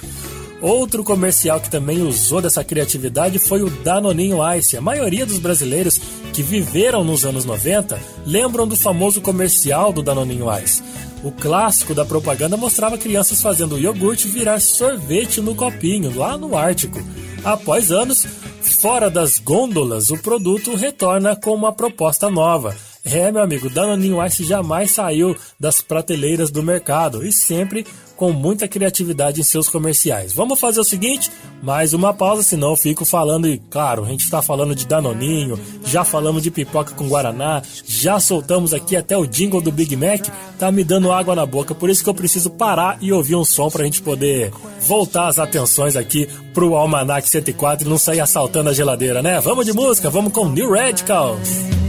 Outro 0.63 1.03
comercial 1.03 1.59
que 1.59 1.69
também 1.69 2.01
usou 2.01 2.41
dessa 2.41 2.63
criatividade 2.63 3.37
foi 3.37 3.61
o 3.61 3.69
Danoninho 3.69 4.37
Ice. 4.55 4.77
A 4.77 4.81
maioria 4.81 5.25
dos 5.25 5.37
brasileiros 5.37 5.99
que 6.31 6.41
viveram 6.41 7.03
nos 7.03 7.25
anos 7.25 7.43
90 7.43 7.99
lembram 8.25 8.65
do 8.65 8.77
famoso 8.77 9.19
comercial 9.19 9.91
do 9.91 10.01
Danoninho 10.01 10.45
Ice. 10.63 10.81
O 11.21 11.33
clássico 11.33 11.93
da 11.93 12.05
propaganda 12.05 12.55
mostrava 12.55 12.97
crianças 12.97 13.41
fazendo 13.41 13.77
iogurte 13.77 14.29
virar 14.29 14.61
sorvete 14.61 15.41
no 15.41 15.53
copinho, 15.53 16.17
lá 16.17 16.37
no 16.37 16.55
Ártico. 16.55 16.97
Após 17.43 17.91
anos, 17.91 18.25
fora 18.61 19.09
das 19.09 19.39
gôndolas, 19.39 20.11
o 20.11 20.17
produto 20.17 20.75
retorna 20.75 21.35
com 21.35 21.53
uma 21.53 21.73
proposta 21.73 22.29
nova. 22.29 22.73
É, 23.05 23.29
meu 23.33 23.43
amigo, 23.43 23.69
Danoninho 23.69 24.25
Ice 24.25 24.45
jamais 24.45 24.91
saiu 24.91 25.35
das 25.59 25.81
prateleiras 25.81 26.49
do 26.49 26.63
mercado 26.63 27.25
e 27.25 27.33
sempre 27.33 27.85
com 28.23 28.31
muita 28.31 28.69
criatividade 28.69 29.41
em 29.41 29.43
seus 29.43 29.67
comerciais. 29.67 30.31
Vamos 30.31 30.57
fazer 30.57 30.79
o 30.79 30.83
seguinte, 30.85 31.29
mais 31.61 31.93
uma 31.93 32.13
pausa, 32.13 32.41
senão 32.41 32.69
eu 32.69 32.77
fico 32.77 33.03
falando 33.03 33.49
e, 33.49 33.57
claro, 33.69 34.05
a 34.05 34.07
gente 34.07 34.23
está 34.23 34.41
falando 34.41 34.73
de 34.73 34.87
Danoninho, 34.87 35.59
já 35.83 36.05
falamos 36.05 36.41
de 36.41 36.49
pipoca 36.49 36.93
com 36.93 37.09
Guaraná, 37.09 37.61
já 37.85 38.21
soltamos 38.21 38.73
aqui 38.73 38.95
até 38.95 39.17
o 39.17 39.25
jingle 39.27 39.59
do 39.59 39.73
Big 39.73 39.97
Mac, 39.97 40.25
tá 40.57 40.71
me 40.71 40.85
dando 40.85 41.11
água 41.11 41.35
na 41.35 41.45
boca, 41.45 41.75
por 41.75 41.89
isso 41.89 42.01
que 42.01 42.09
eu 42.09 42.13
preciso 42.13 42.49
parar 42.51 42.97
e 43.01 43.11
ouvir 43.11 43.35
um 43.35 43.43
som 43.43 43.69
pra 43.69 43.83
gente 43.83 44.01
poder 44.01 44.53
voltar 44.87 45.27
as 45.27 45.37
atenções 45.37 45.97
aqui 45.97 46.25
pro 46.53 46.75
Almanac 46.75 47.27
104 47.27 47.85
e 47.85 47.89
não 47.89 47.97
sair 47.97 48.21
assaltando 48.21 48.69
a 48.69 48.73
geladeira, 48.73 49.21
né? 49.21 49.41
Vamos 49.41 49.65
de 49.65 49.73
música, 49.73 50.09
vamos 50.09 50.31
com 50.31 50.47
New 50.47 50.71
Radicals. 50.71 51.82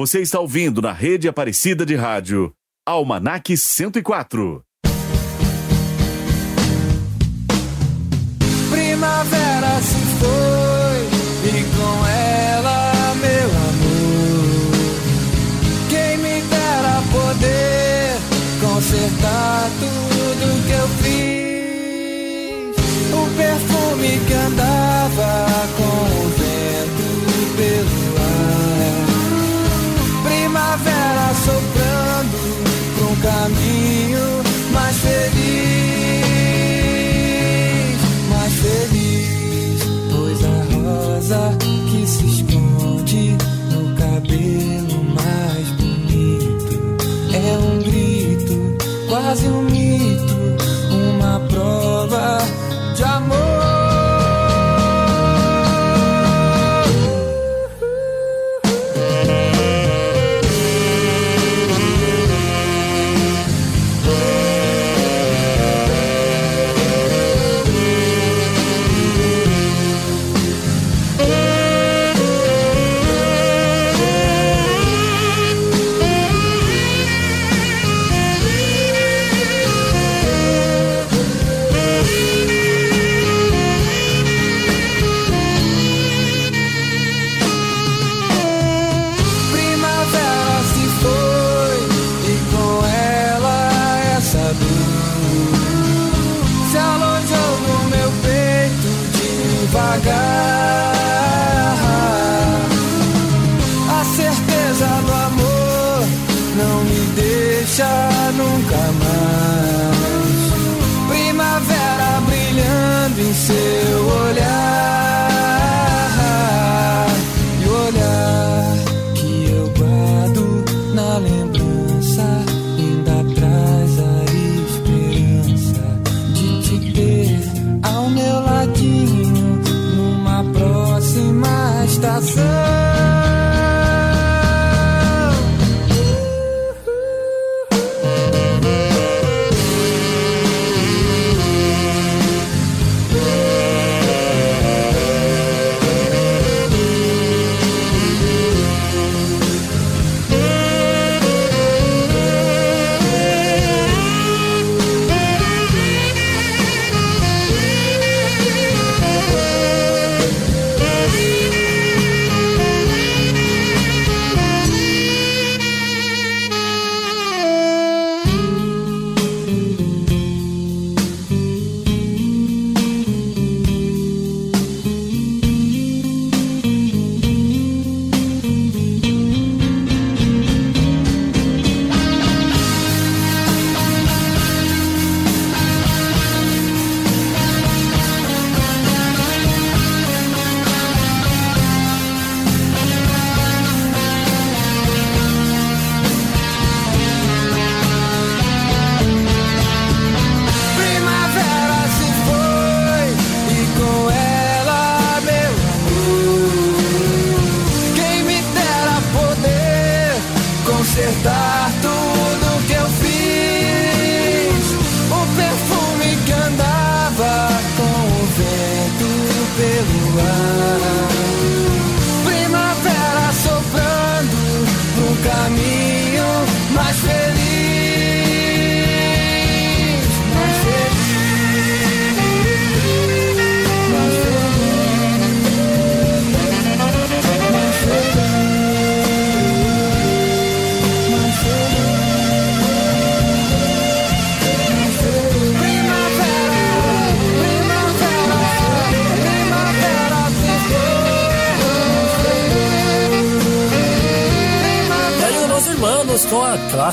Você 0.00 0.22
está 0.22 0.40
ouvindo 0.40 0.80
na 0.80 0.92
rede 0.92 1.28
Aparecida 1.28 1.84
de 1.84 1.94
Rádio 1.94 2.54
Almanac 2.86 3.54
104. 3.54 4.64
Primavera 8.70 9.82
se 9.82 9.98
foi 10.18 10.59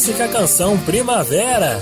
clássica 0.07 0.27
canção 0.29 0.77
Primavera. 0.79 1.81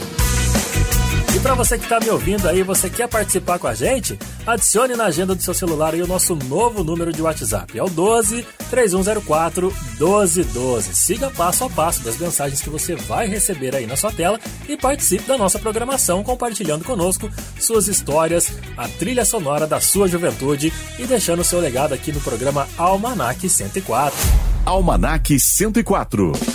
E 1.36 1.40
para 1.40 1.54
você 1.54 1.78
que 1.78 1.88
tá 1.88 2.00
me 2.00 2.10
ouvindo 2.10 2.48
aí, 2.48 2.64
você 2.64 2.90
quer 2.90 3.08
participar 3.08 3.60
com 3.60 3.68
a 3.68 3.76
gente? 3.76 4.18
Adicione 4.48 4.96
na 4.96 5.06
agenda 5.06 5.36
do 5.36 5.44
seu 5.44 5.54
celular 5.54 5.94
aí 5.94 6.02
o 6.02 6.08
nosso 6.08 6.36
novo 6.36 6.84
número 6.84 7.14
de 7.14 7.22
WhatsApp. 7.22 7.78
É 7.78 7.84
o 7.84 7.90
12 7.90 8.44
3104 8.72 9.72
1212. 10.00 10.96
Siga 10.96 11.30
passo 11.30 11.66
a 11.66 11.70
passo 11.70 12.04
das 12.04 12.18
mensagens 12.18 12.62
que 12.62 12.70
você 12.70 12.96
vai 12.96 13.28
receber 13.28 13.76
aí 13.76 13.86
na 13.86 13.96
sua 13.96 14.12
tela 14.12 14.40
e 14.68 14.76
participe 14.76 15.28
da 15.28 15.38
nossa 15.38 15.60
programação 15.60 16.24
compartilhando 16.24 16.84
conosco 16.84 17.30
suas 17.60 17.88
histórias, 17.88 18.52
a 18.76 18.88
trilha 18.88 19.26
sonora 19.26 19.68
da 19.68 19.80
sua 19.80 20.08
juventude 20.08 20.74
e 20.98 21.06
deixando 21.06 21.44
seu 21.44 21.60
legado 21.60 21.94
aqui 21.94 22.12
no 22.12 22.22
programa 22.22 22.68
Almanac 22.76 23.48
104. 23.48 24.18
Almanac 24.66 25.40
104. 25.40 26.55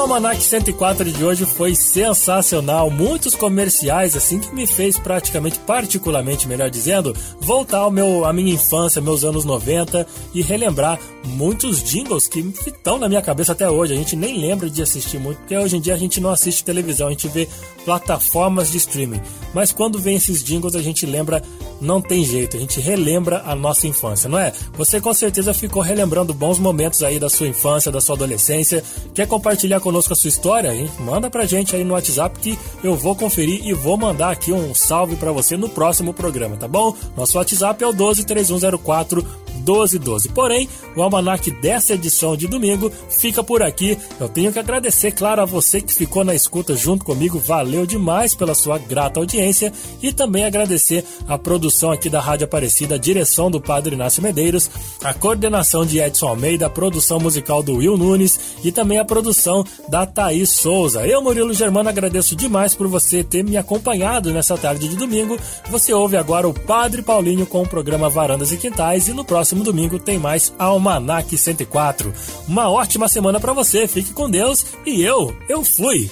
Almanac 0.00 0.42
104 0.42 1.12
de 1.12 1.22
hoje 1.22 1.44
foi 1.44 1.74
sensacional. 1.74 2.90
Muitos 2.90 3.34
comerciais, 3.34 4.16
assim, 4.16 4.38
que 4.38 4.52
me 4.54 4.66
fez 4.66 4.98
praticamente, 4.98 5.58
particularmente, 5.58 6.48
melhor 6.48 6.70
dizendo, 6.70 7.14
voltar 7.38 7.80
ao 7.80 7.90
meu, 7.90 8.24
à 8.24 8.32
minha 8.32 8.54
infância, 8.54 9.02
meus 9.02 9.24
anos 9.24 9.44
90 9.44 10.06
e 10.32 10.40
relembrar 10.40 10.98
muitos 11.24 11.82
jingles 11.82 12.26
que 12.26 12.40
estão 12.66 12.98
na 12.98 13.08
minha 13.08 13.20
cabeça 13.20 13.52
até 13.52 13.68
hoje. 13.68 13.92
A 13.92 13.96
gente 13.96 14.16
nem 14.16 14.38
lembra 14.38 14.70
de 14.70 14.80
assistir 14.80 15.18
muito, 15.18 15.38
porque 15.38 15.56
hoje 15.56 15.76
em 15.76 15.80
dia 15.80 15.94
a 15.94 15.98
gente 15.98 16.18
não 16.18 16.30
assiste 16.30 16.64
televisão, 16.64 17.08
a 17.08 17.10
gente 17.10 17.28
vê 17.28 17.46
plataformas 17.84 18.70
de 18.70 18.78
streaming. 18.78 19.20
Mas 19.52 19.72
quando 19.72 19.98
vem 19.98 20.16
esses 20.16 20.42
jingles, 20.42 20.74
a 20.74 20.82
gente 20.82 21.04
lembra, 21.04 21.42
não 21.80 22.00
tem 22.00 22.24
jeito, 22.24 22.56
a 22.56 22.60
gente 22.60 22.80
relembra 22.80 23.42
a 23.44 23.54
nossa 23.54 23.86
infância, 23.86 24.28
não 24.28 24.38
é? 24.38 24.52
Você 24.74 25.00
com 25.00 25.12
certeza 25.12 25.52
ficou 25.52 25.82
relembrando 25.82 26.32
bons 26.32 26.58
momentos 26.58 27.02
aí 27.02 27.18
da 27.18 27.28
sua 27.28 27.48
infância, 27.48 27.92
da 27.92 28.00
sua 28.00 28.14
adolescência. 28.14 28.82
Quer 29.14 29.26
compartilhar 29.26 29.80
conosco 29.90 30.12
a 30.12 30.16
sua 30.16 30.28
história? 30.28 30.72
Hein? 30.72 30.88
Manda 31.00 31.28
pra 31.28 31.44
gente 31.44 31.74
aí 31.74 31.82
no 31.82 31.94
WhatsApp 31.94 32.38
que 32.38 32.56
eu 32.82 32.94
vou 32.94 33.16
conferir 33.16 33.66
e 33.66 33.74
vou 33.74 33.96
mandar 33.96 34.30
aqui 34.30 34.52
um 34.52 34.72
salve 34.72 35.16
pra 35.16 35.32
você 35.32 35.56
no 35.56 35.68
próximo 35.68 36.14
programa, 36.14 36.56
tá 36.56 36.68
bom? 36.68 36.96
Nosso 37.16 37.36
WhatsApp 37.36 37.82
é 37.82 37.86
o 37.88 37.92
12 37.92 38.24
3104 38.24 39.26
1212. 39.60 40.28
Porém, 40.30 40.68
o 40.96 41.02
almanac 41.02 41.50
dessa 41.50 41.94
edição 41.94 42.36
de 42.36 42.46
domingo 42.46 42.90
fica 43.08 43.42
por 43.42 43.62
aqui. 43.62 43.96
Eu 44.18 44.28
tenho 44.28 44.52
que 44.52 44.58
agradecer, 44.58 45.12
claro, 45.12 45.42
a 45.42 45.44
você 45.44 45.80
que 45.80 45.94
ficou 45.94 46.24
na 46.24 46.34
escuta 46.34 46.74
junto 46.74 47.04
comigo. 47.04 47.38
Valeu 47.38 47.86
demais 47.86 48.34
pela 48.34 48.54
sua 48.54 48.78
grata 48.78 49.20
audiência 49.20 49.72
e 50.02 50.12
também 50.12 50.44
agradecer 50.44 51.04
a 51.28 51.38
produção 51.38 51.92
aqui 51.92 52.08
da 52.08 52.20
Rádio 52.20 52.44
Aparecida, 52.44 52.94
a 52.94 52.98
direção 52.98 53.50
do 53.50 53.60
Padre 53.60 53.94
Inácio 53.94 54.22
Medeiros, 54.22 54.70
a 55.02 55.14
coordenação 55.14 55.84
de 55.84 55.98
Edson 55.98 56.28
Almeida, 56.28 56.66
a 56.66 56.70
produção 56.70 57.18
musical 57.20 57.62
do 57.62 57.76
Will 57.76 57.96
Nunes 57.96 58.38
e 58.64 58.72
também 58.72 58.98
a 58.98 59.04
produção 59.04 59.64
da 59.88 60.06
Thaís 60.06 60.50
Souza. 60.50 61.06
Eu, 61.06 61.22
Murilo 61.22 61.54
Germano, 61.54 61.88
agradeço 61.88 62.34
demais 62.34 62.74
por 62.74 62.88
você 62.88 63.22
ter 63.22 63.44
me 63.44 63.56
acompanhado 63.56 64.32
nessa 64.32 64.56
tarde 64.56 64.88
de 64.88 64.96
domingo. 64.96 65.38
Você 65.70 65.92
ouve 65.92 66.16
agora 66.16 66.48
o 66.48 66.54
Padre 66.54 67.02
Paulinho 67.02 67.46
com 67.46 67.62
o 67.62 67.68
programa 67.68 68.08
Varandas 68.08 68.52
e 68.52 68.56
Quintais 68.56 69.08
e 69.08 69.12
no 69.12 69.24
próximo 69.50 69.64
domingo 69.64 69.98
tem 69.98 70.16
mais 70.16 70.54
Almanac 70.58 71.36
104. 71.36 72.12
Uma 72.46 72.70
ótima 72.70 73.08
semana 73.08 73.40
para 73.40 73.52
você, 73.52 73.88
fique 73.88 74.12
com 74.12 74.30
Deus 74.30 74.64
e 74.86 75.02
eu, 75.02 75.36
eu 75.48 75.64
fui. 75.64 76.08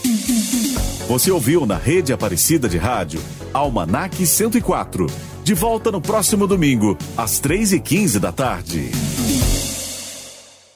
Você 1.06 1.30
ouviu 1.30 1.64
na 1.64 1.76
Rede 1.76 2.12
Aparecida 2.12 2.68
de 2.68 2.78
Rádio 2.78 3.20
Almanac 3.54 4.26
104. 4.26 5.06
De 5.44 5.54
volta 5.54 5.92
no 5.92 6.00
próximo 6.00 6.48
domingo, 6.48 6.98
às 7.16 7.40
3h15 7.40 8.18
da 8.18 8.32
tarde. 8.32 8.90